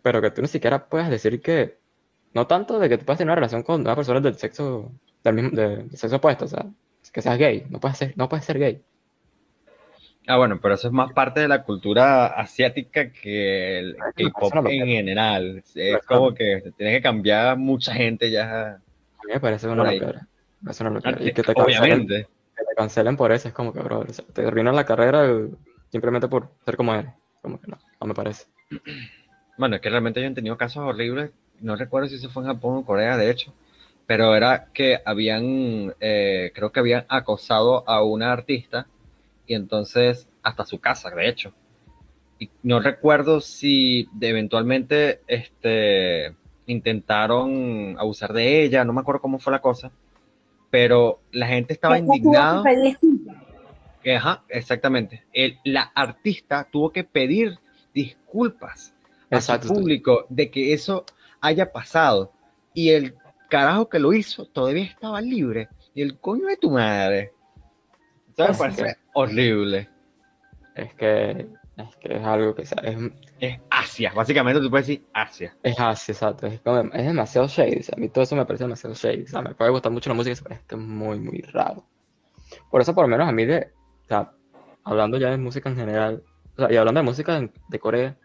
pero 0.00 0.22
que 0.22 0.30
tú 0.30 0.40
ni 0.40 0.48
siquiera 0.48 0.88
puedes 0.88 1.10
decir 1.10 1.42
que, 1.42 1.76
no 2.32 2.46
tanto 2.46 2.78
de 2.78 2.88
que 2.88 2.96
tú 2.96 3.04
puedas 3.04 3.18
tener 3.18 3.28
una 3.28 3.34
relación 3.34 3.62
con 3.62 3.82
una 3.82 3.94
persona 3.94 4.20
del 4.20 4.38
sexo, 4.38 4.90
del 5.32 5.42
mismo, 5.42 5.56
de- 5.56 5.76
del 5.76 5.96
sexo 5.96 6.16
opuesto, 6.16 6.44
o 6.44 6.48
sea, 6.48 6.66
que 7.12 7.22
seas 7.22 7.38
gay, 7.38 7.66
no 7.70 7.80
puedes 7.80 7.96
ser, 7.96 8.12
no 8.16 8.28
puedes 8.28 8.44
ser 8.44 8.58
gay. 8.58 8.82
Ah, 10.26 10.36
bueno, 10.38 10.58
pero 10.60 10.74
eso 10.74 10.88
es 10.88 10.92
más 10.92 11.12
parte 11.12 11.40
de 11.40 11.48
la 11.48 11.62
cultura 11.62 12.26
asiática 12.26 13.12
que 13.12 13.78
el 13.78 13.90
Es 13.90 13.96
una 13.96 14.32
K-pop 14.32 14.66
en 14.66 14.86
general. 14.86 15.62
Es 15.74 16.04
como 16.04 16.34
que 16.34 16.72
tiene 16.76 16.92
que 16.94 17.02
cambiar 17.02 17.56
mucha 17.56 17.94
gente 17.94 18.30
ya. 18.30 18.72
A 18.72 18.78
mí 19.26 19.32
me 19.34 19.40
parece 19.40 19.68
una 19.68 19.84
locura. 19.92 20.26
Me 20.60 20.64
parece 20.64 20.82
una 20.82 20.90
locura. 20.90 21.16
Y 21.20 21.32
que 21.32 21.42
te 21.44 21.54
cancelen, 21.54 22.08
que 22.08 22.64
te 22.64 22.74
cancelen 22.76 23.16
por 23.16 23.30
eso 23.30 23.46
es 23.48 23.54
como 23.54 23.72
que, 23.72 23.78
bro, 23.80 24.00
o 24.00 24.12
sea, 24.12 24.24
te 24.32 24.44
arruinan 24.44 24.74
la 24.74 24.84
carrera 24.84 25.26
eh, 25.26 25.48
simplemente 25.92 26.26
por 26.26 26.50
ser 26.64 26.76
como 26.76 26.92
eres. 26.94 27.12
Como 27.40 27.60
que 27.60 27.68
no, 27.68 27.78
no 28.00 28.06
me 28.08 28.14
parece. 28.14 28.46
Bueno, 29.56 29.76
es 29.76 29.80
que 29.80 29.90
realmente 29.90 30.20
yo 30.20 30.26
he 30.26 30.34
tenido 30.34 30.56
casos 30.58 30.82
horribles. 30.82 31.30
No 31.60 31.76
recuerdo 31.76 32.08
si 32.08 32.16
eso 32.16 32.28
fue 32.30 32.42
en 32.42 32.48
Japón 32.48 32.78
o 32.78 32.84
Corea, 32.84 33.16
de 33.16 33.30
hecho. 33.30 33.54
Pero 34.06 34.34
era 34.36 34.66
que 34.72 35.00
habían, 35.04 35.94
eh, 36.00 36.52
creo 36.54 36.70
que 36.70 36.80
habían 36.80 37.04
acosado 37.08 37.88
a 37.88 38.02
una 38.04 38.32
artista 38.32 38.86
y 39.46 39.54
entonces 39.54 40.28
hasta 40.42 40.64
su 40.64 40.78
casa, 40.78 41.10
de 41.10 41.28
hecho. 41.28 41.52
Y 42.38 42.50
no 42.62 42.80
recuerdo 42.80 43.40
si 43.40 44.08
eventualmente 44.20 45.22
este, 45.26 46.34
intentaron 46.66 47.96
abusar 47.98 48.32
de 48.32 48.62
ella, 48.62 48.84
no 48.84 48.92
me 48.92 49.00
acuerdo 49.00 49.20
cómo 49.22 49.38
fue 49.38 49.52
la 49.52 49.60
cosa, 49.60 49.90
pero 50.70 51.20
la 51.32 51.46
gente 51.48 51.72
estaba 51.72 51.98
indignada. 51.98 52.62
Ajá, 54.16 54.44
exactamente. 54.48 55.24
El- 55.32 55.58
la 55.64 55.90
artista 55.94 56.68
tuvo 56.70 56.90
que 56.90 57.02
pedir 57.02 57.58
disculpas 57.92 58.94
a 59.30 59.36
Exacto. 59.36 59.68
su 59.68 59.74
público 59.74 60.26
de 60.28 60.48
que 60.50 60.72
eso 60.72 61.04
haya 61.40 61.72
pasado. 61.72 62.32
Y 62.72 62.90
el 62.90 63.14
carajo 63.48 63.88
que 63.88 63.98
lo 63.98 64.12
hizo 64.12 64.46
todavía 64.46 64.84
estaba 64.84 65.20
libre. 65.20 65.68
Y 65.94 66.02
el 66.02 66.18
coño 66.18 66.46
de 66.46 66.56
tu 66.56 66.70
madre. 66.70 67.32
Eso 68.36 68.48
me 68.52 68.58
parece 68.58 68.96
horrible. 69.14 69.88
Es 70.74 70.92
que 70.94 71.48
es, 71.76 71.96
que 71.96 72.16
es 72.16 72.24
algo 72.24 72.54
que 72.54 72.62
es, 72.62 72.74
Es 73.40 73.60
Asia. 73.70 74.12
Básicamente 74.14 74.60
tú 74.60 74.70
puedes 74.70 74.86
decir 74.86 75.06
Asia. 75.12 75.56
es 75.62 75.78
así, 75.78 76.12
exacto. 76.12 76.46
Es, 76.46 76.60
como- 76.60 76.92
es 76.92 77.06
demasiado 77.06 77.48
shady. 77.48 77.80
o 77.80 77.82
sea, 77.82 77.94
a 77.96 78.00
mí 78.00 78.08
todo 78.08 78.24
eso 78.24 78.36
me 78.36 78.44
parece 78.44 78.64
demasiado 78.64 78.94
shady. 78.94 79.22
O 79.22 79.26
sea, 79.26 79.42
me 79.42 79.54
puede 79.54 79.70
gustar 79.70 79.92
mucho 79.92 80.10
la 80.10 80.14
música, 80.16 80.36
pero 80.42 80.54
es 80.54 80.60
que 80.62 80.74
es 80.74 80.80
muy, 80.80 81.18
muy 81.18 81.40
raro. 81.52 81.84
Por 82.70 82.80
eso, 82.80 82.94
por 82.94 83.04
lo 83.04 83.08
menos 83.08 83.28
a 83.28 83.32
mí, 83.32 83.44
de, 83.44 83.72
o 84.04 84.06
sea, 84.08 84.32
hablando 84.84 85.16
ya 85.18 85.30
de 85.30 85.36
música 85.38 85.68
en 85.68 85.76
general, 85.76 86.22
o 86.56 86.60
sea, 86.62 86.72
y 86.72 86.76
hablando 86.76 87.00
de 87.00 87.04
música 87.04 87.40
de, 87.40 87.50
de 87.68 87.78
Corea, 87.78 88.16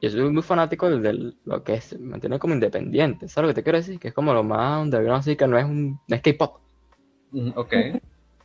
yo 0.00 0.10
soy 0.10 0.30
muy 0.30 0.42
fanático 0.42 0.88
de, 0.88 1.00
de 1.00 1.32
lo 1.44 1.62
que 1.64 1.74
es, 1.74 1.98
me 1.98 2.10
mantiene 2.10 2.38
como 2.38 2.54
independiente. 2.54 3.28
¿Sabes 3.28 3.48
lo 3.48 3.54
que 3.54 3.60
te 3.60 3.62
quiero 3.64 3.78
decir? 3.78 3.98
Que 3.98 4.08
es 4.08 4.14
como 4.14 4.32
lo 4.34 4.42
más 4.42 4.82
underground, 4.82 5.20
así 5.20 5.36
que 5.36 5.46
no 5.46 5.58
es 5.58 5.64
un 5.64 6.00
no 6.06 6.16
es 6.16 6.22
K-pop. 6.22 6.58
Mm, 7.32 7.50
Ok. 7.56 7.72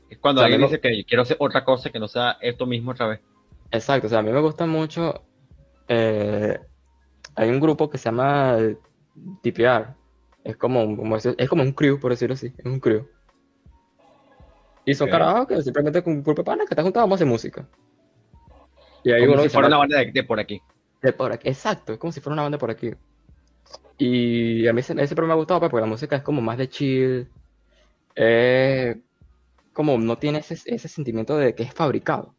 Es 0.08 0.20
cuando 0.20 0.42
O 0.42 0.44
sea, 0.44 0.54
alguien 0.54 0.62
dice 0.70 0.80
que 0.80 1.04
quiero 1.06 1.24
hacer 1.24 1.38
otra 1.40 1.66
cosa 1.66 1.90
que 1.90 2.00
no 2.00 2.08
sea 2.08 2.38
esto 2.42 2.66
mismo 2.68 2.92
otra 2.92 3.08
vez. 3.08 3.20
Exacto, 3.72 4.06
o 4.08 4.10
sea, 4.10 4.20
a 4.20 4.22
mí 4.22 4.32
me 4.32 4.40
gusta 4.42 4.66
mucho. 4.66 5.24
eh, 5.88 6.60
hay 7.36 7.50
un 7.50 7.60
grupo 7.60 7.90
que 7.90 7.98
se 7.98 8.06
llama 8.06 8.58
TPR. 9.42 9.88
Es 10.44 10.58
como, 10.58 10.84
un- 10.84 10.96
como 10.96 11.16
es 11.18 11.50
como 11.50 11.64
un 11.64 11.72
crew, 11.72 12.00
por 12.00 12.12
decirlo 12.12 12.34
así. 12.36 12.54
Es 12.58 12.66
un 12.66 12.80
crew. 12.80 13.08
Y 14.86 14.94
son 14.94 15.10
carajos 15.10 15.48
que 15.48 15.62
simplemente 15.64 16.04
con 16.04 16.14
un 16.14 16.24
grupo 16.24 16.42
de 16.42 16.46
panas 16.46 16.68
que 16.68 16.74
están 16.74 16.86
juntados 16.86 17.06
vamos 17.06 17.14
a 17.14 17.18
hacer 17.18 17.28
música. 17.28 17.68
Y 19.04 19.12
hay 19.12 19.22
Como 19.22 19.34
uno 19.34 19.44
si 19.44 19.50
fuera 19.50 19.68
una 19.68 19.78
banda 19.78 19.98
de, 19.98 20.12
de 20.12 20.24
por 20.24 20.40
aquí. 20.40 20.62
De 21.06 21.14
por 21.14 21.32
aquí. 21.32 21.48
Exacto, 21.50 21.94
es 21.94 22.00
como 22.00 22.12
si 22.12 22.20
fuera 22.22 22.34
una 22.34 22.44
banda 22.44 22.58
por 22.58 22.70
aquí. 22.72 22.92
Y 23.98 24.68
a 24.68 24.74
mí 24.74 24.82
ese, 24.82 24.94
ese 25.02 25.16
me 25.22 25.32
ha 25.32 25.36
gustado 25.36 25.60
pues, 25.60 25.72
porque 25.72 25.82
la 25.82 25.88
música 25.90 26.18
es 26.18 26.22
como 26.24 26.42
más 26.42 26.58
de 26.58 26.70
chill. 26.70 27.28
eh, 28.16 29.02
como 29.74 29.98
no 29.98 30.18
tiene 30.18 30.40
ese, 30.40 30.54
ese 30.66 30.88
sentimiento 30.88 31.38
de 31.38 31.54
que 31.54 31.64
es 31.64 31.74
fabricado. 31.74 32.34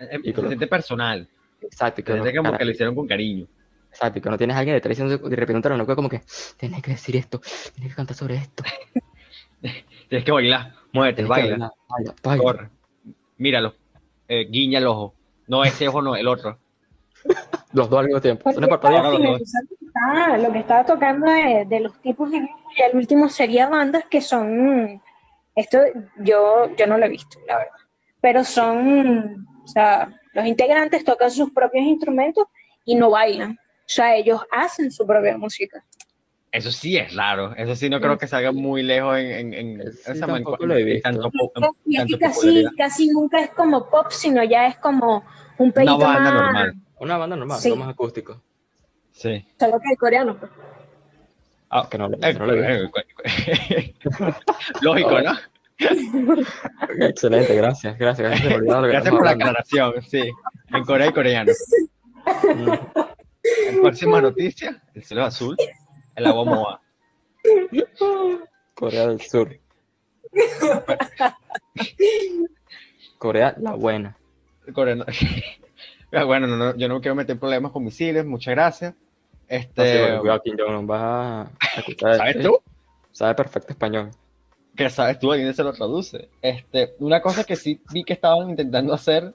Eh, 0.00 0.18
Y 0.24 0.32
Se 0.32 0.46
siente 0.46 0.66
personal. 0.66 1.28
Exacto, 1.60 2.02
que 2.02 2.12
Se 2.12 2.18
no- 2.18 2.24
como 2.24 2.42
cara- 2.50 2.58
que 2.58 2.64
lo 2.64 2.70
hicieron 2.72 2.94
con 2.94 3.06
cariño. 3.06 3.46
Exacto, 3.90 4.18
y 4.18 4.22
que 4.22 4.28
no 4.30 4.36
tienes 4.36 4.56
a 4.56 4.58
alguien 4.58 4.74
detrás 4.76 4.90
diciendo 4.98 5.28
de 5.28 5.36
repente 5.36 5.68
una 5.68 5.86
como 5.86 6.08
que 6.08 6.20
tienes 6.56 6.82
que 6.82 6.90
decir 6.90 7.14
esto, 7.16 7.40
tienes 7.74 7.92
que 7.92 7.96
cantar 7.96 8.16
sobre 8.16 8.34
esto. 8.36 8.64
Tienes 10.08 10.24
que 10.26 10.32
bailar. 10.32 10.74
Muévete, 10.92 11.24
baila. 11.24 11.50
bailar, 11.50 11.70
baila, 11.88 12.14
baila. 12.22 12.42
Corre. 12.42 12.68
Míralo. 13.38 13.74
Eh, 14.28 14.46
guiña 14.50 14.78
el 14.78 14.86
ojo. 14.86 15.14
No 15.46 15.64
ese 15.64 15.88
ojo, 15.88 16.02
no, 16.02 16.16
el 16.16 16.28
otro. 16.28 16.58
Los 17.72 17.88
dos 17.90 17.98
al 18.00 18.06
mismo 18.06 18.20
tiempo. 18.20 18.44
Porque 18.44 18.60
finalizar 18.60 19.62
lo 19.62 19.76
que 19.76 19.84
estaba- 19.86 20.38
lo 20.38 20.52
que 20.52 20.58
estaba 20.60 20.84
tocando 20.86 21.30
de, 21.30 21.64
de 21.66 21.80
los 21.80 22.00
tipos 22.00 22.30
de 22.30 22.38
grupos, 22.38 22.72
y 22.76 22.82
el 22.82 22.96
último 22.96 23.28
sería 23.28 23.68
bandas 23.68 24.04
que 24.10 24.20
son, 24.20 25.00
esto 25.54 25.78
yo, 26.18 26.74
yo 26.76 26.86
no 26.86 26.98
lo 26.98 27.06
he 27.06 27.08
visto, 27.08 27.38
la 27.46 27.58
verdad, 27.58 27.72
pero 28.20 28.44
son, 28.44 29.46
o 29.64 29.68
sea, 29.68 30.08
los 30.32 30.46
integrantes 30.46 31.04
tocan 31.04 31.30
sus 31.30 31.50
propios 31.52 31.84
instrumentos 31.84 32.46
y 32.84 32.94
no 32.96 33.10
bailan, 33.10 33.52
o 33.52 33.86
sea, 33.88 34.14
ellos 34.16 34.40
hacen 34.50 34.90
su 34.90 35.06
propia 35.06 35.36
música. 35.38 35.84
Eso 36.52 36.70
sí 36.70 36.96
es 36.96 37.12
raro. 37.16 37.52
Eso 37.56 37.74
sí 37.74 37.90
no 37.90 38.00
creo 38.00 38.16
que 38.16 38.28
salga 38.28 38.52
muy 38.52 38.84
lejos 38.84 39.18
en, 39.18 39.52
en, 39.52 39.54
en 39.80 39.92
Sí, 39.92 40.12
esa 40.12 40.26
lo 40.28 40.36
he 40.76 40.84
visto. 40.84 41.10
tanto, 41.10 41.30
tanto 41.52 41.74
casi, 41.92 42.16
popularidad. 42.16 42.70
casi 42.76 43.08
nunca 43.08 43.40
es 43.40 43.50
como 43.50 43.90
pop, 43.90 44.06
sino 44.10 44.44
ya 44.44 44.68
es 44.68 44.76
como 44.76 45.24
un 45.58 45.66
Una 45.66 45.72
pelito 45.72 45.98
banda 45.98 46.30
más, 46.30 46.34
normal. 46.34 46.74
Una 46.98 47.16
banda 47.18 47.36
normal, 47.36 47.58
Sí. 47.60 47.68
algo 47.68 47.80
más 47.80 47.90
acústico. 47.92 48.40
Sí. 49.12 49.46
solo 49.60 49.78
que 49.80 49.92
el 49.92 49.98
coreano. 49.98 50.36
pues. 50.38 50.50
Ah, 51.70 51.88
Que 51.90 51.98
no, 51.98 52.08
lo- 52.08 52.18
eh, 52.20 52.34
no 52.34 52.46
lo 52.46 52.52
he 52.54 52.82
visto. 52.82 53.00
eh, 53.24 53.94
Lógico, 54.82 55.20
¿no? 55.20 55.32
Excelente, 57.00 57.54
gracias, 57.56 57.98
gracias. 57.98 58.30
Gracias, 58.30 58.52
que 58.52 58.58
Gracias 58.66 59.10
por 59.14 59.24
la 59.24 59.30
hablando. 59.30 59.44
aclaración. 59.44 60.02
Sí. 60.02 60.30
En 60.72 60.84
Corea 60.84 61.08
y 61.08 61.12
coreano. 61.12 61.52
Mm, 62.54 62.72
En 63.68 63.80
próxima 63.82 64.20
noticia, 64.20 64.80
el 64.94 65.02
cielo 65.04 65.24
azul, 65.24 65.56
el 66.14 66.26
agua 66.26 66.44
moa. 66.44 66.80
Corea 68.74 69.08
del 69.08 69.20
Sur. 69.20 69.58
Corea 73.18 73.54
la 73.58 73.74
buena. 73.74 74.16
Coreano. 74.72 75.04
Bueno, 76.22 76.46
no, 76.46 76.56
no, 76.56 76.76
yo 76.76 76.88
no 76.88 77.00
quiero 77.00 77.14
meter 77.14 77.38
problemas 77.38 77.72
con 77.72 77.84
misiles, 77.84 78.24
muchas 78.24 78.54
gracias. 78.54 78.94
Este, 79.48 80.00
bueno, 80.00 80.20
cuidado, 80.20 80.42
Kim 80.42 80.56
Jong-un 80.58 80.90
va 80.90 81.42
a 81.42 81.50
escuchar 81.76 82.16
¿Sabes 82.16 82.36
esto. 82.36 82.48
tú? 82.48 82.72
Sabe 83.12 83.34
perfecto 83.34 83.72
español. 83.72 84.10
que 84.76 84.90
sabes 84.90 85.18
tú, 85.18 85.32
alguien 85.32 85.52
se 85.54 85.62
lo 85.62 85.72
traduce. 85.72 86.28
Este, 86.40 86.94
una 86.98 87.20
cosa 87.20 87.44
que 87.44 87.56
sí 87.56 87.80
vi 87.92 88.04
que 88.04 88.14
estaban 88.14 88.50
intentando 88.50 88.92
hacer 88.92 89.34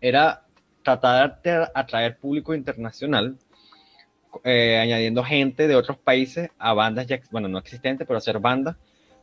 era 0.00 0.44
tratar 0.82 1.40
de 1.42 1.66
atraer 1.74 2.18
público 2.18 2.54
internacional, 2.54 3.36
eh, 4.44 4.78
añadiendo 4.78 5.24
gente 5.24 5.66
de 5.66 5.74
otros 5.74 5.96
países 5.96 6.50
a 6.58 6.74
bandas 6.74 7.06
ya, 7.06 7.18
bueno, 7.30 7.48
no 7.48 7.58
existentes, 7.58 8.06
pero 8.06 8.18
hacer 8.18 8.38
bandas 8.38 8.76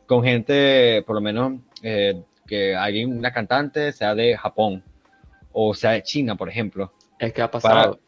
con 0.06 0.22
gente, 0.22 1.02
por 1.06 1.14
lo 1.14 1.22
menos, 1.22 1.60
eh, 1.82 2.22
que 2.46 2.74
alguien, 2.74 3.16
una 3.16 3.32
cantante, 3.32 3.92
sea 3.92 4.14
de 4.14 4.36
Japón 4.36 4.82
o 5.54 5.72
sea 5.74 5.92
de 5.92 6.02
China, 6.02 6.36
por 6.36 6.48
ejemplo, 6.50 6.92
Es 7.18 7.32
que 7.32 7.40
ha 7.40 7.50
pasado. 7.50 7.98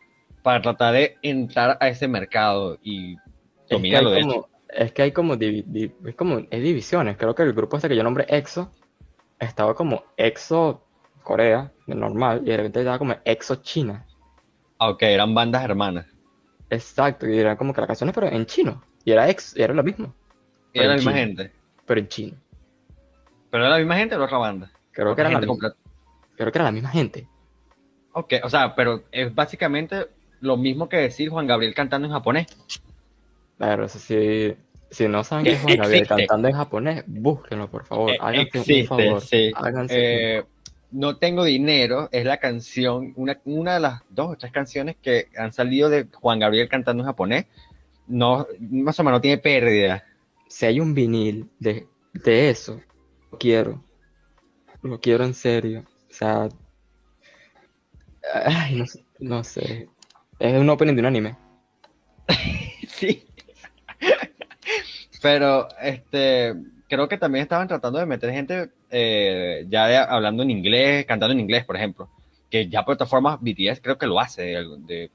para 0.42 0.60
tratar 0.60 0.92
de 0.92 1.16
entrar 1.22 1.78
a 1.80 1.88
ese 1.88 2.06
mercado 2.08 2.78
y 2.82 3.14
Es 3.14 3.20
que, 3.68 3.74
dominarlo, 3.76 4.10
de 4.10 4.18
hecho. 4.18 4.28
como, 4.28 4.48
es 4.68 4.92
que 4.92 5.02
hay 5.02 5.12
como, 5.12 5.36
divi- 5.36 5.64
di- 5.66 5.92
es 6.06 6.14
como 6.16 6.36
hay 6.36 6.60
divisiones. 6.60 7.16
Creo 7.16 7.34
que 7.34 7.42
el 7.44 7.52
grupo 7.54 7.76
este 7.76 7.88
que 7.88 7.96
yo 7.96 8.02
nombré 8.02 8.26
EXO 8.28 8.70
estaba 9.38 9.74
como 9.74 10.04
EXO 10.16 10.82
Corea, 11.22 11.72
normal, 11.86 12.42
y 12.44 12.50
de 12.50 12.56
repente 12.58 12.80
estaba 12.80 12.98
como 12.98 13.14
EXO 13.24 13.56
China. 13.56 14.04
Aunque 14.78 15.12
eran 15.14 15.34
bandas 15.34 15.64
hermanas. 15.64 16.06
Exacto, 16.68 17.28
y 17.28 17.38
eran 17.38 17.56
como 17.56 17.72
que 17.72 17.80
las 17.80 17.86
canciones, 17.88 18.14
pero 18.14 18.26
en 18.28 18.44
chino. 18.46 18.82
Y 19.04 19.12
era 19.12 19.28
EXO, 19.28 19.58
y 19.58 19.62
era 19.62 19.72
lo 19.72 19.82
mismo, 19.84 20.12
Era 20.72 20.88
la 20.88 20.94
misma 20.96 21.12
gente. 21.12 21.52
pero 21.86 22.00
en 22.00 22.08
chino. 22.08 22.36
Pero 23.50 23.64
era 23.64 23.70
la 23.70 23.78
misma 23.78 23.96
gente 23.96 24.14
o 24.14 24.18
era 24.18 24.26
otra 24.26 24.38
banda. 24.38 24.70
Creo 24.92 25.14
que, 25.14 25.20
era 25.20 25.30
la 25.30 25.40
misma, 25.40 25.74
creo 26.36 26.52
que 26.52 26.58
era 26.58 26.64
la 26.64 26.72
misma 26.72 26.88
gente. 26.90 27.28
Ok, 28.18 28.32
o 28.42 28.48
sea, 28.48 28.74
pero 28.74 29.02
es 29.12 29.34
básicamente 29.34 30.06
lo 30.40 30.56
mismo 30.56 30.88
que 30.88 30.96
decir 30.96 31.28
Juan 31.28 31.46
Gabriel 31.46 31.74
cantando 31.74 32.06
en 32.08 32.14
japonés. 32.14 32.46
Pero 33.58 33.84
eso 33.84 33.98
sí, 33.98 34.54
si 34.90 35.06
no 35.06 35.22
saben 35.22 35.44
qué 35.44 35.52
es 35.52 35.60
Juan 35.60 35.74
Existe. 35.74 35.82
Gabriel 35.82 36.06
cantando 36.08 36.48
en 36.48 36.54
japonés, 36.54 37.04
búsquenlo, 37.06 37.70
por 37.70 37.84
favor. 37.84 38.10
Eh, 38.10 38.16
Háganse 38.18 38.58
Existe, 38.58 38.80
un 38.82 38.86
favor. 38.86 39.20
sí. 39.20 39.52
Háganse 39.54 39.94
Eh, 40.38 40.44
no 40.92 41.18
tengo 41.18 41.44
dinero 41.44 42.08
es 42.10 42.24
la 42.24 42.38
canción, 42.38 43.12
una, 43.16 43.38
una 43.44 43.74
de 43.74 43.80
las 43.80 44.02
dos 44.08 44.30
o 44.32 44.36
tres 44.36 44.50
canciones 44.50 44.96
que 45.02 45.28
han 45.36 45.52
salido 45.52 45.90
de 45.90 46.06
Juan 46.14 46.38
Gabriel 46.38 46.68
cantando 46.70 47.02
en 47.02 47.08
japonés. 47.08 47.44
No, 48.06 48.46
más 48.60 48.98
o 48.98 49.04
menos 49.04 49.18
no 49.18 49.20
tiene 49.20 49.38
pérdida. 49.38 50.04
si 50.48 50.64
hay 50.64 50.80
un 50.80 50.94
vinil 50.94 51.50
de, 51.58 51.86
de 52.14 52.48
eso, 52.48 52.80
lo 53.30 53.36
quiero. 53.38 53.84
Lo 54.80 55.00
quiero 55.00 55.24
en 55.24 55.34
serio. 55.34 55.84
O 56.08 56.14
sea. 56.14 56.48
Ay, 58.34 58.74
no, 58.76 58.86
sé- 58.86 59.04
no 59.20 59.44
sé. 59.44 59.88
Es 60.38 60.58
un 60.58 60.68
opening 60.68 60.94
de 60.94 61.00
un 61.00 61.06
anime. 61.06 61.36
Sí. 62.88 63.26
Pero 65.22 65.68
este 65.82 66.54
creo 66.88 67.08
que 67.08 67.18
también 67.18 67.42
estaban 67.42 67.68
tratando 67.68 67.98
de 67.98 68.06
meter 68.06 68.30
gente 68.32 68.70
eh, 68.90 69.66
ya 69.68 69.86
de- 69.86 69.96
hablando 69.96 70.42
en 70.42 70.50
inglés, 70.50 71.04
cantando 71.06 71.32
en 71.32 71.40
inglés, 71.40 71.64
por 71.64 71.76
ejemplo. 71.76 72.08
Que 72.50 72.68
ya 72.68 72.84
por 72.84 72.96
plataformas 72.96 73.38
BTS 73.40 73.80
creo 73.82 73.98
que 73.98 74.06
lo 74.06 74.20
hace 74.20 74.42
de, 74.42 75.10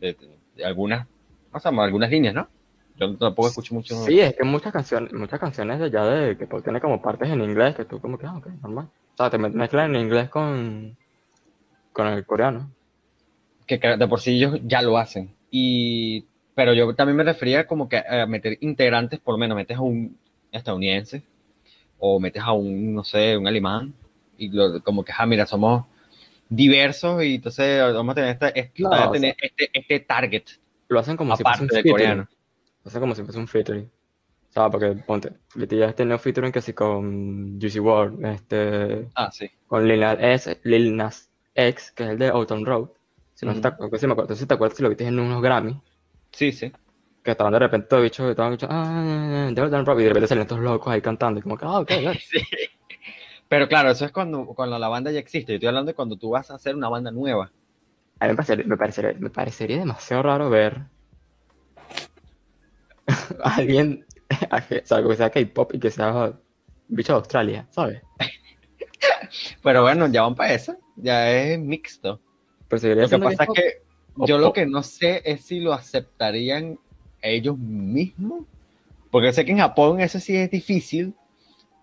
de- 0.00 0.16
algunas, 0.64 1.06
o 1.52 1.58
sea, 1.58 1.70
algunas 1.72 2.10
líneas, 2.10 2.34
¿no? 2.34 2.48
Yo 2.96 3.14
tampoco 3.16 3.48
escucho 3.48 3.74
mucho. 3.74 3.94
Sí, 4.04 4.20
es 4.20 4.34
que 4.36 4.44
muchas 4.44 4.72
canciones, 4.72 5.12
muchas 5.12 5.38
canciones 5.40 5.78
de 5.80 5.90
ya 5.90 6.04
de 6.04 6.36
que 6.36 6.46
pues, 6.46 6.62
tiene 6.62 6.80
como 6.80 7.00
partes 7.02 7.28
en 7.28 7.42
inglés 7.42 7.74
que 7.74 7.84
tú 7.84 8.00
como 8.00 8.18
que, 8.18 8.26
ah, 8.26 8.36
ok, 8.36 8.46
normal. 8.62 8.88
O 9.14 9.16
sea, 9.16 9.30
te 9.30 9.38
me- 9.38 9.50
mezclan 9.50 9.94
en 9.94 10.02
inglés 10.02 10.28
con, 10.30 10.96
con 11.96 12.06
el 12.08 12.26
coreano. 12.26 12.70
que 13.66 13.78
de 13.78 14.06
por 14.08 14.20
sí 14.20 14.36
ellos 14.36 14.60
ya 14.64 14.82
lo 14.82 14.98
hacen. 14.98 15.34
Y, 15.50 16.26
pero 16.54 16.74
yo 16.74 16.94
también 16.94 17.16
me 17.16 17.24
refería 17.24 17.66
como 17.66 17.88
que 17.88 17.96
a 17.98 18.26
meter 18.26 18.58
integrantes, 18.60 19.18
por 19.20 19.34
lo 19.34 19.38
menos 19.38 19.56
metes 19.56 19.76
a 19.76 19.80
un 19.80 20.16
estadounidense 20.52 21.22
o 21.98 22.20
metes 22.20 22.42
a 22.42 22.52
un, 22.52 22.94
no 22.94 23.02
sé, 23.04 23.36
un 23.36 23.46
alemán 23.48 23.94
y 24.38 24.50
lo- 24.50 24.82
como 24.82 25.04
que, 25.04 25.12
ah, 25.16 25.26
mira, 25.26 25.46
somos 25.46 25.86
diversos 26.48 27.24
y 27.24 27.36
entonces 27.36 27.80
vamos 27.94 28.12
a 28.12 28.14
tener, 28.16 28.30
esta, 28.30 28.48
este, 28.50 28.82
No, 28.82 28.92
a 28.92 29.08
o 29.08 29.12
tener 29.12 29.34
este, 29.40 29.70
este 29.72 30.00
target 30.00 30.44
Lo 30.88 31.00
hacen 31.00 31.16
como 31.16 31.36
si 31.36 31.42
fuese 31.42 31.62
aparte 31.62 31.62
un 31.64 31.68
del 31.68 31.82
featuring. 31.82 31.92
coreano. 31.92 32.28
Lo 32.84 32.88
hacen 32.88 33.00
como 33.00 33.14
si 33.14 33.22
fuese 33.24 33.38
un 33.40 33.48
featuring. 33.48 33.90
O 34.50 34.52
sea, 34.52 34.70
porque 34.70 34.92
ponte, 35.06 35.32
BTS 35.54 35.94
tiene 35.96 36.18
featuring 36.18 36.52
que 36.52 36.62
sí 36.62 36.72
con 36.72 37.58
Juicy 37.60 37.80
WRLD, 37.80 38.24
este, 38.34 39.08
Ah, 39.14 39.30
sí. 39.32 39.50
con 39.66 39.86
Lil 39.88 40.00
Nas, 40.00 40.18
X, 40.46 40.58
Lil 40.64 40.96
Nas 40.96 41.28
X, 41.56 41.92
que 41.92 42.04
es 42.04 42.10
el 42.10 42.18
de 42.18 42.28
Autumn 42.28 42.64
Road. 42.64 42.88
Si 43.34 43.44
no 43.44 43.52
Ujú. 43.52 43.60
te, 43.60 43.68
acuerdas, 43.68 44.00
si 44.00 44.06
me 44.06 44.12
acuerdo, 44.12 44.34
si 44.34 44.46
te 44.46 44.54
acuerdas, 44.54 44.76
si 44.76 44.82
lo 44.82 44.88
viste 44.88 45.06
en 45.06 45.18
unos 45.18 45.42
Grammy, 45.42 45.80
Sí, 46.32 46.52
sí. 46.52 46.72
que 47.22 47.30
estaban 47.32 47.52
de 47.52 47.58
repente 47.58 47.88
todos 47.88 48.02
bichos, 48.02 48.30
estaban 48.30 48.52
bichos, 48.52 48.68
ah, 48.70 49.50
de 49.52 49.60
Autumn 49.60 49.84
Road, 49.84 49.98
y 49.98 50.02
de 50.04 50.08
repente 50.08 50.28
salen 50.28 50.42
estos 50.42 50.60
locos 50.60 50.92
ahí 50.92 51.00
cantando, 51.00 51.40
y 51.40 51.42
como 51.42 51.56
que, 51.56 51.64
ah, 51.64 51.80
ok, 51.80 51.88
ver. 51.88 52.18
Sí. 52.20 52.38
Pero 53.48 53.68
claro, 53.68 53.90
eso 53.90 54.04
es 54.04 54.12
cuando, 54.12 54.44
cuando 54.46 54.78
la 54.78 54.88
banda 54.88 55.12
ya 55.12 55.20
existe. 55.20 55.52
Yo 55.52 55.56
estoy 55.56 55.68
hablando 55.68 55.90
de 55.90 55.94
cuando 55.94 56.16
tú 56.16 56.30
vas 56.30 56.50
a 56.50 56.54
hacer 56.54 56.74
una 56.74 56.88
banda 56.88 57.10
nueva. 57.10 57.52
A 58.18 58.26
mí 58.26 58.30
me 58.30 58.36
parecería, 58.36 58.64
me 58.66 58.76
parecería, 58.76 59.12
me 59.18 59.30
parecería 59.30 59.78
demasiado 59.78 60.22
raro 60.22 60.50
ver 60.50 60.80
a 63.44 63.54
alguien, 63.56 64.04
o 64.50 64.84
sea, 64.84 65.02
que 65.02 65.16
sea 65.16 65.30
K-pop 65.30 65.74
y 65.74 65.78
que 65.78 65.90
sea 65.90 66.32
bicho 66.88 67.12
de 67.12 67.18
Australia, 67.18 67.66
¿sabes? 67.70 68.02
Pero 69.62 69.82
bueno, 69.82 70.06
ya 70.08 70.22
van 70.22 70.34
para 70.34 70.52
eso. 70.54 70.76
Ya 70.96 71.30
es 71.30 71.58
mixto. 71.58 72.20
Pero 72.68 72.94
Lo 72.94 73.08
que 73.08 73.18
pasa 73.18 73.44
es 73.44 73.48
que 73.54 73.82
o 74.16 74.26
yo 74.26 74.38
lo 74.38 74.52
que 74.52 74.66
no 74.66 74.82
sé 74.82 75.22
es 75.24 75.42
si 75.44 75.60
lo 75.60 75.72
aceptarían 75.72 76.78
ellos 77.22 77.56
mismos. 77.58 78.44
Porque 79.10 79.32
sé 79.32 79.44
que 79.44 79.52
en 79.52 79.58
Japón 79.58 80.00
eso 80.00 80.18
sí 80.18 80.36
es 80.36 80.50
difícil. 80.50 81.14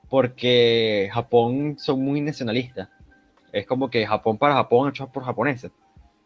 Porque 0.10 1.10
Japón 1.14 1.76
son 1.80 2.04
muy 2.04 2.22
nacionalistas. 2.22 2.90
Es 3.52 3.66
como 3.66 3.90
que 3.90 4.06
Japón 4.06 4.38
para 4.38 4.56
Japón 4.56 4.90
hecho 4.90 5.08
por 5.12 5.24
japoneses. 5.24 5.72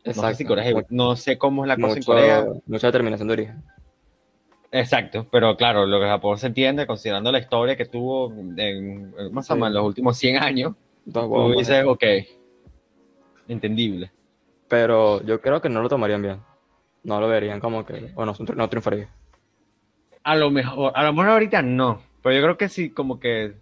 No 0.05 0.13
sé, 0.13 0.19
si 0.35 0.43
Exacto, 0.43 0.47
Corea 0.47 0.85
no 0.89 1.15
sé 1.17 1.37
cómo 1.37 1.63
es 1.65 1.67
la 1.67 1.75
cosa 1.75 1.87
en 1.87 1.93
mucho- 1.99 2.05
Corea. 2.11 2.45
mucha 2.65 2.87
determinación 2.87 3.27
de 3.27 3.33
origen. 3.33 3.63
Exacto, 4.71 5.25
pero 5.31 5.55
claro, 5.55 5.85
lo 5.85 5.99
que 5.99 6.05
Japón 6.07 6.37
se 6.37 6.47
entiende, 6.47 6.85
considerando 6.85 7.31
la 7.31 7.39
historia 7.39 7.75
que 7.77 7.85
tuvo 7.85 8.31
en, 8.33 8.59
en- 8.59 9.11
¿cómo 9.29 9.41
se 9.41 9.53
llama? 9.53 9.67
Sí. 9.67 9.69
en 9.69 9.73
los 9.73 9.85
últimos 9.85 10.17
100 10.17 10.37
años, 10.37 10.73
Dos 11.07 11.23
tú 11.23 11.29
huevos, 11.29 11.57
dices, 11.57 11.85
ok, 11.85 12.03
entendible. 13.47 14.11
Pero 14.67 15.21
yo 15.23 15.39
creo 15.41 15.61
que 15.61 15.69
no 15.69 15.81
lo 15.81 15.89
tomarían 15.89 16.21
bien. 16.21 16.41
No 17.03 17.21
lo 17.21 17.27
verían 17.29 17.59
como 17.61 17.85
que, 17.85 18.11
o 18.15 18.25
no, 18.25 18.35
no 18.55 18.69
triunfaría. 18.69 19.07
A 20.23 20.35
lo 20.35 20.51
mejor, 20.51 20.91
a 20.93 21.03
lo 21.03 21.13
mejor 21.13 21.29
ahorita 21.29 21.61
no, 21.61 22.01
pero 22.21 22.35
yo 22.35 22.41
creo 22.41 22.57
que 22.57 22.67
sí, 22.67 22.89
como 22.89 23.19
que 23.19 23.53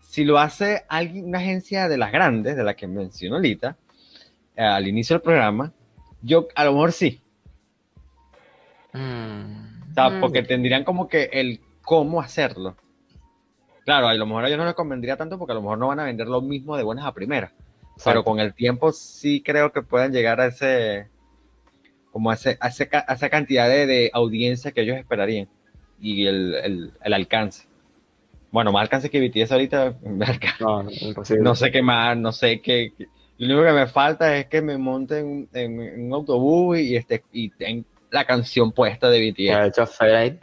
si 0.00 0.24
lo 0.24 0.38
hace 0.40 0.82
alguien, 0.88 1.26
una 1.26 1.38
agencia 1.38 1.88
de 1.88 1.96
las 1.96 2.10
grandes, 2.10 2.56
de 2.56 2.64
la 2.64 2.74
que 2.74 2.88
mencionó 2.88 3.36
ahorita, 3.36 3.76
eh, 4.56 4.62
al 4.64 4.88
inicio 4.88 5.14
del 5.14 5.22
programa, 5.22 5.72
yo 6.22 6.48
a 6.56 6.64
lo 6.64 6.72
mejor 6.72 6.90
sí, 6.92 7.20
Mm. 8.92 9.90
o 9.90 9.94
sea, 9.94 10.10
Mm. 10.10 10.20
porque 10.20 10.42
tendrían 10.42 10.84
como 10.84 11.08
que 11.08 11.24
el 11.32 11.60
cómo 11.82 12.20
hacerlo. 12.20 12.76
Claro, 13.84 14.08
a 14.08 14.14
lo 14.14 14.26
mejor 14.26 14.44
a 14.44 14.48
ellos 14.48 14.58
no 14.58 14.64
les 14.64 14.74
convendría 14.74 15.16
tanto 15.16 15.38
porque 15.38 15.52
a 15.52 15.54
lo 15.56 15.62
mejor 15.62 15.78
no 15.78 15.88
van 15.88 16.00
a 16.00 16.04
vender 16.04 16.26
lo 16.26 16.40
mismo 16.40 16.76
de 16.76 16.82
buenas 16.82 17.04
a 17.04 17.12
primeras. 17.12 17.52
Pero 17.52 17.96
Exacto. 17.96 18.24
con 18.24 18.40
el 18.40 18.54
tiempo 18.54 18.90
sí 18.92 19.40
creo 19.42 19.72
que 19.72 19.82
pueden 19.82 20.12
llegar 20.12 20.40
a 20.40 20.46
ese, 20.46 21.08
como 22.10 22.30
a, 22.30 22.34
ese, 22.34 22.56
a, 22.60 22.68
ese 22.68 22.88
a 22.92 23.12
esa 23.14 23.28
cantidad 23.30 23.68
de, 23.68 23.86
de 23.86 24.10
audiencia 24.12 24.72
que 24.72 24.80
ellos 24.80 24.96
esperarían 24.96 25.48
y 26.00 26.26
el, 26.26 26.54
el, 26.54 26.92
el 27.02 27.12
alcance. 27.14 27.66
Bueno, 28.50 28.72
más 28.72 28.82
alcance 28.82 29.10
que 29.10 29.20
BTS 29.20 29.52
ahorita. 29.52 29.96
No, 31.40 31.54
sé 31.54 31.70
qué 31.70 31.82
más, 31.82 32.16
no 32.16 32.32
sé 32.32 32.60
qué. 32.60 32.92
qué- 32.96 33.06
Lo 33.38 33.54
único 33.56 33.68
que 33.68 33.80
me 33.80 33.86
falta 33.86 34.36
es 34.36 34.46
que 34.46 34.62
me 34.62 34.78
monte 34.78 35.18
en, 35.18 36.00
un 36.06 36.12
autobús 36.14 36.78
y, 36.78 36.96
este, 36.96 37.22
y 37.32 37.50
tenga 37.50 37.84
la 38.10 38.24
canción 38.24 38.70
puesta 38.72 39.10
de 39.10 39.20
BTS. 39.30 39.50
hecho. 39.66 39.82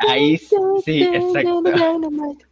Ahí 0.10 0.38
sí, 0.38 0.56
sí, 0.84 1.02
exacto. 1.04 1.64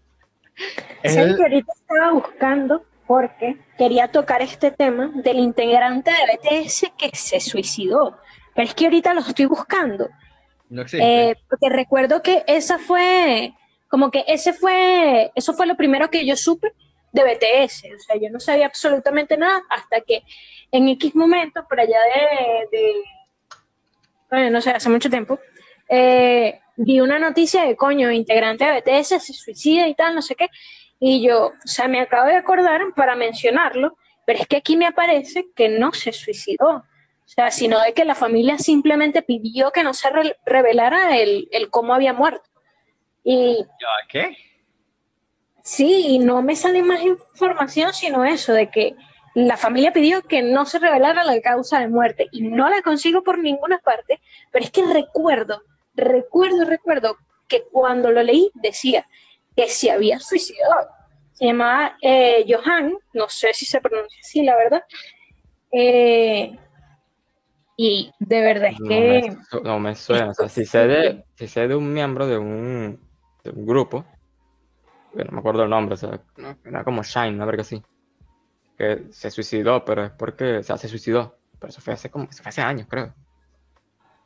Es 1.03 1.14
¿Saben 1.14 1.30
el- 1.32 1.36
que 1.38 1.43
ahorita 1.43 1.74
estaba 1.74 2.12
buscando 2.12 2.86
porque 3.07 3.57
quería 3.78 4.07
tocar 4.10 4.41
este 4.41 4.72
tema 4.72 5.12
del 5.16 5.39
integrante 5.39 6.12
de 6.12 6.38
BTS 6.38 6.93
que 6.97 7.10
se 7.16 7.39
suicidó? 7.39 8.18
Pero 8.55 8.68
es 8.68 8.74
que 8.76 8.86
ahorita 8.86 9.14
lo 9.14 9.22
estoy 9.22 9.45
buscando. 9.45 10.10
no 10.70 10.82
existe. 10.84 11.30
Eh, 11.32 11.36
porque 11.49 11.70
recuerdo 11.70 12.22
que 12.22 12.43
esa 12.45 12.78
fue, 12.78 13.53
como 13.88 14.12
que 14.12 14.24
ese 14.28 14.53
fue, 14.53 15.32
eso 15.34 15.53
fue 15.53 15.66
lo 15.66 15.76
primero 15.76 16.10
que 16.10 16.26
yo 16.26 16.36
supe 16.36 16.74
de 17.12 17.24
BTS. 17.24 17.95
O 17.95 17.99
sea, 17.99 18.16
yo 18.18 18.30
no 18.30 18.39
sabía 18.39 18.68
absolutamente 18.68 19.36
nada 19.38 19.64
hasta 19.70 20.01
que 20.01 20.22
en 20.72 20.88
X 20.89 21.16
momento, 21.16 21.66
por 21.68 21.80
allá 21.80 21.97
de, 22.14 22.78
de 22.78 22.93
bueno, 24.30 24.51
no 24.51 24.62
sé, 24.62 24.70
hace 24.72 24.89
mucho 24.89 25.10
tiempo, 25.10 25.39
eh, 25.89 26.59
vi 26.77 26.99
una 27.01 27.19
noticia 27.19 27.63
de 27.65 27.75
coño, 27.75 28.11
integrante 28.11 28.65
de 28.65 28.79
BTS 28.81 29.21
se 29.23 29.33
suicida 29.33 29.87
y 29.87 29.95
tal, 29.95 30.15
no 30.15 30.21
sé 30.21 30.35
qué. 30.35 30.47
Y 30.99 31.21
yo, 31.25 31.47
o 31.47 31.53
sea, 31.67 31.87
me 31.87 31.99
acabo 32.01 32.27
de 32.27 32.35
acordar 32.35 32.81
para 32.95 33.15
mencionarlo, 33.15 33.97
pero 34.25 34.39
es 34.39 34.47
que 34.47 34.57
aquí 34.57 34.77
me 34.77 34.85
aparece 34.87 35.47
que 35.55 35.69
no 35.69 35.91
se 35.93 36.11
suicidó. 36.13 36.69
O 36.69 37.31
sea, 37.31 37.51
sino 37.51 37.79
de 37.81 37.93
que 37.93 38.05
la 38.05 38.15
familia 38.15 38.57
simplemente 38.57 39.21
pidió 39.21 39.71
que 39.71 39.83
no 39.83 39.93
se 39.93 40.09
re- 40.09 40.37
revelara 40.45 41.17
el, 41.17 41.47
el 41.51 41.69
cómo 41.69 41.93
había 41.93 42.11
muerto. 42.13 42.49
Y 43.23 43.57
¿Ya 43.57 44.07
qué? 44.09 44.37
sí, 45.63 46.05
y 46.07 46.19
no 46.19 46.41
me 46.41 46.55
sale 46.55 46.81
más 46.81 47.01
información 47.03 47.93
sino 47.93 48.25
eso, 48.25 48.53
de 48.53 48.69
que 48.69 48.95
la 49.35 49.57
familia 49.57 49.93
pidió 49.93 50.23
que 50.23 50.41
no 50.41 50.65
se 50.65 50.79
revelara 50.79 51.23
la 51.23 51.39
causa 51.41 51.79
de 51.79 51.87
muerte 51.87 52.27
y 52.31 52.41
no 52.41 52.67
la 52.69 52.81
consigo 52.81 53.23
por 53.23 53.37
ninguna 53.37 53.77
parte, 53.79 54.19
pero 54.51 54.65
es 54.65 54.71
que 54.71 54.83
recuerdo, 54.85 55.61
recuerdo, 56.00 56.66
recuerdo 56.66 57.18
que 57.47 57.64
cuando 57.72 58.12
lo 58.12 58.24
leí 58.24 58.52
decía 58.56 59.08
que 59.56 59.68
se 59.68 59.91
había 59.91 60.20
suicidado. 60.20 60.88
Se 61.34 61.45
llamaba 61.45 61.97
eh, 62.02 62.45
Johan, 62.47 62.93
no 63.14 63.30
sé 63.30 63.54
si 63.54 63.66
se 63.66 63.82
pronuncia 63.82 64.20
así, 64.22 64.43
la 64.43 64.56
verdad. 64.56 64.84
Eh, 65.72 66.58
y 67.78 68.12
de 68.20 68.41
verdad 68.41 68.72
es 68.72 68.80
No 68.80 68.88
que... 68.89 69.36
me, 69.54 69.62
no 69.64 69.80
me 69.80 69.95
suena. 69.95 70.32
O 70.32 70.34
sea, 70.34 70.50
si 70.50 70.66
sé 70.66 70.88
de, 70.88 71.24
si 71.36 71.47
sé 71.47 71.68
de 71.68 71.76
un 71.76 71.93
miembro 71.93 72.28
de 72.28 72.38
un, 72.38 73.00
de 73.43 73.52
un 73.52 73.66
grupo, 73.66 74.06
que 75.16 75.24
no 75.24 75.32
me 75.32 75.39
acuerdo 75.39 75.64
el 75.64 75.70
nombre, 75.70 75.93
o 75.93 75.97
sea, 75.97 76.20
era 76.66 76.84
como 76.84 77.04
Shine, 77.04 77.36
una 77.36 77.45
verga 77.45 77.62
así, 77.62 77.82
que 78.78 79.06
se 79.12 79.32
suicidó, 79.32 79.86
pero 79.86 80.06
es 80.06 80.12
porque, 80.12 80.58
o 80.58 80.64
sea, 80.64 80.78
se 80.78 80.88
suicidó, 80.88 81.38
pero 81.58 81.70
eso 81.70 81.82
fue 81.82 81.93
hace 81.93 82.10
como, 82.10 82.26
eso 82.26 82.43
fue 82.43 82.50
hace 82.50 82.62
años, 82.62 82.88
creo. 82.89 83.14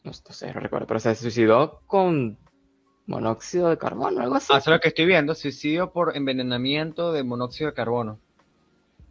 No, 0.03 0.11
no 0.11 0.33
sé, 0.33 0.53
no 0.53 0.59
recuerdo, 0.59 0.87
pero 0.87 0.99
se 0.99 1.15
suicidó 1.15 1.81
con 1.87 2.37
monóxido 3.05 3.69
de 3.69 3.77
carbono, 3.77 4.21
algo 4.21 4.35
así. 4.35 4.51
Ah, 4.53 4.57
eso 4.57 4.69
es 4.69 4.75
lo 4.75 4.79
que 4.79 4.89
estoy 4.89 5.05
viendo, 5.05 5.35
suicidio 5.35 5.91
por 5.91 6.15
envenenamiento 6.15 7.11
de 7.11 7.23
monóxido 7.23 7.69
de 7.69 7.75
carbono. 7.75 8.19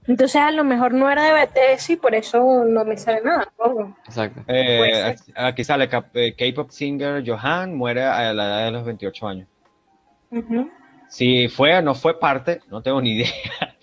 Entonces 0.07 0.37
a 0.37 0.51
lo 0.51 0.65
mejor 0.65 0.95
no 0.95 1.09
era 1.09 1.23
de 1.23 1.47
BTS 1.47 1.91
y 1.91 1.97
por 1.97 2.15
eso 2.15 2.65
no 2.65 2.85
me 2.85 2.97
sale 2.97 3.23
nada. 3.23 3.53
¿no? 3.59 3.97
Exacto. 4.05 4.43
Eh, 4.49 5.15
aquí 5.37 5.63
sale 5.63 5.89
eh, 6.15 6.35
K-pop 6.37 6.71
singer 6.71 7.23
Johan 7.25 7.77
muere 7.77 8.03
a 8.03 8.33
la 8.33 8.45
edad 8.47 8.65
de 8.65 8.71
los 8.73 8.85
28 8.85 9.29
años. 9.29 9.49
Si 11.09 11.49
fue 11.49 11.77
o 11.77 11.83
no 11.83 11.95
fue 11.95 12.19
parte, 12.19 12.61
no 12.71 12.83
tengo 12.83 13.01
ni 13.01 13.13
idea. 13.13 13.29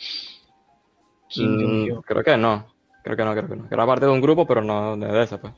Mm, 1.38 2.00
creo 2.08 2.24
que 2.24 2.36
no, 2.38 2.66
creo 3.04 3.16
que 3.16 3.24
no, 3.24 3.34
creo 3.34 3.48
que 3.48 3.56
no. 3.56 3.68
Era 3.70 3.86
parte 3.86 4.08
de 4.08 4.12
un 4.12 4.20
grupo, 4.20 4.48
pero 4.48 4.64
no 4.64 4.98
de 4.98 5.06
de 5.06 5.22
esa, 5.22 5.40
pues. 5.40 5.54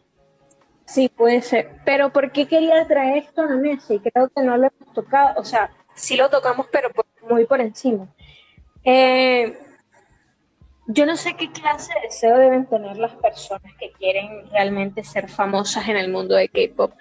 Sí, 0.94 1.10
puede 1.10 1.42
ser. 1.42 1.72
Pero 1.86 2.12
¿por 2.12 2.32
qué 2.32 2.48
quería 2.48 2.86
traer 2.88 3.18
esto 3.24 3.42
a 3.42 3.46
la 3.46 3.56
mesa? 3.56 3.94
Y 3.94 4.00
creo 4.00 4.30
que 4.30 4.42
no 4.44 4.58
lo 4.58 4.68
hemos 4.68 4.94
tocado. 4.94 5.40
O 5.40 5.46
sea, 5.46 5.72
sí 5.96 6.18
lo 6.18 6.30
tocamos, 6.30 6.68
pero 6.72 6.90
por- 6.92 7.06
muy 7.30 7.46
por 7.46 7.62
encima. 7.62 8.08
Eh, 8.84 9.58
yo 10.88 11.06
no 11.06 11.16
sé 11.16 11.36
qué 11.36 11.50
clase 11.52 11.94
de 11.94 12.02
deseo 12.08 12.38
deben 12.38 12.66
tener 12.66 12.98
las 12.98 13.14
personas 13.16 13.72
que 13.80 13.92
quieren 13.94 14.50
realmente 14.52 15.04
ser 15.04 15.30
famosas 15.30 15.88
en 15.88 15.96
el 15.96 16.12
mundo 16.12 16.36
de 16.36 16.50
K-pop. 16.50 16.94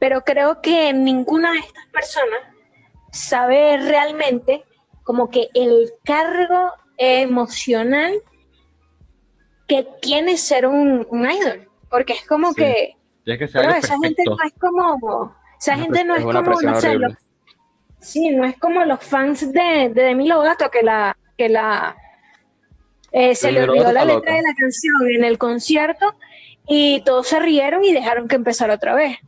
Pero 0.00 0.22
creo 0.24 0.60
que 0.60 0.92
ninguna 0.92 1.52
de 1.52 1.58
estas 1.58 1.86
personas 1.92 2.40
sabe 3.12 3.76
realmente 3.78 4.64
como 5.04 5.30
que 5.30 5.48
el 5.54 5.92
cargo 6.04 6.72
emocional 6.96 8.14
que 9.68 9.86
tiene 10.02 10.36
ser 10.36 10.66
un, 10.66 11.06
un 11.10 11.30
idol. 11.30 11.68
Porque 11.90 12.14
es 12.14 12.26
como 12.26 12.48
Sí. 12.52 12.56
que 12.62 12.96
Tienes 13.28 13.38
que 13.40 13.48
ser 13.52 13.60
pero 13.60 13.74
algo 13.74 13.86
esa 13.86 13.98
gente 14.02 14.22
no 14.24 14.36
es 14.42 14.52
como, 14.58 15.34
esa 15.60 15.74
Una 15.74 15.82
gente 15.82 16.04
no 16.04 16.14
es 16.14 16.20
es 16.20 16.24
como, 16.24 16.60
no 16.62 16.80
sé, 16.80 16.94
los- 16.94 17.12
sí, 18.00 18.30
no 18.30 18.44
es 18.46 18.56
como 18.58 18.84
los 18.86 19.04
fans 19.04 19.52
de, 19.52 19.90
de 19.92 20.02
Demi 20.02 20.26
Lovato 20.26 20.70
que 20.70 20.82
la, 20.82 21.14
que 21.36 21.50
la, 21.50 21.94
eh, 23.12 23.34
se 23.34 23.48
Demi 23.48 23.58
le 23.58 23.70
olvidó 23.70 23.92
la 23.92 24.04
letra 24.06 24.14
loca. 24.14 24.34
de 24.34 24.40
la 24.42 24.54
canción 24.56 25.10
en 25.10 25.24
el 25.24 25.36
concierto 25.36 26.14
y 26.66 27.02
todos 27.04 27.26
se 27.28 27.38
rieron 27.38 27.84
y 27.84 27.92
dejaron 27.92 28.28
que 28.28 28.36
empezara 28.36 28.74
otra 28.74 28.94
vez. 28.94 29.18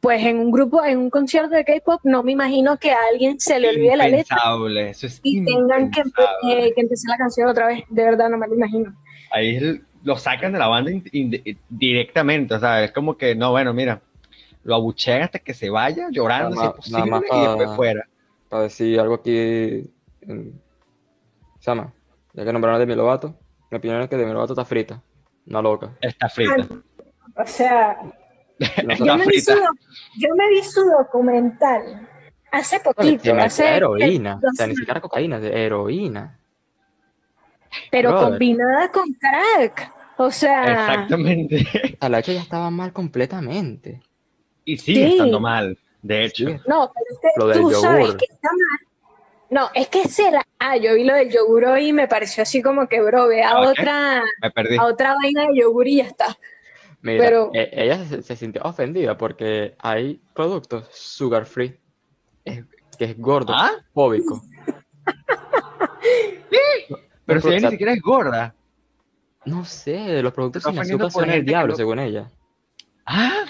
Pues 0.00 0.24
en 0.24 0.38
un 0.38 0.52
grupo, 0.52 0.84
en 0.84 0.96
un 0.98 1.10
concierto 1.10 1.56
de 1.56 1.64
K-pop, 1.64 2.02
no 2.04 2.22
me 2.22 2.30
imagino 2.30 2.76
que 2.76 2.92
a 2.92 2.98
alguien 3.10 3.40
se 3.40 3.58
le 3.58 3.70
olvide 3.70 3.96
la 3.96 4.06
letra 4.06 4.36
eso 4.90 5.06
es 5.08 5.18
y 5.24 5.44
tengan 5.44 5.90
que, 5.90 6.02
eh, 6.48 6.72
que 6.72 6.80
empezar 6.80 7.10
la 7.10 7.16
canción 7.16 7.48
otra 7.48 7.66
vez. 7.66 7.82
De 7.88 8.04
verdad, 8.04 8.28
no 8.28 8.38
me 8.38 8.46
lo 8.46 8.54
imagino. 8.54 8.94
Ahí 9.32 9.56
el- 9.56 9.84
lo 10.08 10.16
sacan 10.16 10.52
de 10.52 10.58
la 10.58 10.68
banda 10.68 10.90
in- 10.90 11.04
in- 11.12 11.58
directamente, 11.68 12.54
o 12.54 12.58
sea, 12.60 12.82
es 12.82 12.92
como 12.92 13.16
que, 13.16 13.34
no, 13.34 13.50
bueno, 13.50 13.72
mira, 13.74 14.00
lo 14.64 14.74
abuchean 14.74 15.22
hasta 15.22 15.38
que 15.38 15.52
se 15.54 15.68
vaya 15.70 16.08
llorando, 16.10 16.56
Nada 16.56 16.62
si 16.62 16.68
es 16.68 16.74
posible, 16.76 17.10
más 17.10 17.22
y 17.24 17.28
pa- 17.28 17.48
después 17.56 17.76
fuera. 17.76 18.08
para 18.48 18.62
decir 18.64 18.98
algo 18.98 19.14
aquí. 19.14 19.90
llama, 21.60 21.92
ya 22.32 22.44
que 22.44 22.52
nombraron 22.52 22.76
a 22.76 22.78
Demi 22.78 22.94
Lovato, 22.94 23.34
mi 23.70 23.76
opinión 23.78 24.00
es 24.02 24.08
que 24.08 24.16
Demi 24.16 24.32
Lovato 24.32 24.52
está 24.54 24.64
frita, 24.64 25.02
una 25.46 25.60
loca. 25.62 25.90
Está 26.00 26.28
frita. 26.28 26.66
O 27.36 27.46
sea, 27.46 27.98
No 28.84 28.92
Está 28.92 29.04
yo 29.04 29.16
me, 29.16 29.26
vi 29.26 29.40
su, 29.40 29.52
yo 29.52 30.28
me 30.36 30.48
vi 30.48 30.62
su 30.64 30.82
documental 30.84 32.08
hace 32.50 32.80
poquito, 32.80 33.34
hace 33.36 33.76
heroína, 33.76 34.40
o 34.42 34.52
sea, 34.54 34.66
ni 34.66 34.74
siquiera 34.74 35.00
cocaína, 35.00 35.38
de 35.38 35.64
heroína. 35.64 36.38
pero 37.90 38.10
brother. 38.10 38.30
combinada 38.30 38.90
con 38.90 39.12
crack. 39.14 39.92
O 40.18 40.30
sea, 40.30 40.64
Exactamente. 40.64 41.64
O 41.94 41.98
sea, 42.00 42.08
la 42.08 42.18
hecha 42.18 42.32
ya 42.32 42.40
estaba 42.42 42.70
mal 42.70 42.92
completamente. 42.92 44.00
Y 44.64 44.76
sigue 44.76 45.06
Sí. 45.06 45.12
estando 45.12 45.40
mal, 45.40 45.78
de 46.02 46.24
hecho. 46.24 46.46
Sí. 46.46 46.56
no, 46.66 46.92
pero 46.92 47.06
es 47.10 47.18
que 47.20 47.28
Lo 47.38 47.46
del 47.46 47.60
tú 47.60 47.70
sabes 47.70 48.06
yogur. 48.06 48.16
que 48.18 48.26
está 48.30 48.48
mal. 48.50 48.78
No, 49.50 49.70
es 49.74 49.88
que 49.88 50.06
será. 50.08 50.42
Ah, 50.58 50.76
yo 50.76 50.94
vi 50.94 51.04
lo 51.04 51.14
del 51.14 51.30
yogur 51.32 51.64
hoy 51.64 51.88
y 51.88 51.92
me 51.94 52.06
pareció 52.06 52.42
así 52.42 52.60
como 52.60 52.86
que, 52.86 53.00
bro, 53.00 53.28
ve 53.28 53.42
a 53.42 53.50
Ah, 53.52 53.60
otra, 53.70 54.18
a 54.78 54.84
otra 54.84 55.14
vaina 55.14 55.46
de 55.48 55.56
yogur 55.60 55.86
y 55.88 55.96
ya 55.96 56.04
está. 56.04 56.36
Mira, 57.00 57.24
Pero- 57.24 57.50
e- 57.54 57.70
ella 57.72 58.04
se, 58.04 58.22
se 58.22 58.36
sintió 58.36 58.60
ofendida 58.64 59.16
porque 59.16 59.74
hay 59.78 60.20
productos 60.34 60.88
sugar 60.92 61.46
free, 61.46 61.78
es- 62.44 62.64
que 62.98 63.04
es 63.06 63.18
gordo, 63.18 63.54
¿Ah? 63.56 63.70
fóbico. 63.94 64.42
Pero 67.26 67.40
si 67.40 67.48
ella 67.48 67.60
ni 67.60 67.70
siquiera 67.70 67.92
es 67.92 68.00
gorda. 68.02 68.54
No 69.44 69.64
sé, 69.64 70.22
los 70.22 70.32
productos 70.32 70.62
sin 70.62 70.78
azúcar 70.78 71.10
son 71.10 71.30
el 71.30 71.44
diablo, 71.44 71.74
según 71.74 71.98
ella. 71.98 72.30
Ah, 73.06 73.44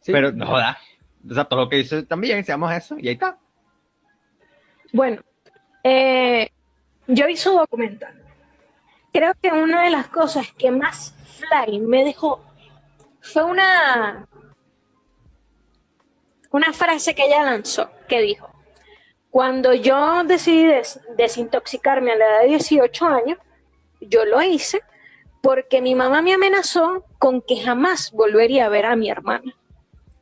Sí. 0.00 0.12
pero 0.12 0.30
no 0.32 0.46
joda. 0.46 0.78
O 1.28 1.34
sea, 1.34 1.44
todo 1.44 1.60
lo 1.64 1.68
que 1.68 1.76
dice 1.76 2.04
también, 2.04 2.44
seamos 2.44 2.72
eso, 2.72 2.96
y 2.98 3.08
ahí 3.08 3.14
está. 3.14 3.38
Bueno, 4.92 5.20
eh, 5.82 6.48
yo 7.08 7.26
vi 7.26 7.36
su 7.36 7.50
documental. 7.50 8.22
Creo 9.12 9.32
que 9.42 9.50
una 9.50 9.82
de 9.82 9.90
las 9.90 10.06
cosas 10.08 10.52
que 10.52 10.70
más 10.70 11.12
fly 11.38 11.80
me 11.80 12.04
dejó 12.04 12.44
fue 13.20 13.42
una, 13.42 14.28
una 16.52 16.72
frase 16.72 17.14
que 17.14 17.24
ella 17.26 17.42
lanzó, 17.42 17.90
que 18.08 18.20
dijo, 18.20 18.48
cuando 19.30 19.74
yo 19.74 20.22
decidí 20.24 20.64
des- 20.66 21.00
desintoxicarme 21.16 22.12
a 22.12 22.16
la 22.16 22.24
edad 22.26 22.40
de 22.42 22.48
18 22.48 23.06
años, 23.06 23.38
yo 24.00 24.24
lo 24.24 24.42
hice 24.42 24.82
porque 25.42 25.80
mi 25.80 25.94
mamá 25.94 26.22
me 26.22 26.34
amenazó 26.34 27.04
con 27.18 27.40
que 27.40 27.60
jamás 27.60 28.10
volvería 28.12 28.66
a 28.66 28.68
ver 28.68 28.86
a 28.86 28.96
mi 28.96 29.08
hermana. 29.10 29.54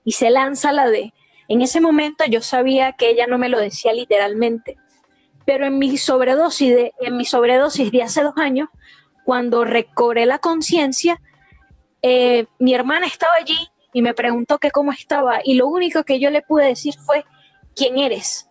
Y 0.04 0.12
se 0.12 0.28
lanza 0.28 0.70
la 0.72 0.88
de, 0.90 1.14
en 1.48 1.62
ese 1.62 1.80
momento 1.80 2.24
yo 2.26 2.42
sabía 2.42 2.92
que 2.92 3.08
ella 3.08 3.26
no 3.26 3.38
me 3.38 3.48
lo 3.48 3.58
decía 3.58 3.92
literalmente, 3.92 4.76
pero 5.46 5.66
en 5.66 5.78
mi 5.78 5.96
sobredosis 5.96 6.74
de, 6.74 6.92
en 7.00 7.16
mi 7.16 7.24
sobredosis 7.24 7.90
de 7.90 8.02
hace 8.02 8.22
dos 8.22 8.34
años, 8.36 8.68
cuando 9.24 9.64
recobré 9.64 10.26
la 10.26 10.38
conciencia, 10.38 11.20
eh, 12.02 12.46
mi 12.58 12.74
hermana 12.74 13.06
estaba 13.06 13.32
allí 13.40 13.70
y 13.94 14.02
me 14.02 14.12
preguntó 14.12 14.58
que 14.58 14.70
cómo 14.70 14.92
estaba 14.92 15.40
y 15.42 15.54
lo 15.54 15.68
único 15.68 16.04
que 16.04 16.20
yo 16.20 16.30
le 16.30 16.42
pude 16.42 16.66
decir 16.66 16.94
fue 16.98 17.24
quién 17.74 17.98
eres, 17.98 18.50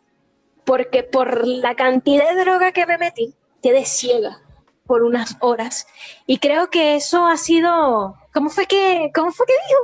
porque 0.65 1.03
por 1.03 1.45
la 1.45 1.75
cantidad 1.75 2.33
de 2.33 2.41
droga 2.41 2.71
que 2.71 2.87
me 2.87 2.97
metí 2.97 3.35
quedé 3.61 3.85
ciega 3.85 4.42
por 4.85 5.03
unas 5.03 5.37
horas 5.39 5.87
y 6.27 6.37
creo 6.39 6.69
que 6.69 6.95
eso 6.95 7.25
ha 7.27 7.37
sido, 7.37 8.15
¿cómo 8.33 8.49
fue 8.49 8.65
que, 8.65 9.11
cómo 9.13 9.31
fue 9.31 9.45
que 9.45 9.53
dijo? 9.67 9.79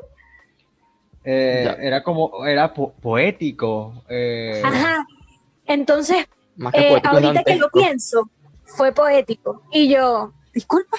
Eh, 1.24 1.76
era 1.82 2.04
como, 2.04 2.46
era 2.46 2.74
po- 2.74 2.94
poético. 2.94 4.04
eh, 4.10 4.62
Ajá. 4.66 5.06
Entonces 5.66 6.26
Más 6.58 6.74
que 6.74 6.80
Eh, 6.80 7.02
ahorita 7.04 7.44
que 7.44 7.56
lo 7.56 7.70
pienso, 7.70 8.30
fue 8.66 8.92
poético. 8.92 9.64
Y 9.72 9.90
yo, 9.90 10.34
disculpa. 10.54 10.98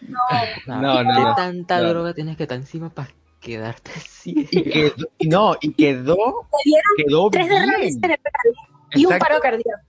No, 0.00 0.18
No, 0.66 0.80
no, 0.80 1.14
¿Qué 1.14 1.22
no, 1.22 1.34
tanta 1.34 1.80
no. 1.80 1.88
droga 1.90 2.14
tienes 2.14 2.36
que 2.36 2.44
estar 2.44 2.58
encima 2.58 2.90
para 2.90 3.10
quedarte 3.40 3.90
ciega? 4.00 4.48
y 4.50 4.62
quedó, 4.62 5.06
y 5.18 5.28
no, 5.28 5.56
y 5.60 5.72
quedó, 5.74 6.16
dieron 6.64 6.82
quedó 6.96 7.30
tres 7.30 7.48
derrames 7.48 7.94
cerebrales 7.94 8.54
y 8.94 9.06
un 9.06 9.18
paro 9.18 9.40
cardíaco. 9.40 9.80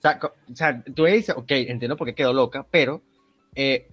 O 0.00 0.02
sea, 0.02 0.18
o 0.22 0.54
sea, 0.56 0.82
tú 0.94 1.04
dices, 1.04 1.34
ok, 1.36 1.50
entiendo 1.50 1.96
por 1.96 2.06
qué 2.06 2.14
quedó 2.14 2.32
loca, 2.32 2.66
pero 2.70 3.02
eh, 3.54 3.86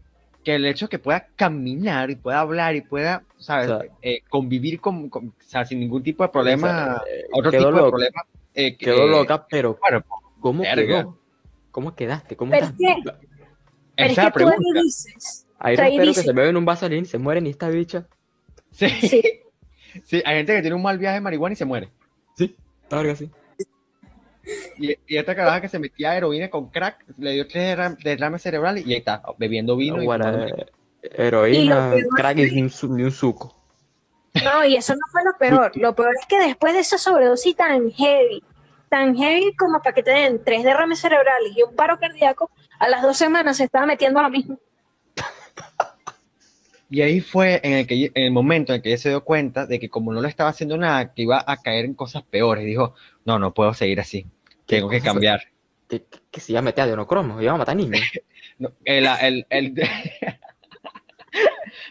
que 0.43 0.55
el 0.55 0.65
hecho 0.65 0.85
de 0.85 0.89
que 0.91 0.99
pueda 0.99 1.27
caminar 1.35 2.09
y 2.09 2.15
pueda 2.15 2.39
hablar 2.39 2.75
y 2.75 2.81
pueda, 2.81 3.23
¿sabes? 3.37 3.69
O 3.69 3.79
sea, 3.81 3.89
Eh, 4.01 4.21
convivir 4.29 4.79
con, 4.79 5.09
con- 5.09 5.27
o 5.29 5.33
sea, 5.43 5.65
sin 5.65 5.79
ningún 5.81 6.01
tipo 6.03 6.23
de 6.23 6.29
problema, 6.29 6.67
O 6.67 6.71
sea, 6.71 7.13
eh, 7.13 7.25
otro 7.33 7.51
tipo 7.51 7.65
de 7.65 7.71
loca, 7.71 7.89
problema. 7.89 8.21
eh, 8.53 8.77
que- 8.77 8.85
Quedó 8.85 9.07
loca, 9.07 9.45
pero 9.49 9.77
Claro, 9.77 10.05
¿cómo 10.39 10.63
verga. 10.63 10.85
quedó? 11.01 11.19
¿Cómo 11.71 11.93
quedaste? 11.95 12.35
¿Cómo 12.37 12.51
Pero 12.51 12.65
estás? 12.67 12.79
es 12.79 12.95
que- 13.03 13.09
esa 13.09 13.11
Pero 13.97 14.07
es 14.07 14.15
que 14.15 14.15
tú 14.15 14.23
ahí 14.23 14.31
pregunta. 14.55 14.81
dices, 14.81 15.47
Ahí 15.59 15.73
espero 15.73 16.13
que 16.13 16.21
se 16.21 16.31
beben 16.33 16.55
un 16.55 16.65
vaselín, 16.65 17.05
se 17.05 17.17
mueren 17.17 17.45
y 17.47 17.49
esta 17.49 17.67
bicha. 17.69 18.07
Sí. 18.71 18.87
Sí. 18.89 19.21
sí, 20.05 20.21
hay 20.25 20.37
gente 20.37 20.55
que 20.55 20.61
tiene 20.61 20.75
un 20.75 20.83
mal 20.83 20.97
viaje 20.97 21.15
de 21.15 21.21
marihuana 21.21 21.53
y 21.53 21.55
se 21.57 21.65
muere. 21.65 21.89
Sí, 22.37 22.55
la 22.89 22.97
verdad 22.97 23.15
sí. 23.15 23.29
Y, 24.79 24.91
y 25.07 25.17
esta 25.17 25.35
caraja 25.35 25.59
que 25.61 25.67
se 25.69 25.79
metía 25.79 26.15
heroína 26.15 26.49
con 26.49 26.69
crack, 26.69 27.03
le 27.17 27.31
dio 27.31 27.47
tres 27.47 27.75
derram- 27.77 27.97
derrames 28.01 28.41
cerebrales 28.41 28.85
y 28.85 28.91
ahí 28.93 28.99
está, 28.99 29.21
bebiendo 29.37 29.75
vino. 29.75 30.01
y 30.01 30.05
fumando. 30.05 30.45
eh, 30.47 30.65
heroína, 31.01 31.93
Y 31.97 32.07
crack 32.15 32.37
es- 32.39 32.51
y 32.53 32.61
un, 32.61 33.01
un 33.01 33.11
suco. 33.11 33.55
no, 34.43 34.63
y 34.65 34.75
eso 34.75 34.93
no 34.93 35.01
fue 35.11 35.21
lo 35.23 35.37
peor. 35.37 35.71
Lo 35.75 35.95
peor 35.95 36.13
es 36.19 36.25
que 36.27 36.39
después 36.39 36.73
de 36.73 36.79
esa 36.79 36.97
sobredosis 36.97 37.55
tan 37.55 37.89
heavy, 37.91 38.41
tan 38.89 39.15
heavy 39.17 39.53
como 39.55 39.81
para 39.81 39.93
que 39.95 40.03
te 40.03 40.11
den 40.11 40.41
tres 40.43 40.63
derrames 40.63 40.99
cerebrales 40.99 41.51
y 41.55 41.63
un 41.63 41.75
paro 41.75 41.99
cardíaco, 41.99 42.49
a 42.79 42.87
las 42.87 43.01
dos 43.01 43.17
semanas 43.17 43.57
se 43.57 43.63
estaba 43.65 43.85
metiendo 43.85 44.21
lo 44.21 44.29
mismo. 44.29 44.59
Y 46.89 47.01
ahí 47.01 47.19
fue 47.19 47.59
en 47.63 47.73
el, 47.73 47.85
que, 47.87 48.05
en 48.13 48.23
el 48.23 48.31
momento 48.31 48.73
en 48.73 48.81
que 48.81 48.87
ella 48.89 48.97
se 48.97 49.09
dio 49.09 49.21
cuenta 49.25 49.65
de 49.65 49.77
que 49.77 49.89
como 49.89 50.13
no 50.13 50.21
le 50.21 50.29
estaba 50.29 50.51
haciendo 50.51 50.77
nada, 50.77 51.13
que 51.13 51.23
iba 51.23 51.43
a 51.45 51.57
caer 51.57 51.83
en 51.83 51.93
cosas 51.93 52.23
peores. 52.23 52.63
Dijo, 52.65 52.93
no, 53.25 53.37
no 53.39 53.53
puedo 53.53 53.73
seguir 53.73 53.99
así. 53.99 54.25
Tengo 54.67 54.89
que 54.89 55.01
cambiar. 55.01 55.41
Que, 55.89 56.03
que, 56.03 56.19
que 56.29 56.39
se 56.41 56.51
iba 56.51 56.59
a 56.59 56.61
meter 56.61 56.83
adenocrimo, 56.83 57.41
iba 57.41 57.53
a 57.53 57.57
matar 57.57 57.75
niños. 57.75 58.01
No, 58.59 58.71
el, 58.85 59.07
el, 59.21 59.45
el- 59.49 59.73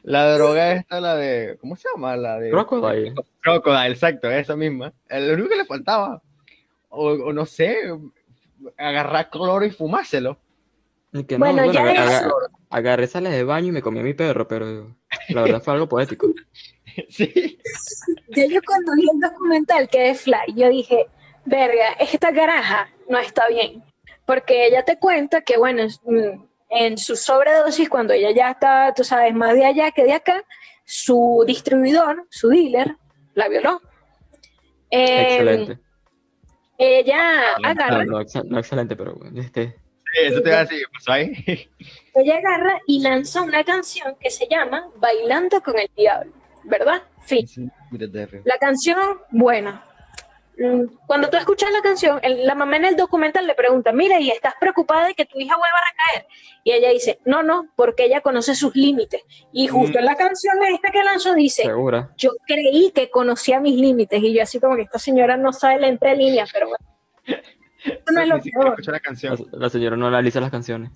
la 0.03 0.35
droga 0.35 0.73
esta, 0.73 1.01
la 1.01 1.17
de, 1.17 1.57
¿cómo 1.61 1.77
se 1.77 1.89
llama? 1.95 2.17
La 2.17 2.39
de... 2.39 2.51
Crocodile. 2.51 3.15
Crocodile, 3.41 3.89
exacto, 3.93 4.31
esa 4.31 4.57
misma. 4.57 4.93
Lo 5.09 5.35
único 5.35 5.49
que 5.49 5.57
le 5.57 5.65
faltaba. 5.65 6.23
O, 6.89 7.11
o 7.11 7.33
no 7.33 7.45
sé, 7.47 7.77
agarrar 8.77 9.31
cloro 9.31 9.65
y 9.65 9.71
fumárselo. 9.71 10.39
Y 11.13 11.25
que 11.25 11.37
Bueno, 11.37 11.65
no, 11.67 11.73
ya 11.73 11.91
eso- 12.19 12.35
agarré 12.71 13.07
sales 13.07 13.33
de 13.33 13.45
baño 13.45 13.69
y 13.69 13.73
me 13.73 13.83
comí 13.83 14.01
a 14.01 14.03
mi 14.03 14.15
perro, 14.15 14.47
pero 14.49 14.95
la 15.29 15.43
verdad 15.43 15.63
fue 15.63 15.75
algo 15.75 15.89
poético. 15.89 16.29
Sí. 17.11 17.59
Ya 18.29 18.47
yo 18.47 18.59
cuando 18.65 18.93
vi 18.95 19.03
el 19.13 19.21
documental 19.21 19.87
que 19.91 20.09
es 20.09 20.23
Fly, 20.23 20.55
yo 20.55 20.71
dije, 20.71 21.07
verga, 21.47 21.93
esta 21.99 22.33
caraja 22.33 22.91
no 23.09 23.19
está 23.19 23.49
bien. 23.49 23.83
Porque 24.25 24.67
ella 24.67 24.85
te 24.85 24.99
cuenta 24.99 25.41
que, 25.43 25.57
bueno, 25.57 25.83
es- 25.83 26.01
en 26.69 26.99
su 26.99 27.15
sobredosis, 27.17 27.89
cuando 27.89 28.13
ella 28.13 28.31
ya 28.33 28.51
está, 28.51 28.93
tú 28.95 29.05
sabes, 29.05 29.33
más 29.35 29.55
de 29.55 29.65
allá 29.65 29.91
que 29.93 30.03
de 30.05 30.13
acá, 30.13 30.43
su 30.85 31.45
distribuidor, 31.47 32.27
su 32.31 32.49
dealer, 32.49 32.97
la 33.35 33.49
violó. 33.49 33.81
Eh, 34.91 35.23
Excelente. 35.23 35.79
Ella 36.79 37.51
Excelente. 37.53 37.83
agarra, 37.83 38.05
No, 38.05 38.13
no, 38.13 38.21
ex- 38.21 38.45
no 38.45 38.59
excelente, 38.59 38.97
pero 38.97 39.17
este, 39.37 39.77
Sí, 40.13 40.23
eso 40.23 40.43
te 40.43 40.49
iba 40.49 40.59
a 40.59 40.65
decir, 40.65 40.79
¿qué 40.79 40.93
pasó 40.93 41.13
ahí? 41.13 41.33
ella 42.15 42.37
agarra 42.39 42.79
y 42.87 43.01
lanza 43.01 43.43
una 43.43 43.65
canción 43.65 44.17
que 44.21 44.31
se 44.31 44.47
llama 44.49 44.89
Bailando 44.97 45.61
con 45.63 45.79
el 45.79 45.89
Diablo, 45.97 46.33
¿verdad? 46.65 47.03
Fin. 47.23 47.47
Sí. 47.47 47.69
La 48.45 48.59
canción, 48.59 49.21
buena. 49.31 49.85
Mm, 50.59 50.85
Cuando 51.07 51.29
tú 51.29 51.37
escuchas 51.37 51.71
la 51.71 51.83
canción, 51.83 52.19
el- 52.23 52.47
la 52.47 52.55
mamá 52.55 52.77
en 52.77 52.87
el 52.87 52.97
documental 52.97 53.47
le 53.47 53.55
pregunta, 53.55 53.93
mira, 53.93 54.19
¿y 54.21 54.31
estás 54.31 54.55
preocupada 54.59 55.07
de 55.09 55.15
que 55.15 55.27
tu 55.27 55.39
hija 55.39 55.55
vuelva 55.55 55.77
a 55.77 55.91
recaer? 55.91 56.27
Y 56.65 56.73
ella 56.73 56.91
dice, 56.91 57.19
no, 57.27 57.43
no, 57.43 57.69
porque 57.77 58.05
ella 58.07 58.23
conoce 58.23 58.55
sus 58.55 58.75
límites. 58.75 59.23
Y 59.53 59.69
justo 59.69 59.99
Mm. 59.99 60.01
en 60.01 60.05
la 60.07 60.17
canción 60.17 60.55
esta 60.73 60.91
que 60.91 61.05
lanzó 61.05 61.35
dice, 61.35 61.63
segura. 61.65 62.11
yo 62.17 62.31
creí 62.47 62.91
que 62.95 63.11
conocía 63.11 63.61
mis 63.61 63.77
límites. 63.79 64.23
Y 64.23 64.33
yo 64.35 64.43
así 64.43 64.59
como 64.59 64.77
que 64.77 64.83
esta 64.83 64.99
señora 64.99 65.37
no 65.37 65.53
sabe 65.53 65.79
la 65.79 65.89
entre 65.89 66.17
líneas, 66.17 66.49
pero 66.53 66.69
bueno. 66.69 66.87
Eso 67.85 68.13
no 68.13 68.21
es 68.23 68.29
lo 68.29 68.41
peor. 68.41 68.87
la 68.93 69.01
canción. 69.01 69.37
La, 69.53 69.59
la 69.59 69.69
señora 69.71 69.97
no 69.97 70.07
analiza 70.09 70.41
las 70.41 70.51
canciones. 70.51 70.91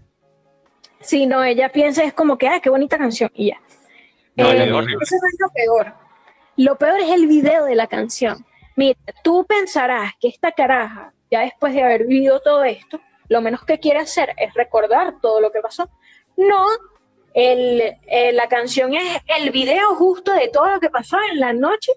Sí, 1.00 1.26
no, 1.26 1.44
ella 1.44 1.70
piensa 1.70 2.02
es 2.02 2.12
como 2.14 2.36
que, 2.38 2.48
ah, 2.48 2.60
qué 2.60 2.70
bonita 2.70 2.98
canción. 2.98 3.30
Y 3.34 3.48
ya. 3.48 3.60
No, 4.36 4.50
Eh, 4.50 4.56
ya 4.56 4.64
eso 4.64 4.72
no 4.72 4.80
es 4.80 5.36
lo 5.38 5.48
peor. 5.54 5.94
Lo 6.56 6.76
peor 6.76 6.98
es 7.00 7.10
el 7.10 7.26
video 7.26 7.64
de 7.66 7.74
la 7.74 7.86
canción. 7.86 8.44
Mira, 8.80 8.98
tú 9.22 9.44
pensarás 9.44 10.14
que 10.18 10.28
esta 10.28 10.52
caraja, 10.52 11.12
ya 11.30 11.40
después 11.40 11.74
de 11.74 11.82
haber 11.82 12.06
vivido 12.06 12.40
todo 12.40 12.64
esto, 12.64 12.98
lo 13.28 13.42
menos 13.42 13.62
que 13.66 13.78
quiere 13.78 13.98
hacer 13.98 14.32
es 14.38 14.54
recordar 14.54 15.20
todo 15.20 15.38
lo 15.42 15.52
que 15.52 15.60
pasó. 15.60 15.90
No, 16.38 16.64
el, 17.34 17.82
eh, 18.06 18.32
la 18.32 18.48
canción 18.48 18.94
es 18.94 19.18
el 19.38 19.50
video 19.50 19.94
justo 19.96 20.32
de 20.32 20.48
todo 20.48 20.70
lo 20.70 20.80
que 20.80 20.88
pasó 20.88 21.18
en 21.30 21.40
la 21.40 21.52
noche 21.52 21.92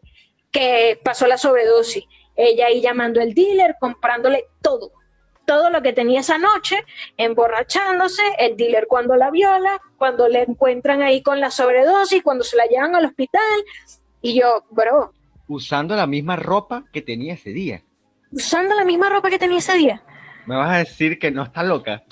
que 0.52 1.00
pasó 1.02 1.26
la 1.26 1.38
sobredosis. 1.38 2.04
ella 2.36 2.66
ahí 2.66 2.82
llamando 2.82 3.22
al 3.22 3.34
dealer, 3.34 3.78
comprándole 3.80 4.48
todo, 4.62 4.92
todo 5.46 5.70
lo 5.70 5.82
que 5.82 5.94
tenía 5.94 6.20
esa 6.20 6.38
noche, 6.38 6.84
emborrachándose, 7.16 8.24
el 8.40 8.58
dealer 8.58 8.88
cuando 8.88 9.16
la 9.16 9.32
viola, 9.32 9.80
cuando 9.98 10.28
le 10.28 10.42
encuentran 10.42 11.02
ahí 11.02 11.24
con 11.24 11.40
la 11.40 11.50
sobredosis, 11.50 12.22
cuando 12.22 12.44
se 12.44 12.58
la 12.58 12.66
llevan 12.66 12.94
al 12.94 13.06
hospital, 13.06 13.64
y 14.22 14.38
yo, 14.38 14.66
bro, 14.70 15.14
Usando 15.48 15.96
la 15.96 16.08
misma 16.08 16.36
ropa 16.36 16.86
que 16.91 17.02
tenía 17.02 17.34
ese 17.34 17.52
día. 17.52 17.84
usando 18.32 18.74
la 18.76 18.84
misma 18.84 19.10
ropa 19.10 19.30
que 19.30 19.38
tenía 19.38 19.60
ese 19.60 19.74
día. 19.76 20.02
Me 20.48 20.56
vas 20.56 20.70
a 20.74 20.78
decir 20.80 21.20
que 21.20 21.30
no 21.32 21.44
está 21.44 21.62
loca. 21.64 22.04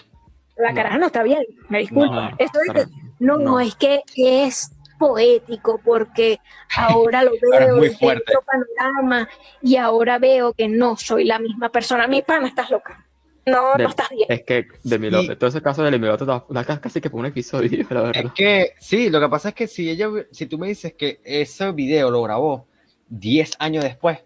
La 0.57 0.69
No. 0.69 0.75
caraja 0.75 0.97
no 0.99 1.07
está 1.07 1.23
bien, 1.23 1.43
me 1.69 1.79
disculpa. 1.79 2.29
No, 2.31 2.35
Eso 2.37 2.59
de 2.59 2.65
que- 2.65 2.73
para- 2.73 2.85
no, 3.19 3.37
no. 3.37 3.59
es 3.59 3.75
que 3.75 4.03
es 4.05 4.71
poético 4.99 5.79
porque 5.83 6.39
ahora 6.77 7.23
lo 7.23 7.31
veo 7.41 7.77
muy 7.77 7.89
fuerte. 7.89 8.23
otro 8.37 8.43
panorama 8.45 9.27
y 9.63 9.77
ahora 9.77 10.19
veo 10.19 10.53
que 10.53 10.67
no 10.69 10.95
soy 10.95 11.25
la 11.25 11.39
misma 11.39 11.69
persona. 11.69 12.05
Mi 12.07 12.21
pana, 12.21 12.47
estás 12.47 12.69
loca. 12.69 13.03
No, 13.47 13.73
De- 13.75 13.83
no 13.83 13.89
estás 13.89 14.09
bien. 14.11 14.27
Es 14.29 14.43
que 14.43 14.67
Demi 14.83 15.07
Sí. 15.07 15.11
Lovato, 15.13 15.37
todo 15.39 15.49
ese 15.49 15.61
caso 15.63 15.81
de 15.83 15.89
Demi 15.89 16.05
Lovato 16.05 16.25
da, 16.47 16.63
casi 16.79 17.01
que 17.01 17.09
por 17.09 17.19
un 17.21 17.25
episodio, 17.25 17.69
la 17.89 18.01
verdad. 18.03 18.25
Es 18.25 18.31
que 18.33 18.73
sí, 18.79 19.09
lo 19.09 19.19
que 19.19 19.29
pasa 19.29 19.49
es 19.49 19.55
que 19.55 19.65
si 19.67 19.89
ella, 19.89 20.07
si 20.31 20.45
tú 20.45 20.59
me 20.59 20.67
dices 20.67 20.93
que 20.93 21.19
ese 21.23 21.71
video 21.71 22.11
lo 22.11 22.21
grabó 22.21 22.67
10 23.11 23.51
años 23.59 23.83
después, 23.83 24.19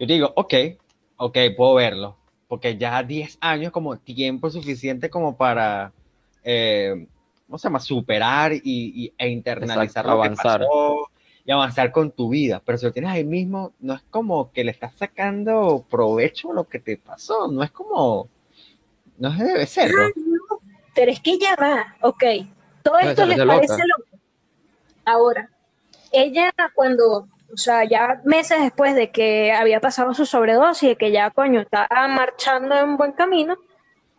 yo 0.00 0.06
te 0.06 0.12
digo, 0.14 0.32
ok, 0.34 0.54
ok, 1.16 1.38
puedo 1.56 1.74
verlo, 1.74 2.16
porque 2.48 2.76
ya 2.76 3.02
10 3.04 3.38
años 3.40 3.70
como 3.72 3.96
tiempo 3.98 4.50
suficiente 4.50 5.08
como 5.08 5.36
para, 5.36 5.92
eh, 6.42 7.06
¿cómo 7.46 7.56
se 7.56 7.64
llama? 7.68 7.78
Superar 7.78 8.52
y, 8.52 8.60
y- 8.64 9.14
e 9.16 9.28
internalizar 9.28 10.04
Exacto, 10.04 10.16
lo 10.16 10.22
que 10.22 10.26
avanzar. 10.26 10.60
pasó 10.60 11.08
y 11.44 11.50
avanzar 11.52 11.90
con 11.92 12.10
tu 12.10 12.28
vida. 12.30 12.62
Pero 12.64 12.78
si 12.78 12.86
lo 12.86 12.92
tienes 12.92 13.10
ahí 13.12 13.24
mismo, 13.24 13.72
no 13.80 13.94
es 13.94 14.02
como 14.10 14.52
que 14.52 14.64
le 14.64 14.70
estás 14.72 14.94
sacando 14.96 15.84
provecho 15.88 16.50
a 16.50 16.54
lo 16.54 16.68
que 16.68 16.78
te 16.80 16.96
pasó, 16.96 17.48
no 17.48 17.62
es 17.62 17.70
como, 17.70 18.28
no 19.18 19.30
debe 19.30 19.66
ser, 19.66 19.90
¿no? 19.90 20.58
Pero 20.94 21.10
es 21.12 21.20
que 21.20 21.38
ya 21.38 21.54
va, 21.56 21.96
ok. 22.00 22.24
Todo 22.82 22.94
No, 23.00 23.08
esto 23.08 23.24
les 23.26 23.38
es 23.38 23.46
parece 23.46 23.72
loca. 23.72 23.84
loco. 23.96 24.22
Ahora, 25.04 25.50
ella 26.12 26.52
cuando, 26.74 27.28
o 27.52 27.56
sea, 27.56 27.84
ya 27.84 28.20
meses 28.24 28.60
después 28.60 28.94
de 28.94 29.10
que 29.10 29.52
había 29.52 29.80
pasado 29.80 30.14
su 30.14 30.24
sobredosis, 30.24 30.90
de 30.90 30.96
que 30.96 31.12
ya, 31.12 31.30
coño, 31.30 31.60
estaba 31.60 32.08
marchando 32.08 32.76
en 32.78 32.96
buen 32.96 33.12
camino, 33.12 33.56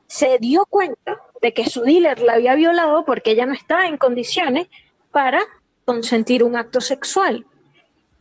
se 0.07 0.37
dio 0.37 0.65
cuenta 0.67 1.19
de 1.41 1.53
que 1.53 1.67
su 1.67 1.81
dealer 1.81 2.21
la 2.21 2.33
había 2.33 2.53
violado 2.53 3.05
porque 3.05 3.31
ella 3.31 3.47
no 3.47 3.53
estaba 3.53 3.87
en 3.87 3.97
condiciones 3.97 4.67
para 5.11 5.41
consentir 5.85 6.43
un 6.43 6.55
acto 6.55 6.79
sexual. 6.79 7.45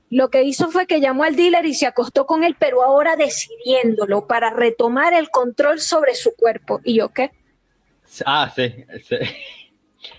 Lo 0.09 0.31
que 0.31 0.43
hizo 0.43 0.71
fue 0.71 0.87
que 0.87 1.01
llamó 1.01 1.25
al 1.25 1.37
dealer 1.37 1.67
y 1.67 1.75
se 1.75 1.87
acostó 1.87 2.27
con 2.27 2.45
él, 2.45 2.57
pero 2.59 2.83
ahora 2.83 3.17
decidiéndolo 3.17 4.27
para 4.27 4.51
retomar 4.51 5.13
el 5.13 5.31
control 5.31 5.81
sobre 5.81 6.15
su 6.15 6.35
cuerpo. 6.35 6.81
¿Y 6.85 6.95
yo 6.95 7.11
qué? 7.11 7.31
Ah, 8.25 8.51
sí, 8.55 8.85
sí. 9.07 9.17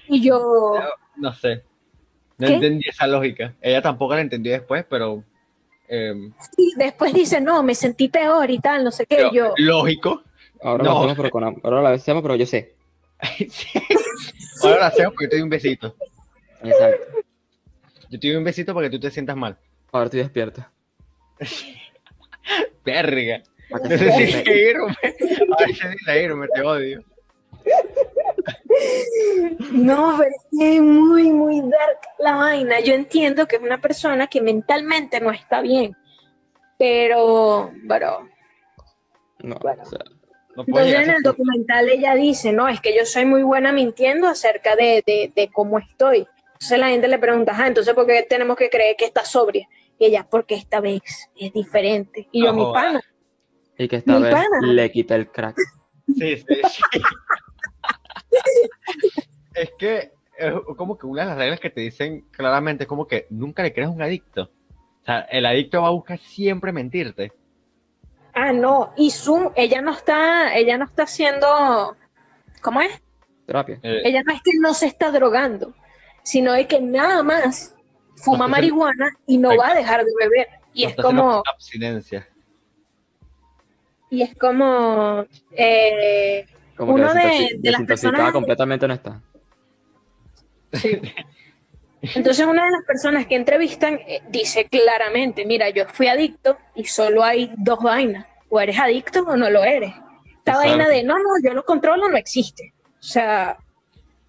Y 0.08 0.22
yo, 0.22 0.80
No 1.16 1.34
sé. 1.34 1.64
No 2.38 2.47
¿Qué? 2.47 2.53
entendí 2.55 2.88
esa 2.89 3.07
lógica. 3.07 3.53
Ella 3.61 3.81
tampoco 3.81 4.15
la 4.15 4.21
entendió 4.21 4.51
después, 4.51 4.86
pero. 4.89 5.23
eh, 5.88 6.13
sí, 6.55 6.73
después 6.77 7.13
dice, 7.13 7.39
no, 7.41 7.61
me 7.63 7.75
sentí 7.75 8.07
peor 8.09 8.49
y 8.49 8.59
tal, 8.59 8.84
no 8.84 8.91
sé 8.91 9.05
qué. 9.05 9.15
pero 9.17 9.31
yo, 9.34 9.53
lógico. 9.57 10.23
Ahora 10.61 10.84
No. 10.84 10.91
lo 10.91 10.97
hacemos, 10.99 11.17
pero 11.17 11.29
con 11.29 11.43
am- 11.43 11.59
ahora 11.63 11.81
la 11.81 11.89
hacemos, 11.91 12.21
pero 12.23 12.36
yo 12.36 12.45
sé. 12.45 12.73
Sí. 13.49 13.67
Ahora 14.63 14.77
lo 14.79 14.86
hacemos 14.86 15.13
porque 15.13 15.25
yo 15.25 15.29
te 15.29 15.36
doy 15.38 15.43
un 15.43 15.49
besito. 15.49 15.95
Exacto. 16.63 17.05
Yo 18.09 18.19
te 18.19 18.27
doy 18.27 18.36
un 18.38 18.43
besito 18.43 18.73
para 18.73 18.88
que 18.89 18.91
tú 18.97 18.99
te 19.01 19.11
sientas 19.11 19.36
mal. 19.36 19.57
Ahora 19.91 20.05
estoy 20.05 20.21
despierta. 20.21 20.71
Verga. 22.86 23.41
Para 23.69 23.88
que 23.89 23.97
se 23.97 24.05
Necesito 24.05 24.49
me- 24.51 24.57
irme. 24.61 24.97
Ay, 25.01 25.67
necesito 25.67 26.13
irme, 26.15 26.47
te 26.53 26.61
odio. 26.61 27.03
No, 29.71 30.15
pero 30.17 30.29
es 30.29 30.45
que 30.57 30.75
es 30.75 30.81
muy, 30.81 31.31
muy 31.31 31.61
dark 31.61 31.99
la 32.19 32.36
vaina. 32.36 32.79
Yo 32.79 32.93
entiendo 32.93 33.47
que 33.47 33.57
es 33.57 33.61
una 33.61 33.79
persona 33.81 34.27
que 34.27 34.41
mentalmente 34.41 35.19
no 35.19 35.31
está 35.31 35.61
bien, 35.61 35.95
pero, 36.77 37.71
pero, 37.88 38.27
No, 39.39 39.55
Bueno. 39.61 39.84
o 39.84 39.86
sea, 39.86 39.99
No 40.55 40.63
entonces 40.67 40.93
en 40.99 41.09
el 41.09 41.21
documental 41.23 41.89
ella 41.89 42.15
dice, 42.15 42.51
no, 42.53 42.67
es 42.67 42.79
que 42.81 42.95
yo 42.95 43.05
soy 43.05 43.25
muy 43.25 43.43
buena 43.43 43.71
mintiendo 43.71 44.27
acerca 44.27 44.75
de, 44.75 45.03
de, 45.05 45.31
de 45.36 45.49
cómo 45.51 45.79
estoy. 45.79 46.27
Entonces 46.53 46.79
la 46.79 46.89
gente 46.89 47.07
le 47.07 47.17
pregunta, 47.19 47.53
ah, 47.57 47.67
entonces 47.67 47.93
¿por 47.93 48.05
qué 48.07 48.23
tenemos 48.23 48.55
que 48.55 48.69
creer 48.69 48.95
que 48.95 49.05
está 49.05 49.25
sobria? 49.25 49.67
Y 49.99 50.05
ella, 50.05 50.25
porque 50.29 50.55
esta 50.55 50.79
vez 50.79 51.01
es 51.36 51.51
diferente. 51.53 52.27
Y 52.31 52.43
yo, 52.45 52.53
No 52.53 52.67
mi 52.67 52.73
pana, 52.73 53.01
y 53.77 53.88
que 53.88 53.97
esta 53.97 54.13
Mi 54.17 54.23
vez 54.23 54.34
pana. 54.34 54.59
le 54.61 54.91
quita 54.91 55.15
el 55.15 55.29
crack. 55.29 55.57
Sí, 56.17 56.38
sí, 56.38 56.45
sí. 56.69 57.01
Es 59.53 59.71
que 59.77 60.11
es 60.38 60.53
como 60.77 60.97
que 60.97 61.05
una 61.05 61.21
de 61.23 61.27
las 61.29 61.38
reglas 61.38 61.59
que 61.59 61.69
te 61.69 61.81
dicen 61.81 62.21
claramente 62.31 62.84
es 62.84 62.88
como 62.88 63.07
que 63.07 63.27
nunca 63.29 63.61
le 63.63 63.73
creas 63.73 63.89
a 63.89 63.93
un 63.93 64.01
adicto. 64.01 64.43
O 65.01 65.05
sea, 65.05 65.19
el 65.21 65.45
adicto 65.45 65.81
va 65.81 65.89
a 65.89 65.91
buscar 65.91 66.17
siempre 66.19 66.71
mentirte. 66.71 67.31
Ah, 68.34 68.51
no, 68.51 68.93
y 68.97 69.11
Zoom, 69.11 69.51
ella 69.55 69.81
no 69.81 69.91
está, 69.91 70.55
ella 70.55 70.77
no 70.77 70.86
está 70.86 71.03
haciendo, 71.03 71.95
¿cómo 72.61 72.81
es? 72.81 72.99
Terapia. 73.45 73.79
Eh, 73.84 74.01
Ella 74.05 74.23
no 74.23 74.34
es 74.34 74.41
que 74.41 74.51
no 74.59 74.73
se 74.73 74.88
está 74.88 75.11
drogando, 75.11 75.73
sino 76.23 76.53
de 76.53 76.65
que 76.65 76.79
nada 76.81 77.21
más 77.21 77.75
fuma 78.15 78.47
No 78.47 78.55
está 78.55 78.57
haciendo- 78.57 78.77
marihuana 78.88 79.17
y 79.27 79.38
no 79.38 79.55
va 79.57 79.71
a 79.71 79.75
dejar 79.75 80.03
de 80.05 80.11
beber. 80.19 80.47
Y 80.73 80.84
no 80.86 80.89
es 80.89 80.95
como, 80.95 81.43
abstinencia. 81.45 82.27
y 84.09 84.21
es 84.21 84.34
como, 84.36 85.25
eh, 85.51 86.45
Como 86.86 87.03
uno 87.03 87.13
que 87.13 87.57
de- 87.57 87.71
las 87.71 87.81
personas- 87.84 88.31
completamente 88.31 88.88
no 88.88 88.93
está. 88.93 89.21
sí. 90.73 90.99
Entonces 92.15 92.45
una 92.45 92.65
de 92.65 92.71
las 92.71 92.84
personas 92.86 93.25
que 93.27 93.36
entrevistan 93.36 93.93
eh, 94.05 94.21
dice 94.29 94.65
claramente, 94.65 95.45
mira, 95.45 95.69
yo 95.69 95.86
fui 95.88 96.07
adicto 96.07 96.57
y 96.75 96.84
solo 96.84 97.23
hay 97.23 97.49
dos 97.57 97.79
vainas, 97.81 98.25
o 98.49 98.59
eres 98.59 98.77
adicto 98.77 99.21
o 99.23 99.38
no 99.38 99.49
lo 99.49 99.63
eres. 99.63 99.91
Esta 100.39 100.51
Exacto. 100.51 100.67
vaina 100.69 100.88
de, 100.89 101.03
no, 101.03 101.17
no, 101.17 101.23
yo 101.41 101.53
lo 101.53 101.63
controlo, 101.63 102.09
no 102.09 102.17
existe. 102.17 102.73
O 102.99 103.03
sea, 103.03 103.57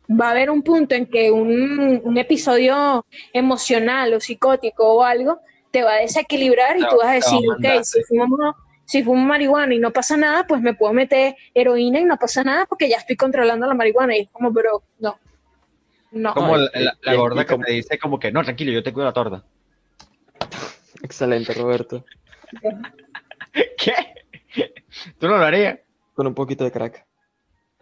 va 0.08 0.28
a 0.28 0.30
haber 0.30 0.50
un 0.50 0.62
punto 0.62 0.94
en 0.94 1.06
que 1.06 1.32
un, 1.32 2.00
un 2.04 2.16
episodio 2.16 3.04
emocional 3.32 4.14
o 4.14 4.20
psicótico 4.20 4.94
o 4.94 5.02
algo 5.02 5.40
te 5.72 5.82
va 5.82 5.94
a 5.94 5.96
desequilibrar 5.96 6.76
y 6.76 6.86
tú 6.86 6.96
va- 6.98 7.06
vas 7.06 7.08
a 7.08 7.14
decir, 7.14 7.40
ok, 7.50 7.82
si 7.82 8.04
fumo, 8.04 8.54
si 8.98 9.02
fumo 9.02 9.24
marihuana 9.24 9.74
y 9.74 9.80
no 9.80 9.92
pasa 9.92 10.16
nada, 10.16 10.46
pues 10.46 10.60
me 10.62 10.74
puedo 10.74 10.92
meter 10.92 11.34
heroína 11.52 11.98
y 11.98 12.04
no 12.04 12.16
pasa 12.16 12.44
nada 12.44 12.64
porque 12.66 12.88
ya 12.88 12.96
estoy 12.98 13.16
controlando 13.16 13.66
la 13.66 13.74
marihuana. 13.74 14.16
Y 14.16 14.20
es 14.20 14.30
como, 14.30 14.52
pero 14.54 14.84
no. 15.00 15.18
No. 16.12 16.32
Como 16.32 16.56
la, 16.56 16.70
la- 16.74 16.96
la 17.02 17.12
y- 17.12 17.14
y 17.14 17.18
gorda 17.18 17.44
que 17.44 17.52
como- 17.54 17.64
te 17.64 17.72
dice 17.72 17.98
como 17.98 18.20
que, 18.20 18.30
no, 18.30 18.44
tranquilo, 18.44 18.70
yo 18.70 18.84
te 18.84 18.92
cuido 18.92 19.06
la 19.06 19.12
torta. 19.12 19.44
Excelente, 21.02 21.52
Roberto. 21.54 22.04
¿Qué? 23.52 23.94
¿Tú 25.18 25.26
no 25.26 25.38
lo 25.38 25.44
harías? 25.44 25.80
Con 26.14 26.28
un 26.28 26.34
poquito 26.34 26.62
de 26.62 26.70
crack. 26.70 27.04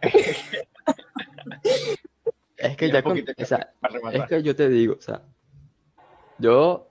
es 2.57 2.75
que 2.77 2.89
ya 2.91 3.03
con, 3.03 3.11
poquito 3.11 3.33
de 3.37 3.43
o 3.43 3.45
sea, 3.45 3.71
es 4.11 4.23
que 4.23 4.41
yo 4.41 4.55
te 4.55 4.67
digo, 4.67 4.95
o 4.97 5.01
sea, 5.01 5.21
yo, 6.39 6.87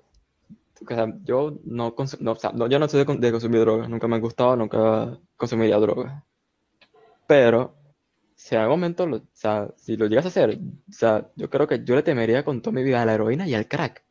o 0.89 0.97
sea, 0.97 1.07
yo 1.25 1.59
no, 1.65 1.95
no, 2.21 2.33
o 2.33 2.37
sea, 2.37 2.51
no- 2.53 2.67
yo 2.69 2.79
no 2.79 2.89
soy 2.89 3.01
de, 3.01 3.07
con- 3.07 3.21
de 3.21 3.31
consumir 3.31 3.61
drogas, 3.61 3.89
nunca 3.89 4.07
me 4.09 4.17
han 4.17 4.23
gustado, 4.23 4.57
nunca 4.57 5.19
consumiría 5.37 5.79
drogas. 5.79 6.23
Pero, 7.27 7.75
si 8.35 8.55
en 8.55 8.61
algún 8.63 8.79
momento, 8.81 9.07
lo- 9.07 9.17
o 9.17 9.23
sea, 9.33 9.69
si 9.77 9.97
lo 9.97 10.07
llegas 10.07 10.25
a 10.25 10.29
hacer, 10.29 10.59
o 10.89 10.93
sea, 10.93 11.29
yo 11.37 11.49
creo 11.51 11.67
que 11.67 11.83
yo 11.85 11.95
le 11.95 12.03
temería 12.03 12.45
con 12.45 12.61
toda 12.61 12.75
mi 12.75 12.83
vida 12.83 13.03
a 13.03 13.07
la 13.07 13.15
heroína 13.15 13.47
y 13.49 13.55
al 13.55 13.69
crack. 13.69 14.03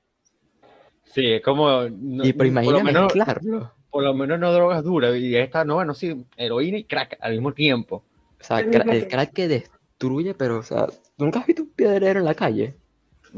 Sí, 1.03 1.33
es 1.33 1.41
como. 1.41 1.89
no- 1.89 2.23
y 2.25 2.33
pero 2.33 2.37
por, 2.37 2.47
imagina 2.47 2.77
lo 2.77 2.83
menos, 2.83 3.03
mezclarlo. 3.15 3.71
por 3.89 4.03
lo 4.03 4.13
menos 4.13 4.39
no 4.39 4.53
drogas 4.53 4.83
duras. 4.83 5.15
Y 5.17 5.35
esta, 5.35 5.65
no, 5.65 5.75
bueno, 5.75 5.93
sí, 5.93 6.25
heroína 6.37 6.77
y 6.77 6.83
crack 6.85 7.17
al 7.19 7.33
mismo 7.33 7.53
tiempo. 7.53 8.03
O 8.39 8.43
sea, 8.43 8.59
el 8.59 8.69
tiempo. 8.71 9.07
crack 9.09 9.33
que 9.33 9.47
destruye, 9.49 10.33
pero, 10.33 10.59
o 10.59 10.63
sea, 10.63 10.87
¿tú 10.87 11.25
nunca 11.25 11.39
has 11.39 11.47
visto 11.47 11.63
un 11.63 11.69
piedrero 11.69 12.19
en 12.19 12.25
la 12.25 12.33
calle? 12.33 12.75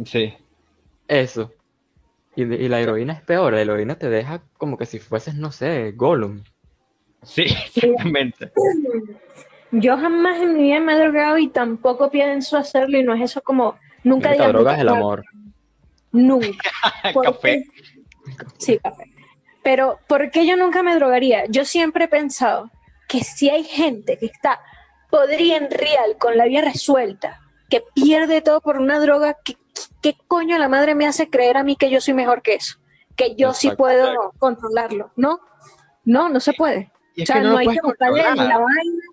Sí. 0.05 0.33
Eso. 1.07 1.51
Y, 2.35 2.45
la 2.45 2.79
heroína 2.79 3.13
es 3.13 3.21
peor, 3.21 3.53
la 3.53 3.61
heroína 3.61 3.95
te 3.95 4.09
deja 4.09 4.41
como 4.57 4.77
que 4.77 4.85
si 4.85 4.99
fueses, 4.99 5.35
no 5.35 5.51
sé, 5.51 5.91
Gollum. 5.95 6.43
Sí, 7.23 7.43
exactamente. 7.43 8.51
Yo 9.71 9.97
jamás 9.97 10.41
en 10.41 10.55
mi 10.55 10.63
vida 10.63 10.81
me 10.81 10.93
he 10.93 10.99
drogado 10.99 11.37
y 11.37 11.47
tampoco 11.47 12.11
pienso 12.11 12.57
hacerlo 12.57 12.99
y 12.99 13.03
no 13.03 13.13
es 13.13 13.21
eso 13.21 13.41
como, 13.41 13.77
nunca 14.03 14.27
La 14.29 14.33
digas 14.33 14.47
droga 14.49 14.73
es 14.73 14.79
el 14.79 14.87
nunca, 14.87 14.99
amor. 14.99 15.25
Nunca. 16.11 16.71
¿Por 17.13 17.23
Café. 17.23 17.65
Sí, 18.57 18.77
café. 18.77 19.13
Pero 19.63 19.99
¿por 20.07 20.31
qué 20.31 20.45
yo 20.45 20.57
nunca 20.57 20.83
me 20.83 20.95
drogaría? 20.95 21.45
Yo 21.45 21.63
siempre 21.63 22.05
he 22.05 22.07
pensado 22.09 22.69
que 23.07 23.23
si 23.23 23.49
hay 23.49 23.63
gente 23.63 24.17
que 24.17 24.25
está 24.25 24.59
podría 25.09 25.57
en 25.57 25.71
real 25.71 26.17
con 26.19 26.37
la 26.37 26.45
vida 26.45 26.61
resuelta, 26.61 27.39
que 27.69 27.83
pierde 27.95 28.41
todo 28.41 28.61
por 28.61 28.77
una 28.77 28.99
droga, 28.99 29.37
¿qué, 29.45 29.55
qué 30.01 30.15
coño 30.27 30.57
la 30.57 30.67
madre 30.67 30.95
me 30.95 31.07
hace 31.07 31.29
creer 31.29 31.57
a 31.57 31.63
mí 31.63 31.75
que 31.75 31.89
yo 31.89 32.01
soy 32.01 32.13
mejor 32.13 32.41
que 32.41 32.55
eso? 32.55 32.77
Que 33.15 33.35
yo 33.35 33.53
sí 33.53 33.67
Exacto. 33.67 33.83
puedo 33.83 34.33
controlarlo, 34.39 35.11
¿no? 35.15 35.39
No, 36.05 36.29
no 36.29 36.39
se 36.39 36.53
puede. 36.53 36.91
O 37.21 37.25
sea, 37.25 37.35
que 37.37 37.41
no, 37.41 37.57
hay 37.57 37.67
que 37.67 37.79
buscarle 37.81 38.23
controlar. 38.23 38.47
la 38.47 38.57
vaina. 38.57 39.03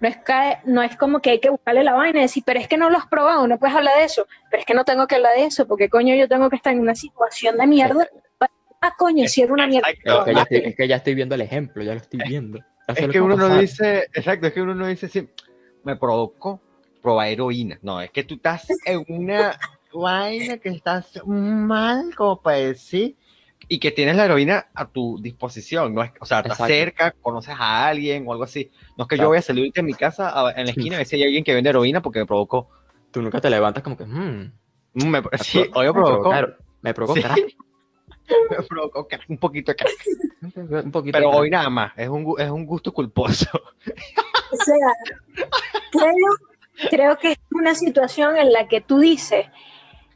No 0.00 0.08
es, 0.08 0.16
que, 0.16 0.58
no 0.64 0.82
es 0.82 0.96
como 0.96 1.20
que 1.20 1.30
hay 1.30 1.38
que 1.38 1.50
buscarle 1.50 1.84
la 1.84 1.92
vaina 1.92 2.18
y 2.18 2.22
decir, 2.22 2.42
pero 2.44 2.58
es 2.58 2.66
que 2.66 2.76
no 2.76 2.90
lo 2.90 2.98
has 2.98 3.06
probado, 3.06 3.46
no 3.46 3.58
puedes 3.58 3.76
hablar 3.76 3.98
de 3.98 4.04
eso. 4.04 4.26
Pero 4.50 4.60
es 4.62 4.66
que 4.66 4.74
no 4.74 4.84
tengo 4.84 5.06
que 5.06 5.14
hablar 5.14 5.36
de 5.36 5.44
eso, 5.44 5.68
porque 5.68 5.88
coño, 5.88 6.16
yo 6.16 6.28
tengo 6.28 6.50
que 6.50 6.56
estar 6.56 6.72
en 6.72 6.80
una 6.80 6.96
situación 6.96 7.56
de 7.56 7.66
mierda. 7.68 8.08
Ah, 8.80 8.94
coño, 8.98 9.28
si 9.28 9.42
era 9.42 9.52
una 9.52 9.68
mierda. 9.68 9.90
Exacto. 9.90 10.26
Es 10.26 10.26
que, 10.26 10.34
ya 10.34 10.42
estoy, 10.42 10.58
es 10.70 10.76
que 10.76 10.88
ya 10.88 10.96
estoy 10.96 11.14
viendo 11.14 11.34
el 11.36 11.40
ejemplo, 11.42 11.84
ya 11.84 11.92
lo 11.92 12.00
estoy 12.00 12.20
viendo. 12.26 12.58
Es 12.88 13.08
que 13.08 13.20
uno 13.20 13.36
no 13.36 13.58
dice, 13.58 14.08
exacto, 14.12 14.48
es 14.48 14.52
que 14.52 14.60
uno 14.60 14.74
no 14.74 14.88
dice 14.88 15.08
sí, 15.08 15.28
me 15.84 15.94
provocó 15.94 16.60
probar 17.00 17.28
heroína. 17.28 17.78
No, 17.82 18.00
es 18.00 18.10
que 18.10 18.24
tú 18.24 18.34
estás 18.34 18.66
en 18.84 19.04
una 19.08 19.56
vaina 19.94 20.58
que 20.58 20.68
estás 20.70 21.20
mal, 21.26 22.14
como 22.16 22.40
para 22.40 22.58
decir, 22.58 23.16
y 23.68 23.78
que 23.78 23.90
tienes 23.90 24.16
la 24.16 24.24
heroína 24.24 24.66
a 24.74 24.88
tu 24.88 25.18
disposición. 25.20 25.94
No 25.94 26.02
es, 26.02 26.10
o 26.20 26.26
sea, 26.26 26.38
estás 26.38 26.52
Exacto. 26.54 26.72
cerca, 26.74 27.10
conoces 27.22 27.54
a 27.58 27.86
alguien 27.88 28.24
o 28.26 28.32
algo 28.32 28.44
así. 28.44 28.70
No 28.96 29.04
es 29.04 29.08
que 29.08 29.16
yo 29.16 29.20
Claro. 29.20 29.28
voy 29.30 29.38
a 29.38 29.42
salir 29.42 29.72
de 29.72 29.82
mi 29.82 29.94
casa 29.94 30.28
a- 30.28 30.50
en 30.52 30.64
la 30.66 30.72
esquina 30.72 30.96
a 30.96 30.98
ver 30.98 31.06
si 31.06 31.16
hay 31.16 31.22
alguien 31.24 31.44
que 31.44 31.54
vende 31.54 31.70
heroína 31.70 32.02
porque 32.02 32.18
me 32.18 32.26
provocó. 32.26 32.68
Tú 33.10 33.22
nunca 33.22 33.40
te 33.40 33.48
levantas 33.50 33.82
como 33.82 33.96
que, 33.96 34.04
hmm, 34.04 34.52
Mm, 34.94 35.06
Me, 35.08 35.22
sí, 35.40 35.58
hoy 35.74 35.86
me 35.86 35.92
provocó. 35.92 36.28
provocaron- 36.30 36.56
Me 36.82 36.92
provocó 36.92 37.18
Sí. 37.20 37.56
Me 38.50 38.62
provocó 38.68 39.08
crack, 39.08 39.24
un 39.28 39.38
poquito 39.38 39.72
de 39.72 39.76
crack. 39.76 40.84
Un 40.84 40.90
poquito 40.90 41.18
Pero 41.18 41.30
de 41.30 41.36
hoy 41.36 41.50
nada 41.50 41.70
más, 41.70 41.92
es 41.96 42.08
un, 42.08 42.34
es 42.38 42.50
un 42.50 42.66
gusto 42.66 42.92
culposo. 42.92 43.46
O 43.54 44.56
sea, 44.64 45.46
creo, 45.90 46.90
creo 46.90 47.18
que 47.18 47.32
es 47.32 47.38
una 47.52 47.74
situación 47.74 48.36
en 48.36 48.52
la 48.52 48.68
que 48.68 48.80
tú 48.82 48.98
dices, 48.98 49.46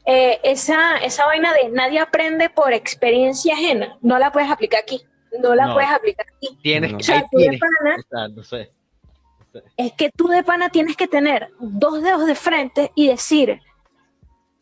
eh, 0.09 0.39
esa, 0.43 0.97
esa 0.97 1.25
vaina 1.25 1.53
de 1.53 1.69
nadie 1.69 1.99
aprende 1.99 2.49
por 2.49 2.71
experiencia 2.73 3.53
ajena, 3.55 3.97
no 4.01 4.17
la 4.17 4.31
puedes 4.31 4.49
aplicar 4.49 4.79
aquí, 4.81 5.01
no 5.39 5.53
la 5.53 5.67
No. 5.67 5.73
puedes 5.73 5.89
aplicar 5.89 6.25
aquí. 6.35 6.57
Tienes. 6.63 6.93
O 6.93 6.99
sea, 7.01 7.23
de 7.31 7.59
no 8.33 8.43
sé. 8.43 8.71
es 9.75 9.91
que 9.93 10.09
tú 10.15 10.27
de 10.29 10.43
pana 10.43 10.69
tienes 10.69 10.95
que 10.95 11.07
tener 11.07 11.49
dos 11.59 12.01
dedos 12.01 12.25
de 12.25 12.35
frente 12.35 12.91
y 12.95 13.07
decir, 13.07 13.59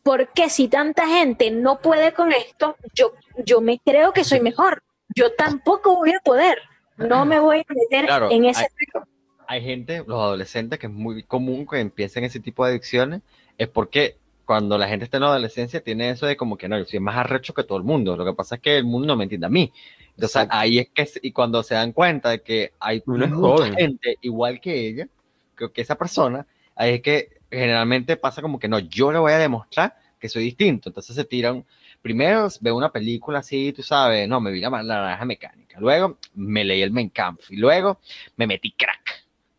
¿por 0.04 0.30
qué 0.34 0.50
si 0.50 0.68
tanta 0.68 1.08
gente 1.08 1.52
no 1.52 1.80
puede 1.80 2.14
con 2.14 2.32
esto, 2.32 2.76
yo, 2.94 3.14
yo 3.46 3.62
me 3.62 3.80
creo 3.80 4.14
que 4.14 4.24
soy 4.24 4.40
mejor? 4.40 4.84
Yo 5.16 5.34
tampoco 5.36 5.96
voy 5.96 6.12
a 6.14 6.20
poder, 6.24 6.58
no 6.98 7.26
me 7.26 7.40
voy 7.40 7.60
a 7.60 7.74
meter 7.74 8.06
Claro, 8.06 8.32
en 8.32 8.46
ese 8.46 8.62
hay- 8.62 9.04
hay 9.48 9.62
gente, 9.64 10.04
los 10.08 10.20
adolescentes, 10.20 10.80
que 10.80 10.88
es 10.88 10.92
muy 10.94 11.22
común 11.24 11.68
que 11.68 11.80
empiecen 11.80 12.24
ese 12.24 12.40
tipo 12.40 12.66
de 12.66 12.72
adicciones, 12.72 13.22
es 13.60 13.68
porque 13.68 14.18
cuando 14.46 14.78
la 14.78 14.88
gente 14.88 15.06
está 15.06 15.18
en 15.18 15.24
la 15.24 15.30
adolescencia 15.30 15.82
tiene 15.82 16.12
eso 16.12 16.26
de 16.26 16.38
como 16.38 16.58
que 16.58 16.70
no, 16.70 16.78
yo 16.78 16.86
soy 16.86 17.00
más 17.00 17.18
arrecho 17.18 17.54
que 17.54 17.64
todo 17.64 17.78
el 17.78 17.84
mundo. 17.84 18.16
Lo 18.16 18.26
que 18.26 18.34
pasa 18.34 18.56
es 18.56 18.62
que 18.62 18.78
el 18.78 18.86
mundo 18.86 19.08
no 19.08 19.16
me 19.16 19.24
entiende 19.24 19.48
a 19.48 19.50
mí. 19.50 19.72
Entonces 20.10 20.44
Exacto. 20.44 20.56
ahí 20.56 20.80
es 20.80 20.90
que, 20.90 21.10
y 21.22 21.32
cuando 21.32 21.64
se 21.64 21.76
dan 21.76 21.92
cuenta 21.92 22.30
de 22.30 22.42
que 22.42 22.74
hay 22.80 22.98
es 22.98 23.08
mucha 23.08 23.74
gente 23.74 24.18
igual 24.22 24.62
que 24.62 24.88
ella, 24.88 25.08
que, 25.58 25.72
que 25.72 25.82
esa 25.82 25.96
persona, 25.96 26.46
ahí 26.76 26.96
es 26.96 27.02
que 27.02 27.30
generalmente 27.52 28.18
pasa 28.18 28.42
como 28.42 28.60
que 28.60 28.68
no, 28.68 28.80
yo 28.80 29.12
le 29.12 29.20
voy 29.20 29.34
a 29.34 29.38
demostrar 29.38 29.96
que 30.20 30.30
soy 30.30 30.44
distinto. 30.44 30.90
Entonces 30.90 31.16
se 31.16 31.26
tiran, 31.26 31.66
primero 32.02 32.48
veo 32.62 32.76
una 32.76 32.92
película 32.92 33.40
así, 33.40 33.74
tú 33.74 33.84
sabes, 33.84 34.28
no, 34.28 34.40
me 34.40 34.52
vi 34.52 34.62
la, 34.62 34.70
la 34.70 34.84
naranja 34.84 35.26
mecánica. 35.26 35.80
Luego 35.80 36.18
me 36.34 36.64
leí 36.64 36.82
el 36.82 36.92
Mein 36.92 37.10
Kampf. 37.10 37.52
Y 37.52 37.58
luego 37.58 38.00
me 38.38 38.48
metí 38.48 38.72
crack. 38.72 39.05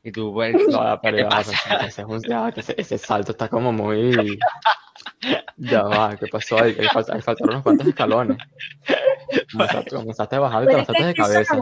Y 0.06 0.12
tú, 0.12 0.30
bueno, 0.30 0.56
No, 0.70 1.00
pero 1.02 1.16
¿qué 1.16 1.24
pasa? 1.24 1.52
ese, 1.84 2.02
es 2.02 2.06
un- 2.08 2.22
ese, 2.56 2.74
ese 2.78 2.96
salto 2.96 3.32
está 3.32 3.48
como 3.48 3.72
muy. 3.72 4.38
Ya 5.56 5.82
va, 5.82 6.14
¿qué 6.16 6.26
pasó 6.28 6.62
ahí? 6.62 6.76
Ahí, 6.78 6.86
falt- 6.86 7.12
ahí 7.12 7.20
faltaron 7.22 7.54
unos 7.54 7.62
cuantos 7.62 7.86
escalones. 7.88 8.36
Comenzaste, 9.52 9.90
comenzaste 9.96 10.36
a 10.36 10.40
bajar 10.40 10.64
y 10.64 10.66
te 10.66 10.72
lanzaste 10.74 11.04
de 11.04 11.14
cabeza. 11.14 11.54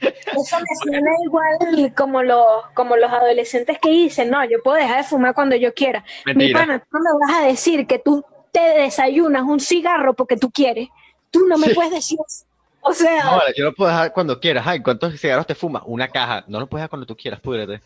Eso 0.00 0.56
me 0.58 0.76
suena 0.82 1.10
igual 1.24 1.92
como 1.96 2.22
los, 2.22 2.44
como 2.74 2.96
los 2.96 3.10
adolescentes 3.10 3.78
que 3.80 3.90
dicen, 3.90 4.30
no, 4.30 4.44
yo 4.44 4.58
puedo 4.62 4.76
dejar 4.76 4.98
de 4.98 5.04
fumar 5.04 5.34
cuando 5.34 5.56
yo 5.56 5.74
quiera. 5.74 6.04
Mi 6.26 6.34
mentira. 6.34 6.60
pana, 6.60 6.78
tú 6.78 6.98
no 6.98 7.18
me 7.18 7.32
vas 7.32 7.42
a 7.42 7.46
decir 7.46 7.86
que 7.86 7.98
tú 7.98 8.24
te 8.52 8.60
desayunas 8.60 9.42
un 9.42 9.60
cigarro 9.60 10.14
porque 10.14 10.36
tú 10.36 10.50
quieres. 10.50 10.88
Tú 11.30 11.40
no 11.48 11.58
me 11.58 11.68
Sí. 11.68 11.74
puedes 11.74 11.92
decir 11.92 12.18
eso. 12.26 12.44
O 12.84 12.92
sea, 12.92 13.24
No, 13.24 13.30
vale, 13.38 13.54
yo 13.56 13.64
lo 13.64 13.74
puedo 13.74 13.90
dejar 13.90 14.12
cuando 14.12 14.38
quieras. 14.38 14.66
Ay, 14.66 14.80
¿cuántos 14.82 15.18
cigarros 15.18 15.46
te 15.46 15.54
fumas? 15.54 15.82
Una 15.86 16.08
caja. 16.08 16.44
No 16.48 16.60
lo 16.60 16.66
puedes 16.66 16.82
dejar 16.82 16.90
cuando 16.90 17.06
tú 17.06 17.16
quieras, 17.16 17.40
púdrete. 17.40 17.80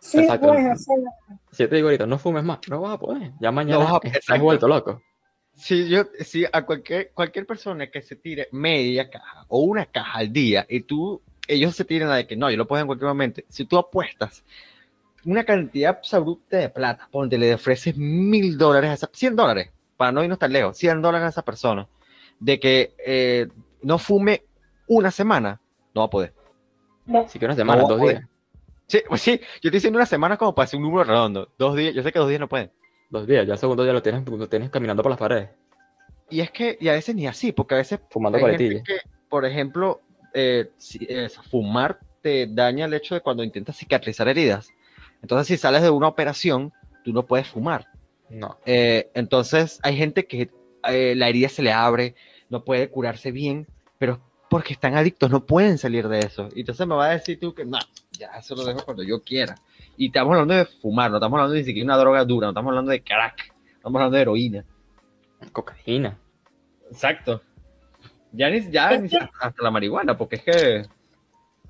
sí, 0.00 0.18
exacto. 0.20 0.48
bueno, 0.48 0.74
sea, 0.76 0.96
Si 1.52 1.62
yo 1.62 1.68
te 1.68 1.76
digo 1.76 1.88
ahorita, 1.88 2.06
no 2.06 2.18
fumes 2.18 2.42
más, 2.44 2.58
no 2.68 2.80
vas 2.80 2.94
a 2.94 2.98
poder. 2.98 3.32
Ya 3.40 3.50
mañana 3.52 3.78
vas 3.84 3.92
a- 3.92 3.96
estás 4.02 4.16
exacto. 4.16 4.42
vuelto 4.42 4.68
loco. 4.68 5.02
Si 5.56 5.88
yo, 5.88 6.04
si 6.20 6.44
a 6.52 6.62
cualquier, 6.62 7.12
cualquier 7.12 7.46
persona 7.46 7.86
que 7.88 8.02
se 8.02 8.16
tire 8.16 8.48
media 8.50 9.08
caja 9.08 9.44
o 9.48 9.60
una 9.60 9.86
caja 9.86 10.18
al 10.18 10.32
día 10.32 10.66
y 10.68 10.80
tú, 10.80 11.22
ellos 11.46 11.76
se 11.76 11.84
tiran 11.84 12.08
la 12.08 12.16
de 12.16 12.26
que 12.26 12.34
no, 12.36 12.50
yo 12.50 12.56
lo 12.56 12.66
puedo 12.66 12.80
en 12.80 12.86
cualquier 12.88 13.08
momento. 13.08 13.42
Si 13.48 13.64
tú 13.64 13.78
apuestas 13.78 14.42
una 15.24 15.44
cantidad 15.44 16.00
abrupta 16.12 16.56
de 16.56 16.68
plata, 16.70 17.08
ponte, 17.10 17.38
le 17.38 17.54
ofreces 17.54 17.96
mil 17.96 18.58
dólares 18.58 18.90
a 18.90 18.94
esa, 18.94 19.10
100 19.12 19.36
dólares, 19.36 19.70
para 19.96 20.10
no 20.12 20.22
irnos 20.24 20.38
tan 20.38 20.52
lejos, 20.52 20.76
100 20.76 21.00
dólares 21.00 21.26
a 21.26 21.30
esa 21.30 21.42
persona, 21.42 21.86
de 22.40 22.58
que 22.58 22.94
eh, 23.06 23.46
no 23.84 23.98
fume 23.98 24.44
una 24.86 25.10
semana, 25.10 25.60
no 25.94 26.00
va 26.02 26.06
a 26.06 26.10
poder. 26.10 26.34
no. 27.06 27.28
Si 27.28 27.38
que 27.38 27.44
una 27.44 27.54
semana, 27.54 27.82
No, 27.82 27.88
dos 27.88 28.00
días. 28.00 28.22
Sí, 28.86 29.02
pues 29.08 29.22
sí, 29.22 29.38
yo 29.40 29.46
estoy 29.68 29.70
diciendo 29.70 29.96
una 29.98 30.06
semana 30.06 30.36
como 30.36 30.54
para 30.54 30.64
hacer 30.64 30.76
un 30.76 30.82
número 30.84 31.04
redondo. 31.04 31.48
Dos 31.58 31.74
días, 31.76 31.94
yo 31.94 32.02
sé 32.02 32.12
que 32.12 32.18
dos 32.18 32.28
días 32.28 32.40
no 32.40 32.48
pueden. 32.48 32.70
Dos 33.10 33.26
días, 33.26 33.46
ya 33.46 33.54
el 33.54 33.58
segundo 33.58 33.82
día 33.82 33.92
lo 33.92 34.02
tienes, 34.02 34.26
lo 34.28 34.48
tienes 34.48 34.70
caminando 34.70 35.02
por 35.02 35.10
las 35.10 35.18
paredes, 35.18 35.50
Y 36.28 36.40
es 36.40 36.50
que, 36.50 36.76
y 36.80 36.88
a 36.88 36.92
veces 36.92 37.14
ni 37.14 37.26
así, 37.26 37.52
porque 37.52 37.74
a 37.74 37.78
veces 37.78 38.00
fumando 38.10 38.38
que, 38.38 38.98
por 39.28 39.44
ejemplo, 39.44 40.00
eh, 40.32 40.70
si- 40.78 41.06
eh, 41.08 41.28
fumar 41.50 41.98
te 42.22 42.46
daña 42.46 42.86
el 42.86 42.94
hecho 42.94 43.14
de 43.14 43.20
cuando 43.20 43.44
intentas 43.44 43.76
cicatrizar 43.76 44.28
heridas. 44.28 44.68
Entonces, 45.22 45.46
si 45.46 45.56
sales 45.56 45.82
de 45.82 45.90
una 45.90 46.08
operación, 46.08 46.72
tú 47.04 47.12
no 47.12 47.24
puedes 47.24 47.46
fumar. 47.48 47.86
No. 48.30 48.58
Eh, 48.66 49.10
entonces, 49.14 49.78
hay 49.82 49.96
gente 49.96 50.26
que 50.26 50.50
eh, 50.88 51.14
la 51.16 51.28
herida 51.28 51.48
se 51.48 51.62
le 51.62 51.72
abre, 51.72 52.14
no 52.50 52.64
puede 52.64 52.90
curarse 52.90 53.30
bien, 53.30 53.66
pero 54.04 54.20
porque 54.50 54.74
están 54.74 54.94
adictos, 54.96 55.30
no 55.30 55.46
pueden 55.46 55.78
salir 55.78 56.06
de 56.08 56.18
eso. 56.18 56.48
Y 56.54 56.60
entonces 56.60 56.86
me 56.86 56.94
va 56.94 57.06
a 57.06 57.10
decir 57.12 57.40
tú 57.40 57.54
que 57.54 57.64
no, 57.64 57.78
ya 58.12 58.26
eso 58.38 58.54
lo 58.54 58.62
dejo 58.64 58.84
cuando 58.84 59.02
yo 59.02 59.22
quiera. 59.22 59.54
Y 59.96 60.08
estamos 60.08 60.32
hablando 60.32 60.52
de 60.54 60.66
fumar, 60.66 61.10
no 61.10 61.16
estamos 61.16 61.38
hablando 61.38 61.54
de 61.54 61.60
ni 61.60 61.64
siquiera 61.64 61.86
una 61.86 61.96
droga 61.96 62.24
dura, 62.24 62.46
no 62.46 62.50
estamos 62.50 62.68
hablando 62.70 62.90
de 62.90 63.02
crack, 63.02 63.54
estamos 63.76 63.96
hablando 63.98 64.16
de 64.16 64.22
heroína. 64.22 64.64
Cocaína. 65.52 66.18
Exacto. 66.90 67.40
Ya 68.32 68.50
ni, 68.50 68.70
ya 68.70 68.96
ni- 68.98 69.08
que- 69.08 69.16
hasta 69.40 69.62
la 69.62 69.70
marihuana, 69.70 70.16
porque 70.18 70.36
es 70.36 70.42
que 70.42 70.86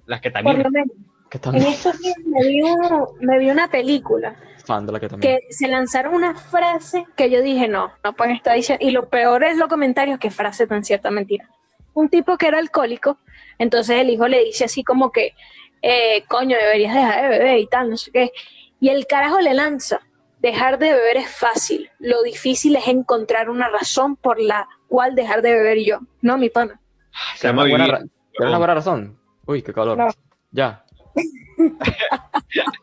las 0.07 0.21
que 0.21 0.31
Por 0.31 0.43
también. 0.43 0.63
lo 0.65 0.71
menos, 0.71 0.91
Que 1.31 1.39
están 1.39 1.55
en 1.57 1.63
estos 1.63 1.99
días 2.01 2.17
me 2.27 2.47
vi, 2.49 2.63
un- 2.63 3.07
me 3.21 3.39
vi 3.39 3.51
una 3.51 3.69
película 3.69 4.37
fan 4.65 4.85
de 4.87 4.93
la 4.93 5.01
que 5.01 5.09
también. 5.09 5.39
que 5.41 5.53
se 5.53 5.69
lanzaron 5.69 6.15
una 6.15 6.35
frase 6.35 7.07
que 7.17 7.31
yo 7.31 7.41
dije, 7.43 7.69
no, 7.69 7.93
no 8.03 8.13
pueden 8.15 8.35
estar 8.37 8.55
diciendo, 8.57 8.85
y 8.87 8.91
lo 8.91 9.09
peor 9.09 9.45
es 9.45 9.57
los 9.57 9.69
comentarios, 9.69 10.19
que 10.19 10.31
frase 10.31 10.67
tan 10.67 10.85
cierta 10.85 11.11
mentira. 11.11 11.49
Un 11.95 12.09
tipo 12.09 12.37
que 12.37 12.49
era 12.49 12.59
alcohólico, 12.59 13.19
entonces 13.59 13.99
el 14.01 14.11
hijo 14.11 14.29
le 14.29 14.45
dice 14.45 14.65
así 14.65 14.83
como 14.85 15.11
que, 15.13 15.35
eh, 15.83 16.25
coño, 16.29 16.57
deberías 16.57 16.95
dejar 16.95 17.23
de 17.23 17.29
beber 17.39 17.59
y 17.59 17.67
tal, 17.67 17.91
no 17.91 17.97
sé 17.97 18.11
qué. 18.11 18.33
Y 18.81 18.89
el 18.91 19.07
carajo 19.07 19.41
le 19.41 19.55
lanza, 19.55 20.01
dejar 20.41 20.79
de 20.79 20.93
beber 20.93 21.17
es 21.19 21.29
fácil, 21.31 21.91
lo 22.01 22.23
difícil 22.23 22.77
es 22.77 22.87
encontrar 22.89 23.49
una 23.49 23.69
razón 23.69 24.17
por 24.17 24.39
la 24.41 24.69
cual 24.89 25.15
dejar 25.15 25.41
de 25.43 25.53
beber 25.55 25.79
yo. 25.85 26.01
No, 26.21 26.37
mi 26.37 26.51
pana. 26.51 26.81
Se 27.37 27.47
llama 27.49 27.63
¿Quieres 27.63 27.75
una 27.81 27.85
buena, 27.85 27.85
vivir. 27.85 28.11
ra- 28.13 28.21
¿quieres 28.33 28.49
una 28.49 28.59
buena 28.59 28.75
razón? 28.75 29.19
Uy, 29.47 29.63
qué 29.63 29.73
calor. 29.73 29.97
No. 29.99 30.09
Ya. 30.51 30.85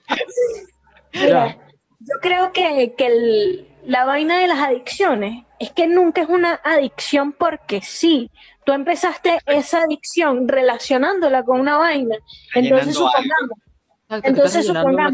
Mira, 1.13 1.57
yo 1.99 2.15
creo 2.21 2.51
que, 2.53 2.93
que 2.97 3.05
el- 3.07 3.67
la 3.85 4.05
vaina 4.05 4.37
de 4.39 4.47
las 4.47 4.59
adicciones 4.59 5.43
es 5.59 5.71
que 5.71 5.87
nunca 5.87 6.21
es 6.21 6.29
una 6.29 6.59
adicción 6.63 7.33
porque 7.33 7.81
sí. 7.81 8.31
Tú 8.65 8.73
empezaste 8.73 9.39
esa 9.45 9.81
adicción 9.83 10.47
relacionándola 10.47 11.43
con 11.43 11.59
una 11.59 11.77
vaina. 11.77 12.15
Entonces, 12.53 12.95
supongamos, 12.95 13.57
Exacto, 14.03 14.27
Entonces, 14.29 14.65
supongamos- 14.81 15.13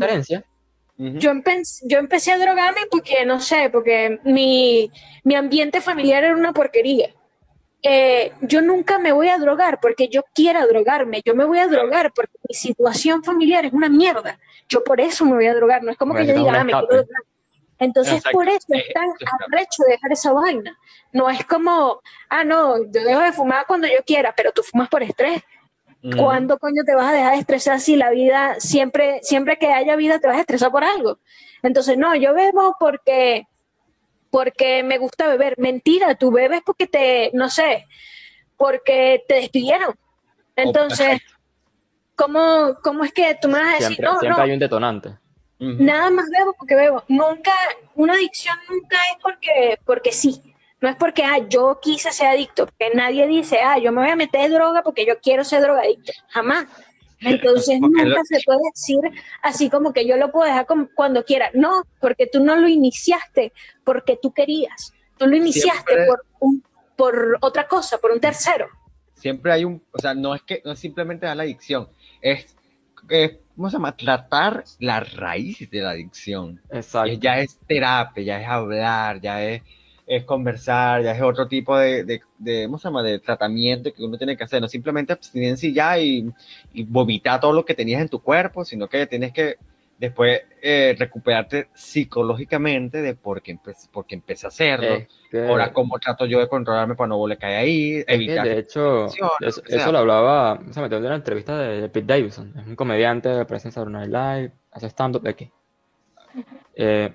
yo, 1.20 1.32
empe- 1.32 1.82
yo 1.88 2.00
empecé 2.00 2.32
a 2.32 2.40
drogarme 2.40 2.82
porque, 2.90 3.24
no 3.26 3.40
sé, 3.40 3.70
porque 3.72 4.20
mi, 4.24 4.92
mi 5.24 5.36
ambiente 5.36 5.80
familiar 5.82 6.24
era 6.24 6.36
una 6.36 6.52
porquería. 6.54 7.14
Eh, 7.84 8.32
yo 8.42 8.62
nunca 8.64 8.98
me 8.98 9.12
voy 9.12 9.30
a 9.30 9.38
drogar 9.38 9.80
porque 9.80 10.08
yo 10.10 10.24
quiera 10.34 10.66
drogarme. 10.66 11.22
Yo 11.24 11.36
me 11.36 11.46
voy 11.46 11.60
a 11.60 11.68
drogar 11.68 12.12
porque 12.14 12.34
mi 12.50 12.56
situación 12.56 13.24
familiar 13.24 13.66
es 13.66 13.74
una 13.74 13.88
mierda. 13.88 14.40
Yo 14.68 14.84
por 14.84 15.00
eso 15.00 15.24
me 15.26 15.34
voy 15.34 15.46
a 15.46 15.54
drogar. 15.54 15.84
No 15.84 15.92
es 15.92 15.98
como 15.98 16.14
que 16.16 16.22
yo 16.26 16.34
diga, 16.40 16.52
ah, 16.62 16.64
me 16.66 16.72
quiero 16.88 17.04
drogar. 17.06 17.24
Entonces, 17.80 18.16
Exacto. 18.16 18.38
por 18.38 18.48
eso 18.50 18.68
Eh, 18.74 18.84
es 18.88 18.94
tan 18.94 19.06
eso 19.06 19.16
está. 19.20 19.32
arrecho 19.52 19.84
dejar 19.88 20.12
esa 20.12 20.32
vaina. 20.32 20.78
No 21.12 21.30
es 21.30 21.46
como, 21.46 22.02
ah, 22.30 22.44
no, 22.44 22.78
yo 22.92 23.04
dejo 23.04 23.22
de 23.22 23.32
fumar 23.34 23.66
cuando 23.68 23.88
yo 23.88 24.04
quiera, 24.06 24.34
pero 24.36 24.52
tú 24.52 24.64
fumas 24.64 24.90
por 24.90 25.04
estrés. 25.04 25.44
Ujú. 26.04 26.18
¿Cuándo 26.18 26.58
coño 26.60 26.84
te 26.86 26.96
vas 26.96 27.08
a 27.08 27.14
dejar 27.14 27.34
de 27.34 27.40
estresar 27.40 27.80
si 27.80 27.96
la 27.96 28.10
vida, 28.12 28.56
siempre, 28.60 29.20
siempre 29.24 29.58
que 29.58 29.68
haya 29.72 29.96
vida, 29.96 30.20
te 30.20 30.28
vas 30.28 30.38
a 30.38 30.42
estresar 30.42 30.72
por 30.72 30.84
algo? 30.84 31.20
Entonces, 31.64 31.98
no, 31.98 32.16
yo 32.16 32.34
bebo 32.34 32.76
porque, 32.80 33.48
porque 34.30 34.84
me 34.84 34.98
gusta 35.00 35.28
beber. 35.28 35.56
Mentira, 35.58 36.16
tú 36.16 36.32
bebes 36.32 36.62
porque 36.66 36.88
te, 36.88 37.32
no 37.34 37.50
sé, 37.50 37.86
porque 38.58 39.24
te 39.28 39.36
despidieron. 39.36 39.96
Entonces, 40.56 41.20
¿cómo, 42.16 42.78
cómo 42.84 43.04
es 43.04 43.12
que 43.14 43.38
tú 43.42 43.48
me 43.48 43.60
vas 43.60 43.68
a 43.68 43.72
decir, 43.74 43.88
Siempre, 43.88 44.06
no, 44.06 44.20
siempre 44.20 44.38
no, 44.38 44.44
hay 44.44 44.52
un 44.52 44.60
detonante. 44.60 45.18
Nada 45.60 46.10
más 46.12 46.30
bebo 46.30 46.54
porque 46.58 46.76
bebo? 46.76 47.04
Nunca, 47.08 47.52
una 47.96 48.14
adicción 48.14 48.56
nunca 48.70 48.98
es 49.12 49.18
porque, 49.22 49.80
porque 49.86 50.12
sí. 50.12 50.42
No 50.80 50.88
es 50.90 50.96
porque, 50.96 51.24
ah, 51.24 51.40
yo 51.50 51.80
quise 51.82 52.12
ser 52.12 52.28
adicto, 52.28 52.68
porque 52.68 52.92
nadie 52.94 53.26
dice, 53.26 53.60
ah, 53.64 53.80
yo 53.80 53.92
me 53.92 54.02
voy 54.02 54.12
a 54.12 54.16
meter 54.16 54.52
droga 54.52 54.84
porque 54.84 55.06
yo 55.08 55.20
quiero 55.20 55.44
ser 55.44 55.62
drogadicto. 55.62 56.12
Jamás. 56.30 56.66
Entonces 57.20 57.80
Porque 57.82 58.04
nunca 58.04 58.20
lo- 58.20 58.24
se 58.26 58.40
puede 58.46 58.60
decir 58.76 59.00
así 59.42 59.72
como 59.72 59.92
que 59.92 60.06
yo 60.06 60.18
lo 60.18 60.32
puedo 60.32 60.46
dejar 60.46 60.68
como 60.68 60.88
cuando 60.94 61.26
quiera. 61.26 61.50
No, 61.56 61.82
porque 62.00 62.28
tú 62.28 62.44
no 62.44 62.56
lo 62.58 62.68
iniciaste 62.68 63.54
porque 63.84 64.20
tú 64.22 64.32
querías. 64.34 64.94
Tú 65.18 65.26
lo 65.26 65.36
iniciaste 65.36 65.94
Siempre- 65.94 66.06
por, 66.06 66.26
un, 66.42 66.64
por 66.96 67.38
otra 67.42 67.68
cosa, 67.68 67.98
por 67.98 68.12
un 68.12 68.20
tercero. 68.20 68.68
Siempre 69.16 69.52
hay 69.52 69.66
un, 69.66 69.84
o 69.92 69.98
sea, 69.98 70.14
no 70.14 70.36
es 70.36 70.44
que, 70.44 70.62
no 70.64 70.74
es 70.74 70.80
simplemente 70.80 71.26
la 71.26 71.42
adicción, 71.42 71.90
es, 72.22 72.56
es, 73.10 73.38
¿cómo 73.58 73.70
se 73.70 73.76
llama? 73.76 73.98
Tratar 73.98 74.64
la 74.80 75.00
raíz 75.02 75.70
de 75.70 75.82
la 75.82 75.90
adicción. 75.90 76.62
Exacto. 76.72 77.12
Ya 77.20 77.40
es 77.40 77.60
terapia, 77.68 78.24
ya 78.24 78.42
es 78.42 78.48
hablar, 78.48 79.20
ya 79.20 79.44
es, 79.44 79.64
es 80.06 80.24
conversar, 80.24 81.04
ya 81.04 81.12
es 81.12 81.22
otro 81.22 81.48
tipo 81.48 81.76
de, 81.78 82.04
de, 82.04 82.22
de, 82.38 82.66
¿cómo 82.66 82.78
se 82.78 82.88
llama? 82.88 83.02
de 83.02 83.20
tratamiento 83.20 83.92
que 83.92 84.04
uno 84.04 84.18
tiene 84.18 84.38
que 84.38 84.44
hacer. 84.44 84.62
No 84.62 84.68
simplemente 84.68 85.12
abstinencia 85.12 85.68
y 85.68 85.74
ya 85.74 86.00
y, 86.00 86.32
y 86.72 86.84
vomitar 86.84 87.42
todo 87.42 87.52
lo 87.52 87.66
que 87.66 87.74
tenías 87.74 88.02
en 88.02 88.10
tu 88.10 88.22
cuerpo, 88.22 88.64
sino 88.64 88.88
que 88.88 89.08
tienes 89.08 89.34
que 89.34 89.58
después 90.00 90.42
eh, 90.62 90.96
recuperarte 90.98 91.70
psicológicamente 91.74 93.02
de 93.02 93.16
por 93.16 93.42
qué, 93.42 93.56
empe- 93.56 93.90
por 93.92 94.06
qué 94.06 94.16
empecé 94.16 94.46
a 94.48 94.50
hacerlo. 94.50 94.88
Es 94.96 95.08
que- 95.32 95.48
Ahora, 95.48 95.74
¿cómo 95.74 95.98
trato 96.00 96.26
yo 96.26 96.40
de 96.40 96.48
controlarme 96.48 96.96
para 96.96 97.08
no 97.10 97.18
volver 97.18 97.38
a 97.38 97.40
caer 97.40 97.58
ahí? 97.58 98.04
que, 98.06 98.14
Evitar. 98.14 98.48
de 98.48 98.60
hecho, 98.60 99.08
eso, 99.40 99.62
que 99.64 99.92
lo 99.92 99.98
hablaba, 100.00 100.60
se 100.72 100.82
metió 100.82 100.98
en 100.98 101.06
una 101.06 101.16
entrevista 101.16 101.58
de, 101.58 101.82
de 101.82 101.90
Pete 101.90 102.08
Davidson, 102.08 102.54
es 102.60 102.68
un 102.68 102.76
comediante 102.76 103.30
de 103.30 103.46
presencia 103.46 103.84
de 103.84 103.90
Night 103.92 104.10
Live, 104.12 104.52
hace 104.72 104.88
stand-up 104.88 105.22
de 105.24 105.30
aquí. 105.30 105.52
Eh, 106.76 107.14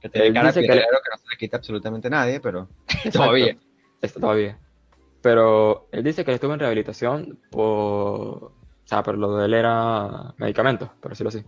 que 0.00 0.06
él 0.06 0.32
de 0.32 0.40
dice 0.48 0.60
que 0.60 0.66
le- 0.68 0.72
piedrero 0.74 0.98
que 1.04 1.10
no 1.10 1.16
se 1.18 1.28
le 1.30 1.36
quita 1.38 1.56
absolutamente 1.58 2.08
nadie, 2.10 2.40
pero 2.40 2.68
exacto, 2.88 3.10
todavía. 3.18 3.56
está 4.00 4.20
todavía. 4.20 4.58
Pero 5.20 5.88
él 5.92 6.02
dice 6.02 6.24
que 6.24 6.30
él 6.30 6.36
estuvo 6.36 6.52
en 6.54 6.60
rehabilitación 6.60 7.38
por, 7.50 7.62
o 7.64 8.52
sea, 8.84 9.02
pero 9.02 9.16
lo 9.18 9.36
de 9.36 9.46
él 9.46 9.54
era 9.54 10.34
medicamentos, 10.38 10.88
por 11.00 11.10
decirlo 11.12 11.28
así. 11.28 11.44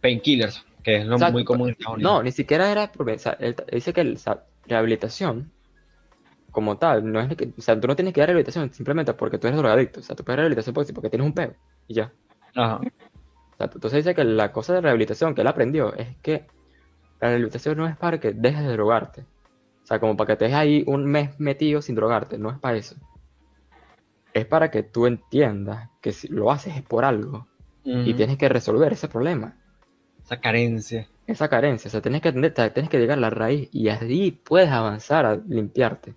Painkillers, 0.00 0.64
que 0.82 0.96
es 0.96 1.06
lo 1.06 1.14
Exacto, 1.14 1.32
muy 1.32 1.44
común 1.44 1.68
en 1.68 1.72
Estados 1.72 1.96
Unidos. 1.96 2.12
No, 2.12 2.22
ni 2.22 2.32
siquiera 2.32 2.70
era 2.70 2.90
porque, 2.92 3.12
o 3.12 3.18
sea, 3.18 3.32
él 3.40 3.56
dice 3.72 3.92
que 3.92 4.16
sea, 4.16 4.44
rehabilitación 4.66 5.52
como 6.50 6.78
tal, 6.78 7.10
no 7.10 7.20
es 7.20 7.34
que, 7.36 7.52
o 7.56 7.60
sea, 7.60 7.78
tú 7.80 7.86
no 7.86 7.96
tienes 7.96 8.14
que 8.14 8.20
dar 8.20 8.28
rehabilitación 8.28 8.72
simplemente 8.72 9.12
porque 9.14 9.38
tú 9.38 9.46
eres 9.46 9.58
drogadicto, 9.58 10.00
o 10.00 10.02
sea, 10.02 10.16
tú 10.16 10.24
puedes 10.24 10.36
dar 10.36 10.44
rehabilitación 10.44 10.74
porque, 10.74 10.92
porque 10.92 11.10
tienes 11.10 11.26
un 11.26 11.34
peo 11.34 11.54
y 11.86 11.94
ya. 11.94 12.12
Ajá. 12.54 12.76
O 12.76 13.56
sea, 13.56 13.70
entonces 13.72 14.04
dice 14.04 14.14
que 14.14 14.24
la 14.24 14.52
cosa 14.52 14.74
de 14.74 14.80
rehabilitación 14.80 15.34
que 15.34 15.42
él 15.42 15.46
aprendió 15.46 15.94
es 15.94 16.16
que 16.22 16.46
la 17.20 17.28
rehabilitación 17.28 17.76
no 17.76 17.86
es 17.86 17.96
para 17.96 18.18
que 18.18 18.32
dejes 18.32 18.62
de 18.62 18.72
drogarte. 18.72 19.22
O 19.82 19.86
sea, 19.88 20.00
como 20.00 20.16
para 20.16 20.28
que 20.28 20.36
te 20.36 20.44
dejes 20.44 20.58
ahí 20.58 20.84
un 20.86 21.06
mes 21.06 21.38
metido 21.40 21.82
sin 21.82 21.94
drogarte, 21.94 22.38
no 22.38 22.50
es 22.50 22.58
para 22.58 22.76
eso. 22.76 22.96
Es 24.32 24.46
para 24.46 24.70
que 24.70 24.82
tú 24.82 25.06
entiendas 25.06 25.90
que 26.00 26.12
si 26.12 26.28
lo 26.28 26.50
haces 26.50 26.76
es 26.76 26.82
por 26.82 27.04
algo 27.04 27.46
y 27.84 28.12
tienes 28.12 28.36
que 28.36 28.50
resolver 28.50 28.92
ese 28.92 29.08
problema. 29.08 29.56
Esa 30.28 30.40
carencia. 30.40 31.08
esa 31.26 31.48
carencia, 31.48 31.88
o 31.88 31.90
sea, 31.90 32.02
tienes 32.02 32.20
que 32.20 32.28
atender- 32.28 32.88
que 32.88 32.98
llegar 32.98 33.16
a 33.16 33.20
la 33.22 33.30
raíz 33.30 33.70
y 33.72 33.88
así 33.88 34.30
puedes 34.44 34.68
avanzar 34.68 35.24
a 35.24 35.36
limpiarte. 35.36 36.12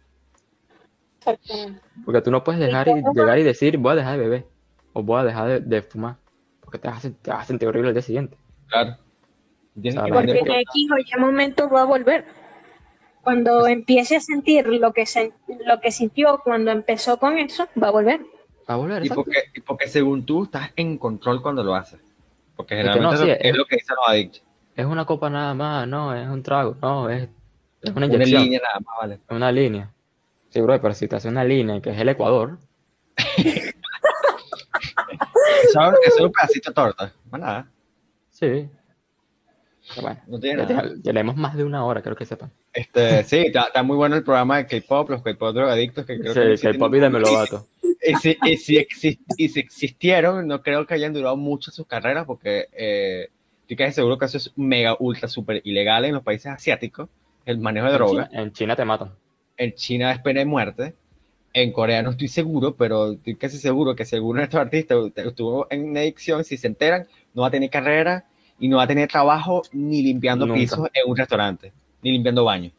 Porque 2.04 2.22
tú 2.22 2.30
no 2.30 2.44
puedes 2.44 2.60
dejar 2.60 2.90
y 2.90 3.02
llegar 3.16 3.40
y 3.40 3.44
decir 3.44 3.78
voy 3.78 3.94
a 3.94 3.96
dejar 3.96 4.18
de 4.18 4.24
beber 4.24 4.46
o 4.94 5.02
voy 5.02 5.22
a 5.22 5.24
dejar 5.24 5.48
de, 5.48 5.60
de 5.62 5.82
fumar, 5.82 6.18
porque 6.60 6.78
te 6.78 6.90
vas, 6.90 7.06
a, 7.06 7.08
sen- 7.08 7.16
te 7.22 7.32
vas 7.32 7.44
a 7.44 7.46
sentir 7.46 7.68
horrible 7.70 7.90
el 7.90 7.96
día 7.96 8.02
siguiente. 8.02 8.36
Claro. 8.68 8.98
Tienes 9.82 9.94
O 9.98 10.02
sea, 10.02 10.04
que 10.06 10.10
la 10.12 10.16
Porque 10.18 10.32
en 10.40 10.62
X 10.62 10.88
o 10.92 10.98
Y 10.98 11.20
momento 11.22 11.70
va 11.70 11.82
a 11.84 11.86
volver. 11.86 12.26
Cuando 13.24 13.66
empiece 13.68 14.18
a 14.18 14.20
sentir 14.20 14.68
lo 14.68 14.92
que, 14.92 15.04
sen- 15.04 15.32
lo 15.66 15.80
que 15.80 15.92
sintió 15.92 16.42
cuando 16.44 16.72
empezó 16.72 17.18
con 17.18 17.38
eso, 17.38 17.68
va 17.82 17.88
a 17.88 17.92
volver. 17.92 18.20
Va 18.70 18.74
a 18.74 18.78
volver, 18.78 19.06
Y 19.06 19.10
porque, 19.10 19.38
y 19.54 19.62
porque 19.62 19.88
según 19.88 20.26
tú 20.26 20.44
estás 20.44 20.72
en 20.76 20.98
control 20.98 21.42
cuando 21.42 21.64
lo 21.64 21.76
haces. 21.76 22.00
Porque 22.62 22.80
Es 22.80 22.82
que 22.82 22.88
no, 22.88 22.94
generalmente 23.12 23.18
sí, 23.26 23.32
eso 23.32 23.40
es, 23.42 23.52
es- 23.52 23.58
lo 23.58 23.66
que 23.66 23.76
dicen 23.76 23.96
los 23.96 24.08
adictos. 24.10 24.44
Es 24.76 24.86
una 24.86 25.06
copa 25.06 25.30
nada 25.30 25.54
más, 25.54 25.88
no, 25.88 26.16
es 26.16 26.28
un 26.30 26.42
trago, 26.44 26.76
no, 26.82 27.10
es, 27.10 27.24
es 27.82 27.90
una 27.92 28.06
Una 28.06 28.16
inyección, 28.16 28.44
línea 28.44 28.60
nada 28.64 28.80
más, 28.80 28.96
vale. 29.02 29.16
es 29.16 29.36
una 29.36 29.52
línea. 29.52 29.92
Sí, 30.50 30.62
bro, 30.62 30.82
pero 30.82 30.94
si 30.94 31.08
te 31.08 31.16
hace 31.16 31.28
una 31.30 31.44
línea 31.44 31.82
que 31.82 31.90
es 31.92 32.00
el 32.00 32.10
Ecuador, 32.10 32.58
Eso, 35.64 35.80
es 36.06 36.20
un 36.20 36.32
pedacito 36.32 36.70
de 36.72 36.74
torta. 36.74 37.12
Más 37.30 37.42
nada. 37.42 37.68
sí. 38.30 38.70
Pero 39.96 40.02
bueno, 40.04 40.22
No 40.28 40.40
tiene 40.40 40.66
ya, 40.68 40.76
nada. 40.76 40.90
te- 40.90 41.02
ya 41.02 41.12
leemos 41.12 41.36
más 41.36 41.56
de 41.56 41.64
una 41.64 41.84
hora, 41.84 42.02
creo 42.02 42.16
que 42.16 42.26
sepan. 42.26 42.52
Este, 42.72 43.24
sí, 43.24 43.38
está, 43.48 43.64
está 43.64 43.84
muy 43.84 43.98
bueno 43.98 44.16
el 44.16 44.24
programa 44.24 44.58
de 44.58 44.68
K-pop, 44.68 45.10
los 45.10 45.22
K-pop 45.24 45.54
drogadictos 45.54 46.06
que 46.06 46.20
creo 46.20 46.34
Sí, 46.34 46.40
que, 46.40 46.46
el 46.46 46.52
existen 46.54 46.80
papi 46.80 47.00
de 47.00 47.10
Melovato. 47.10 47.66
Y 48.06 48.16
si, 48.16 48.38
y, 48.44 48.58
si 48.58 48.76
exis- 48.78 49.20
y 49.38 49.50
si 49.50 49.60
existieron, 49.60 50.48
no 50.48 50.62
creo 50.62 50.86
que 50.86 50.94
hayan 50.94 51.14
durado 51.14 51.38
mucho 51.38 51.72
sus 51.72 51.86
carreras 51.88 52.26
porque 52.26 52.68
eh, 52.74 53.30
estoy 53.62 53.78
casi 53.78 53.94
seguro 53.94 54.18
que 54.18 54.26
eso 54.26 54.38
es 54.38 54.52
mega, 54.56 54.96
ultra, 55.00 55.28
super 55.28 55.62
ilegal 55.64 56.06
en 56.06 56.14
los 56.14 56.24
países 56.24 56.48
asiáticos, 56.48 57.10
el 57.46 57.58
manejo 57.60 57.88
de 57.88 57.92
En 57.94 57.98
droga. 57.98 58.30
China, 58.30 58.42
en 58.44 58.52
China 58.54 58.76
te 58.76 58.86
matan. 58.86 59.12
En 59.58 59.74
China 59.76 60.12
es 60.12 60.20
pena 60.20 60.40
de 60.40 60.46
muerte. 60.46 60.94
En 61.54 61.72
Corea 61.74 62.02
no 62.02 62.12
estoy 62.12 62.30
seguro, 62.30 62.76
pero 62.76 63.12
estoy 63.12 63.36
casi 63.36 63.58
seguro 63.58 63.94
que 63.96 64.06
si 64.06 64.16
alguno 64.16 64.40
de 64.40 64.46
estos 64.46 64.60
artistas 64.62 64.98
estuvo 65.16 65.68
en 65.70 65.90
una 65.90 66.00
adicción, 66.00 66.44
si 66.46 66.56
se 66.58 66.68
enteran, 66.68 67.08
no 67.34 67.42
va 67.42 67.50
a 67.50 67.52
tener 67.52 67.70
carrera 67.70 68.26
y 68.58 68.68
no 68.70 68.78
va 68.78 68.84
a 68.84 68.88
tener 68.88 69.10
trabajo 69.10 69.62
ni 69.74 70.02
limpiando 70.02 70.46
Nunca. 70.46 70.60
pisos 70.60 70.80
en 70.94 71.10
un 71.10 71.18
restaurante, 71.18 71.74
ni 72.02 72.12
limpiando 72.12 72.46
baños. 72.46 72.72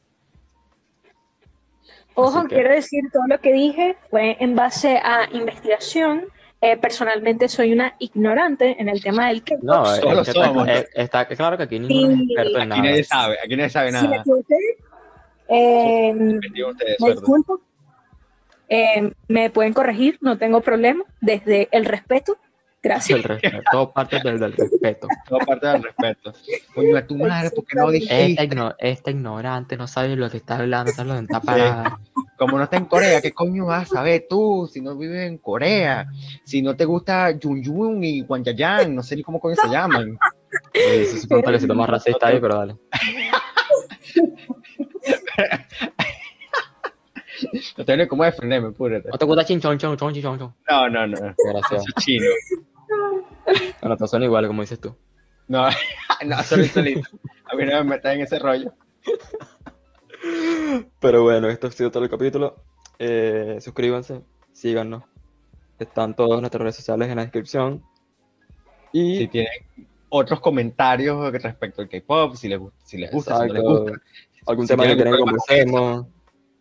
Ojo, 2.14 2.42
que- 2.44 2.54
quiero 2.56 2.70
decir, 2.74 3.02
todo 3.12 3.22
lo 3.28 3.40
que 3.40 3.52
dije 3.52 3.96
fue 4.10 4.36
en 4.40 4.54
base 4.56 4.98
a 4.98 5.28
investigación. 5.32 6.24
Eh, 6.60 6.76
personalmente 6.76 7.48
soy 7.48 7.72
una 7.72 7.94
ignorante 7.98 8.76
en 8.80 8.88
el 8.88 9.02
tema 9.02 9.28
del 9.28 9.42
K-pop. 9.42 9.64
No, 9.64 9.82
es- 9.94 10.00
Solo 10.00 10.20
es 10.20 10.26
que 10.28 10.30
está, 10.38 10.44
somos. 10.46 10.68
es- 10.68 10.90
está 10.94 11.26
claro 11.26 11.56
que 11.56 11.62
aquí 11.64 11.78
ninguno 11.80 12.12
es 12.12 12.18
Sí. 12.18 12.24
experto 12.32 12.56
en 12.58 12.62
Aquí 12.62 12.68
nada. 12.80 12.82
nadie 12.90 13.04
sabe, 13.04 13.36
aquí 13.44 13.56
nadie 13.56 13.70
sabe 13.70 13.88
Si 13.90 13.96
me 13.96 14.02
nada. 14.02 14.16
equivoqué, 14.20 14.54
eh, 15.48 16.10
a 16.64 16.68
ustedes, 16.68 17.00
me 17.00 17.10
disculpo. 17.10 17.60
Eh, 18.68 19.12
me 19.28 19.50
pueden 19.50 19.72
corregir, 19.72 20.18
no 20.20 20.38
tengo 20.38 20.60
problema, 20.60 21.04
desde 21.20 21.68
el 21.72 21.84
respeto. 21.84 22.36
Gracias. 22.83 23.16
El 23.18 23.22
respeto, 23.22 23.59
todo 23.70 23.93
parte 23.93 24.18
del, 24.24 24.41
del 24.41 24.53
respeto. 24.55 25.07
Todo 25.28 25.39
parte 25.39 25.66
del 25.68 25.83
respeto. 25.85 26.33
Coño, 26.74 26.97
a 26.97 27.07
tu 27.07 27.16
madre, 27.16 27.51
¿por 27.51 27.64
qué 27.64 27.76
no 27.76 27.91
Esta, 27.93 28.14
dijiste? 28.16 28.43
igno- 28.45 28.74
esta 28.78 29.11
ignorante 29.12 29.76
no 29.76 29.87
sabe 29.87 30.16
lo 30.16 30.28
que 30.28 30.39
está 30.39 30.57
hablando, 30.57 30.91
sabe 30.93 31.11
lo 31.11 31.14
que 31.16 31.20
está 31.22 31.41
parada. 31.41 32.01
Como 32.37 32.59
no 32.59 32.64
está 32.64 32.76
en 32.78 32.87
Corea, 32.87 33.20
¿qué 33.22 33.30
coño 33.33 33.66
vas 33.66 33.85
a 33.93 33.95
saber 33.95 34.26
tú 34.28 34.68
si 34.72 34.80
no 34.80 34.97
vives 34.97 35.28
en 35.28 35.39
Corea? 35.39 36.09
Si 36.45 36.61
no 36.61 36.74
te 36.74 36.85
gusta 36.85 37.33
Jun 37.41 37.64
Jun 37.64 38.03
y 38.03 38.22
Wanyayan, 38.22 38.93
no 38.97 39.05
sé 39.05 39.14
ni 39.14 39.22
cómo 39.22 39.39
coño 39.39 39.55
se 39.55 39.68
llaman. 39.68 40.18
Se 40.74 41.20
supone 41.20 41.43
que 41.53 41.61
se 41.61 41.68
toma 41.68 41.87
racista 41.87 42.26
ahí, 42.26 42.41
pero 42.41 42.57
dale. 42.57 42.76
No 47.76 47.84
tengo 47.84 48.03
ni 48.03 48.09
cómo 48.09 48.24
defenderme, 48.24 48.72
púrate. 48.72 49.09
¿No 49.09 49.18
te 49.18 49.24
gusta 49.24 49.45
chin 49.45 49.61
chon 49.61 49.78
chon 49.78 49.97
chon 49.97 50.12
chin, 50.14 50.22
chon? 50.22 50.38
No, 50.38 50.88
no, 50.88 51.07
no. 51.07 51.16
Desgraciado. 51.16 51.82
Eso 51.82 51.93
es 51.97 52.05
chino. 52.05 52.26
Bueno, 53.80 53.97
todos 53.97 54.11
son 54.11 54.22
iguales, 54.22 54.49
como 54.49 54.62
dices 54.62 54.80
tú. 54.80 54.95
No, 55.49 55.66
no, 56.26 56.43
solo 56.43 56.64
solito. 56.64 57.09
A 57.45 57.57
mí 57.57 57.64
no 57.64 57.72
me 57.78 57.84
metas 57.84 58.14
en 58.14 58.22
ese 58.22 58.38
rollo. 58.38 58.72
Pero 61.01 61.22
bueno, 61.22 61.49
esto 61.49 61.66
ha 61.66 61.70
sido 61.70 61.90
todo 61.90 62.05
el 62.05 62.11
capítulo. 62.11 62.57
Eh, 62.99 63.59
suscríbanse, 63.61 64.22
síganos. 64.53 65.03
Están 65.78 66.14
todas 66.14 66.40
nuestras 66.40 66.62
redes 66.62 66.76
sociales 66.76 67.09
en 67.09 67.16
la 67.16 67.22
descripción. 67.22 67.82
Y 68.93 69.18
Si 69.18 69.28
tienen 69.28 69.51
otros 70.09 70.40
comentarios 70.40 71.32
respecto 71.32 71.82
al 71.82 71.88
K-pop, 71.88 72.36
si 72.36 72.49
les, 72.49 72.59
gusta, 72.59 72.78
si 72.84 72.99
les 72.99 73.11
gusta, 73.11 73.40
si 73.40 73.49
no 73.49 73.55
les 73.55 73.62
gusta. 73.62 73.93
algún 74.47 74.66
si 74.66 74.72
tema 74.72 74.86
que 74.86 74.95
quieren 74.95 75.14
que 75.14 75.20
conversemos. 75.20 76.07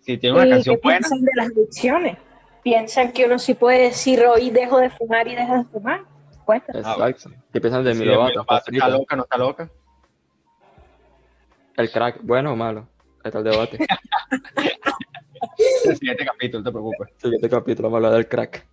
Si 0.02 0.18
tienen 0.18 0.38
una 0.38 0.48
¿Y 0.48 0.50
canción 0.52 0.76
qué 0.76 0.82
buena, 0.84 1.00
piensan 1.00 1.22
de 1.22 1.32
las 1.36 1.48
adicciones? 1.48 2.18
¿Piensan 2.64 3.12
que 3.12 3.26
uno 3.26 3.40
sí 3.40 3.54
puede 3.54 3.84
decir 3.84 4.24
hoy 4.26 4.50
dejo 4.50 4.80
de 4.80 4.90
fumar 4.90 5.28
y 5.28 5.36
dejo 5.36 5.58
de 5.58 5.64
fumar? 5.66 6.02
Cuéntame. 6.46 6.80
Exacto. 6.80 7.32
¿Qué 7.54 7.62
piensan 7.62 7.84
de 7.84 7.94
mi 7.94 8.04
el 8.04 8.10
lobato? 8.10 8.46
Está 8.68 8.90
loca, 8.90 9.16
no 9.16 9.24
está 9.24 9.38
loca. 9.38 9.70
El 11.78 11.92
crack, 11.92 12.20
bueno 12.22 12.54
o 12.54 12.56
malo. 12.56 12.88
Ahí 13.24 13.30
está 13.30 13.40
el 13.40 13.46
debate. 13.46 13.78
El 15.86 15.98
siguiente 15.98 16.24
capítulo, 16.24 16.60
no 16.60 16.66
te 16.66 16.72
preocupes. 16.72 17.10
Siguiente 17.18 17.50
capítulo 17.50 17.90
vamos 17.90 17.96
a 17.96 18.08
hablar 18.08 18.14
del 18.14 18.28
crack. 18.28 18.66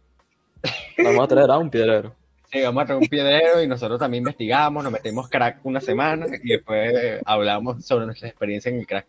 Vamos 1.03 1.25
a 1.25 1.29
traer 1.29 1.51
a 1.51 1.59
un 1.59 1.71
piedrero. 1.71 2.15
Sí, 2.51 2.63
vamos 2.63 2.83
a 2.83 2.87
traer 2.87 3.03
un 3.03 3.09
piedrero 3.09 3.63
y 3.63 3.67
nosotros 3.67 3.99
también 3.99 4.23
investigamos, 4.23 4.83
nos 4.83 4.93
metemos 4.93 5.29
crack 5.29 5.61
una 5.65 5.81
semana 5.81 6.27
y 6.43 6.49
después 6.49 6.95
eh, 6.95 7.21
hablamos 7.25 7.85
sobre 7.85 8.07
nuestra 8.07 8.29
experiencia 8.29 8.71
en 8.71 8.81
el 8.81 8.87
crack. 8.87 9.07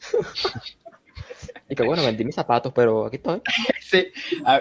Y 1.70 1.74
que 1.76 1.82
bueno, 1.84 2.04
vendí 2.04 2.24
mis 2.24 2.34
zapatos, 2.34 2.72
pero 2.74 3.06
aquí 3.06 3.16
estoy. 3.16 3.40
Sí, 3.80 4.06
a- 4.44 4.60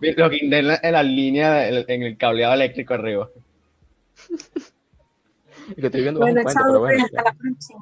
Lo 0.00 0.28
guindé 0.30 0.58
en 0.58 0.68
la, 0.68 0.80
en 0.82 0.92
la 0.92 1.02
línea, 1.02 1.68
en, 1.68 1.84
en 1.88 2.02
el 2.02 2.16
cableado 2.16 2.54
eléctrico 2.54 2.94
arriba. 2.94 3.28
Y 5.70 5.74
que 5.80 5.86
estoy 5.86 6.02
viendo 6.02 6.18
Bueno, 6.20 6.40
un 6.40 6.42
puente, 6.42 6.58
chao, 6.60 6.66
pero 6.68 6.80
bueno. 6.80 6.94
pues, 6.98 7.04
hasta 7.04 7.22
la 7.30 7.32
próxima. 7.38 7.80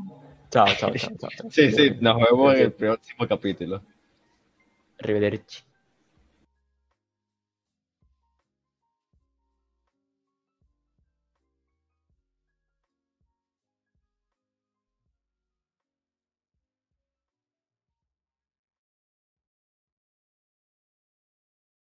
Chao, 0.50 0.66
chao, 0.76 0.90
chao, 0.94 1.10
chao. 1.18 1.30
chao. 1.36 1.50
Sí, 1.50 1.72
sí, 1.72 1.90
nos 2.00 2.16
vemos 2.20 2.54
en 2.54 2.60
el 2.60 2.72
próximo 2.72 3.26
capítulo. 3.26 3.82
Arrivederci. 5.00 5.62